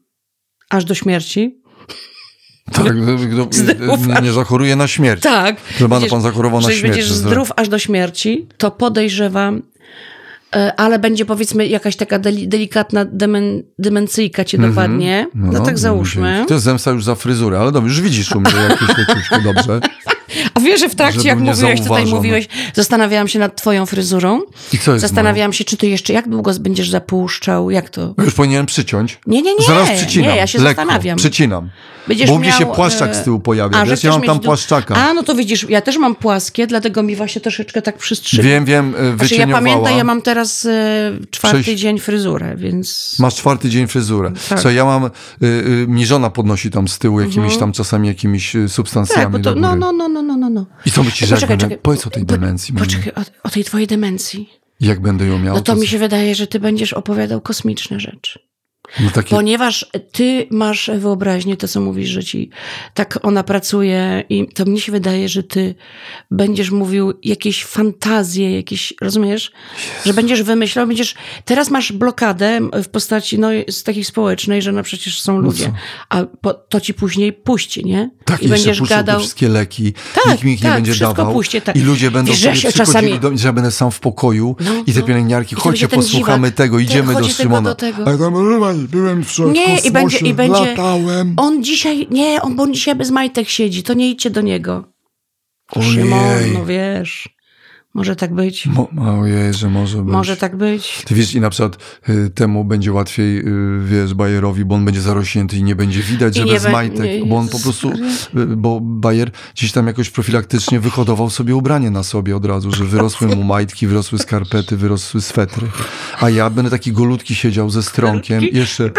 aż 0.69 0.85
do 0.85 0.93
śmierci, 0.93 1.62
Tak, 2.71 2.93
Zdrów, 3.53 3.99
nie, 4.23 4.31
zachoruje 4.31 4.75
na 4.75 4.87
śmierć. 4.87 5.21
tak. 5.23 5.55
Że 5.77 5.89
będziesz- 5.89 6.09
pan 6.11 6.21
zachorował 6.21 6.61
na 6.61 6.67
śmierć. 6.67 6.81
będziesz 6.81 7.11
zdrów 7.11 7.51
aż 7.55 7.69
do 7.69 7.79
śmierci, 7.79 8.47
to 8.57 8.71
podejrzewam, 8.71 9.61
e, 10.55 10.73
ale 10.79 10.99
będzie 10.99 11.25
powiedzmy 11.25 11.67
jakaś 11.67 11.95
taka 11.95 12.19
deli, 12.19 12.47
delikatna 12.47 13.05
demen, 13.05 13.63
demencyjka 13.79 14.45
cię 14.45 14.57
dopadnie. 14.57 15.27
No, 15.35 15.59
tak 15.65 15.79
załóżmy. 15.79 16.45
To 16.47 16.53
jest 16.53 16.65
zemsta 16.65 16.91
już 16.91 17.03
za 17.03 17.15
fryzurę, 17.15 17.59
ale 17.59 17.71
dobrze, 17.71 17.87
już 17.89 18.01
widzisz 18.01 18.31
u 18.35 18.39
mnie 18.39 18.51
jakieś 18.97 19.43
dobrze. 19.43 19.79
A 20.53 20.59
wiesz, 20.59 20.79
że 20.79 20.89
w 20.89 20.95
trakcie, 20.95 21.27
jak 21.27 21.39
mówiłeś, 21.39 21.81
tutaj 21.81 22.05
mówiłeś, 22.05 22.47
zastanawiałam 22.73 23.27
się 23.27 23.39
nad 23.39 23.55
twoją 23.55 23.85
fryzurą. 23.85 24.41
I 24.73 24.79
co 24.79 24.91
jest 24.91 25.01
Zastanawiałam 25.01 25.53
się, 25.53 25.63
czy 25.63 25.77
ty 25.77 25.87
jeszcze, 25.87 26.13
jak 26.13 26.29
długo 26.29 26.51
będziesz 26.59 26.89
zapuszczał, 26.89 27.71
jak 27.71 27.89
to? 27.89 28.13
Już 28.17 28.33
powinienem 28.33 28.65
przyciąć. 28.65 29.19
Nie, 29.27 29.41
nie, 29.41 29.55
nie. 29.55 29.65
Zaraz 29.65 29.91
przycinam. 29.91 30.31
Nie, 30.31 30.37
ja 30.37 30.47
się 30.47 30.59
lekko, 30.59 30.81
zastanawiam. 30.81 31.17
Przycinam. 31.17 31.69
Będziesz 32.07 32.29
Bo 32.29 32.39
mnie 32.39 32.51
się 32.51 32.65
miał, 32.65 32.75
płaszczak 32.75 33.11
e, 33.11 33.15
z 33.15 33.23
tyłu 33.23 33.39
pojawia, 33.39 33.77
A, 33.77 33.85
wiesz, 33.85 34.03
ja 34.03 34.11
mam 34.11 34.21
tam 34.21 34.37
du- 34.37 34.43
płaszczaka. 34.43 34.95
A, 34.95 35.13
no 35.13 35.23
to 35.23 35.35
widzisz, 35.35 35.69
ja 35.69 35.81
też 35.81 35.97
mam 35.97 36.15
płaskie, 36.15 36.67
dlatego 36.67 37.03
mi 37.03 37.15
właśnie 37.15 37.41
troszeczkę 37.41 37.81
tak 37.81 37.97
przystrzyga. 37.97 38.43
Wiem, 38.43 38.65
wiem, 38.65 38.95
e, 39.13 39.17
Znaczy 39.17 39.35
ja 39.35 39.47
pamiętam, 39.47 39.97
ja 39.97 40.03
mam 40.03 40.21
teraz 40.21 40.65
e, 40.65 41.11
czwarty 41.31 41.75
dzień 41.75 41.99
fryzurę, 41.99 42.55
więc... 42.57 43.15
Masz 43.19 43.35
czwarty 43.35 43.69
dzień 43.69 43.87
fryzurę. 43.87 44.31
Tak. 44.49 44.59
Co 44.59 44.71
ja 44.71 44.85
mam, 44.85 45.05
y, 45.05 45.09
y, 45.45 45.85
mi 45.87 46.05
żona 46.05 46.29
podnosi 46.29 46.71
tam 46.71 46.87
z 46.87 46.99
tyłu 46.99 47.21
jakimiś 47.21 47.57
tam 47.57 47.71
czasami 47.71 48.07
jakimiś 48.07 48.55
y, 48.55 48.69
substancjami 48.69 49.23
tak, 49.23 49.31
bo 49.31 49.39
do 49.39 49.53
to, 49.53 49.59
no, 49.59 49.75
no, 49.75 49.91
no, 49.91 50.09
no, 50.09 50.21
no. 50.53 50.65
I 50.85 50.91
co 50.91 51.03
myślisz, 51.03 51.29
że 51.29 51.35
jak 51.35 51.39
Poczekaj, 51.39 51.57
będę, 51.57 51.65
czekaj. 51.75 51.81
powiedz 51.83 52.07
o 52.07 52.09
tej 52.09 52.25
demencji. 52.25 52.73
Poczekaj, 52.73 53.13
o, 53.15 53.47
o 53.47 53.49
tej 53.49 53.63
twojej 53.63 53.87
demencji. 53.87 54.49
Jak 54.79 55.01
będę 55.01 55.25
ją 55.25 55.39
miał? 55.39 55.55
No 55.55 55.61
to 55.61 55.75
mi 55.75 55.87
się 55.87 55.97
wydaje, 55.99 56.35
że 56.35 56.47
ty 56.47 56.59
będziesz 56.59 56.93
opowiadał 56.93 57.41
kosmiczne 57.41 57.99
rzeczy. 57.99 58.39
No 58.99 59.09
takie, 59.09 59.29
Ponieważ 59.29 59.85
ty 60.11 60.47
masz 60.51 60.89
wyobraźnię, 60.97 61.57
to 61.57 61.67
co 61.67 61.81
mówisz, 61.81 62.09
że 62.09 62.23
ci 62.23 62.49
tak 62.93 63.19
ona 63.23 63.43
pracuje 63.43 64.23
i 64.29 64.47
to 64.47 64.65
mnie 64.65 64.81
się 64.81 64.91
wydaje, 64.91 65.29
że 65.29 65.43
ty 65.43 65.75
będziesz 66.31 66.71
mówił 66.71 67.13
jakieś 67.23 67.65
fantazje, 67.65 68.55
jakieś, 68.55 68.93
rozumiesz? 69.01 69.51
Że 70.05 70.13
będziesz 70.13 70.43
wymyślał, 70.43 70.87
będziesz, 70.87 71.15
teraz 71.45 71.69
masz 71.69 71.91
blokadę 71.91 72.59
w 72.83 72.87
postaci, 72.87 73.39
no, 73.39 73.47
z 73.69 73.83
takiej 73.83 74.03
społecznej, 74.03 74.61
że 74.61 74.71
no 74.71 74.83
przecież 74.83 75.21
są 75.21 75.37
ludzie, 75.37 75.65
co? 75.65 75.71
a 76.09 76.23
po, 76.41 76.53
to 76.53 76.81
ci 76.81 76.93
później 76.93 77.33
puści, 77.33 77.85
nie? 77.85 78.09
tak, 78.25 78.43
I 78.43 78.47
będziesz 78.47 78.81
gadał, 78.81 79.19
wszystkie 79.19 79.49
leki, 79.49 79.93
Tak, 80.15 80.31
nikt 80.31 80.43
mi 80.43 80.53
ich 80.53 80.59
nie 80.61 80.69
tak, 80.69 80.77
będzie 80.77 80.91
wszystko 80.91 81.13
dawał. 81.13 81.33
puści, 81.33 81.61
tak. 81.61 81.75
I 81.75 81.81
ludzie 81.81 82.11
będą 82.11 82.31
Wiesz, 82.31 82.61
sobie 82.61 82.73
czasami- 82.73 83.19
do 83.19 83.29
mnie, 83.29 83.39
że 83.39 83.47
ja 83.47 83.53
będę 83.53 83.71
sam 83.71 83.91
w 83.91 83.99
pokoju 83.99 84.55
No, 84.59 84.71
i 84.87 84.93
te 84.93 84.99
no. 84.99 85.05
pielęgniarki, 85.05 85.55
chodźcie, 85.55 85.87
będzie 85.87 85.95
posłuchamy 85.95 86.47
dziwak. 86.47 86.57
tego, 86.57 86.79
idziemy 86.79 87.13
do 87.13 87.29
Szymona. 87.29 87.69
do 87.69 87.75
tego. 87.75 88.07
A 88.07 88.11
ja 88.11 88.17
tam, 88.17 88.33
"Roman, 88.91 89.01
byłem 89.01 89.23
wczoraj 89.23 89.53
Nie, 89.53 89.81
w 89.81 89.85
i 89.85 89.91
będzie, 89.91 90.17
i 90.17 90.33
będzie. 90.33 90.65
latałem. 90.65 91.33
On 91.37 91.63
dzisiaj, 91.63 92.07
nie, 92.11 92.41
on, 92.41 92.55
bo 92.55 92.63
on 92.63 92.73
dzisiaj 92.73 92.95
bez 92.95 93.11
majtek 93.11 93.49
siedzi, 93.49 93.83
to 93.83 93.93
nie 93.93 94.09
idźcie 94.09 94.29
do 94.29 94.41
niego. 94.41 94.83
Szymon, 95.81 96.19
Ojej. 96.19 96.51
no 96.53 96.65
wiesz, 96.65 97.29
może 97.93 98.15
tak 98.15 98.33
być. 98.33 98.65
Mo, 98.65 98.87
ojej, 99.21 99.53
że 99.53 99.69
może 99.69 99.97
być. 99.97 100.13
Może 100.13 100.37
tak 100.37 100.55
być. 100.55 101.03
Ty 101.05 101.15
wiesz, 101.15 101.35
i 101.35 101.41
na 101.41 101.49
przykład 101.49 101.77
y, 102.09 102.29
temu 102.29 102.65
będzie 102.65 102.93
łatwiej, 102.93 103.39
y, 103.39 103.79
wiesz, 103.85 104.13
Bayerowi, 104.13 104.65
bo 104.65 104.75
on 104.75 104.85
będzie 104.85 105.01
zarośnięty 105.01 105.57
i 105.57 105.63
nie 105.63 105.75
będzie 105.75 106.01
widać, 106.01 106.35
że 106.35 106.45
bez 106.45 106.63
be- 106.63 106.71
majtek, 106.71 107.05
nie, 107.05 107.25
bo 107.25 107.37
on 107.37 107.47
po 107.47 107.59
prostu, 107.59 107.89
y, 107.89 108.45
bo 108.57 108.79
Bayer 108.81 109.31
gdzieś 109.55 109.71
tam 109.71 109.87
jakoś 109.87 110.09
profilaktycznie 110.09 110.79
wyhodował 110.79 111.29
sobie 111.29 111.55
ubranie 111.55 111.91
na 111.91 112.03
sobie 112.03 112.35
od 112.35 112.45
razu, 112.45 112.71
że 112.71 112.85
wyrosły 112.85 113.35
mu 113.35 113.43
majtki, 113.43 113.87
wyrosły 113.87 114.19
skarpety, 114.19 114.77
wyrosły 114.77 115.21
swetry. 115.21 115.67
A 116.19 116.29
ja 116.29 116.49
będę 116.49 116.71
taki 116.71 116.91
golutki 116.91 117.35
siedział 117.35 117.69
ze 117.69 117.83
stronkiem 117.83 118.43
i 118.43 118.57
jeszcze... 118.57 118.91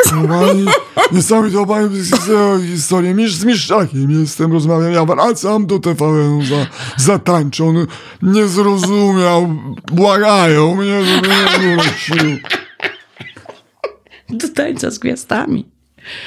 Niesamowite 1.12 1.60
opowiem 1.60 1.90
historię, 2.72 3.14
Misz, 3.14 3.34
z 3.34 3.44
Miszczakiem 3.44 4.20
jestem, 4.20 4.52
rozmawiam, 4.52 4.92
ja 4.92 5.04
wracam 5.04 5.66
do 5.66 5.78
TVN 5.78 6.42
za, 6.48 6.66
zatańczę, 6.96 7.64
on 7.64 7.86
nie 8.22 8.46
zrozumiał, 8.86 9.54
błagają 9.92 10.74
mnie, 10.74 11.04
żeby 11.04 11.28
nie 11.28 11.76
wrócił. 11.76 12.38
Do 14.28 14.48
tańca 14.48 14.90
z 14.90 14.98
gwiazdami. 14.98 15.66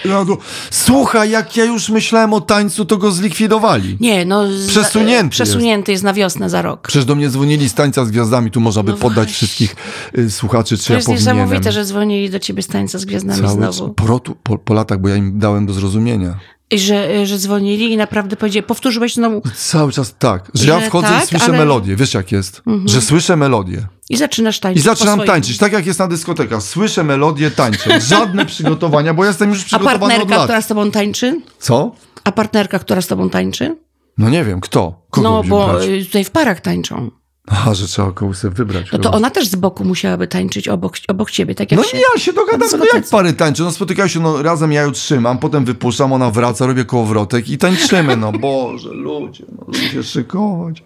Ja 0.06 0.26
słuchaj, 0.72 1.30
jak 1.30 1.58
ja 1.58 1.66
już 1.66 1.90
myślałem 1.90 2.34
o 2.34 2.42
tańcu, 2.42 2.86
to 2.86 2.98
go 2.98 3.12
zlikwidowali. 3.12 3.98
Nie, 4.00 4.26
no. 4.26 4.44
Przesunięty 4.68 5.30
Przesunięty 5.30 5.92
jest. 5.92 6.04
na 6.04 6.14
wiosnę 6.14 6.50
za 6.50 6.62
rok. 6.62 6.88
Przecież 6.88 7.06
do 7.06 7.16
mnie 7.16 7.30
dzwonili 7.30 7.70
z 7.70 7.74
tańca 7.74 8.06
z 8.06 8.12
gwiazdami, 8.12 8.52
tu 8.52 8.60
można 8.62 8.84
by 8.84 8.92
No 8.92 8.98
poddać 8.98 9.32
wszystkich 9.32 9.76
y, 10.18 10.32
słuchaczy, 10.32 10.78
czy 10.78 10.86
To 10.88 10.94
ja 10.94 10.98
jest 10.98 11.08
powinienem. 11.08 11.36
niesamowite, 11.38 11.72
że 11.72 11.86
dzwonili 11.86 12.30
do 12.30 12.40
ciebie 12.40 12.62
z 12.64 12.68
tańca 12.68 12.98
z 13.00 13.06
gwiazdami 13.06 13.42
Cały, 13.42 13.54
znowu. 13.54 13.90
po, 13.94 14.20
po, 14.44 14.58
po 14.58 14.74
latach, 14.74 15.00
bo 15.02 15.10
ja 15.10 15.16
im 15.16 15.40
dałem 15.40 15.66
do 15.66 15.74
zrozumienia. 15.74 16.40
I 16.72 16.80
że, 16.80 17.26
że 17.26 17.38
dzwonili 17.38 17.92
i 17.94 17.98
naprawdę 17.98 18.36
powiedzieli, 18.36 18.64
powtórzyłeś 18.64 19.14
znowu 19.14 19.42
Cały 19.56 19.92
czas 19.92 20.16
tak, 20.20 20.52
że 20.54 20.68
ja 20.68 20.80
Że 20.80 20.88
wchodzę 20.88 21.08
tak, 21.08 21.24
i 21.24 21.28
słyszę 21.28 21.46
ale- 21.46 21.54
Mhm. 21.54 21.68
melodię. 21.68 21.96
Wiesz 21.96 22.14
jak 22.14 22.32
jest? 22.32 22.62
Że 22.86 23.02
słyszę 23.02 23.36
melodię. 23.36 23.88
i 24.10 24.18
zaczynasz 24.18 24.58
I 24.58 24.62
tańczyć. 24.62 24.84
po 24.86 24.90
zaczynam 24.96 25.20
tańczyć, 25.26 25.58
tak 25.58 25.72
jak 25.74 25.86
jest 25.86 26.00
na 26.00 26.08
dyskotekach. 26.08 26.64
Słyszę 26.64 27.04
melodię, 27.04 27.52
tańczę. 27.52 28.02
Żadne 28.02 28.46
przygotowania, 28.56 29.14
bo 29.14 29.24
ja 29.24 29.28
jestem 29.30 29.50
już 29.50 29.62
A 29.62 29.66
przygotowany 29.66 29.96
od 30.14 30.20
partnerka, 30.20 30.44
która 30.44 30.62
z 30.62 30.68
tobą 30.68 30.92
tańczy? 30.92 31.42
Co? 31.60 31.92
A 32.24 32.32
partnerka, 32.32 32.80
która 32.80 33.02
z 33.02 33.08
tobą 33.08 33.30
tańczy? 33.30 33.78
No 34.18 34.30
nie 34.30 34.44
wiem, 34.44 34.62
kto? 34.62 35.02
Kogo 35.10 35.30
no, 35.32 35.44
bo 35.44 35.68
brać? 35.68 35.86
y, 35.88 36.06
tutaj 36.06 36.24
w 36.24 36.32
parach 36.32 36.62
tańczą. 36.62 37.12
Aha, 37.52 37.74
że 37.74 37.88
trzeba 37.88 38.12
kogoś 38.12 38.38
sobie 38.38 38.54
wybrać. 38.56 38.92
No 38.92 39.00
to 39.00 39.12
ona 39.12 39.30
też 39.30 39.48
z 39.48 39.56
boku 39.56 39.86
musiałaby 39.86 40.28
tańczyć 40.28 40.68
obok, 40.68 40.94
obok 41.08 41.32
ciebie, 41.32 41.56
tak 41.56 41.72
jak 41.72 41.80
No 41.80 41.84
się... 41.88 41.98
i 41.98 42.02
ja 42.14 42.20
się 42.22 42.34
dogadam, 42.34 42.70
no 42.80 42.86
jak 42.94 43.10
pary 43.10 43.34
tańczą. 43.34 43.64
No 43.64 43.72
spotykają 43.72 44.08
się, 44.08 44.20
no 44.20 44.44
razem 44.44 44.72
ja 44.72 44.82
ją 44.82 44.92
trzymam, 44.92 45.38
potem 45.38 45.66
wypuszczam, 45.66 46.14
ona 46.14 46.32
wraca, 46.32 46.66
robię 46.66 46.86
kołowrotek 46.86 47.50
i 47.50 47.58
tańczymy. 47.58 48.18
No 48.18 48.32
Boże, 48.40 48.90
ludzie, 48.90 49.46
no 49.68 49.74
się 49.74 50.04
szykować. 50.04 50.84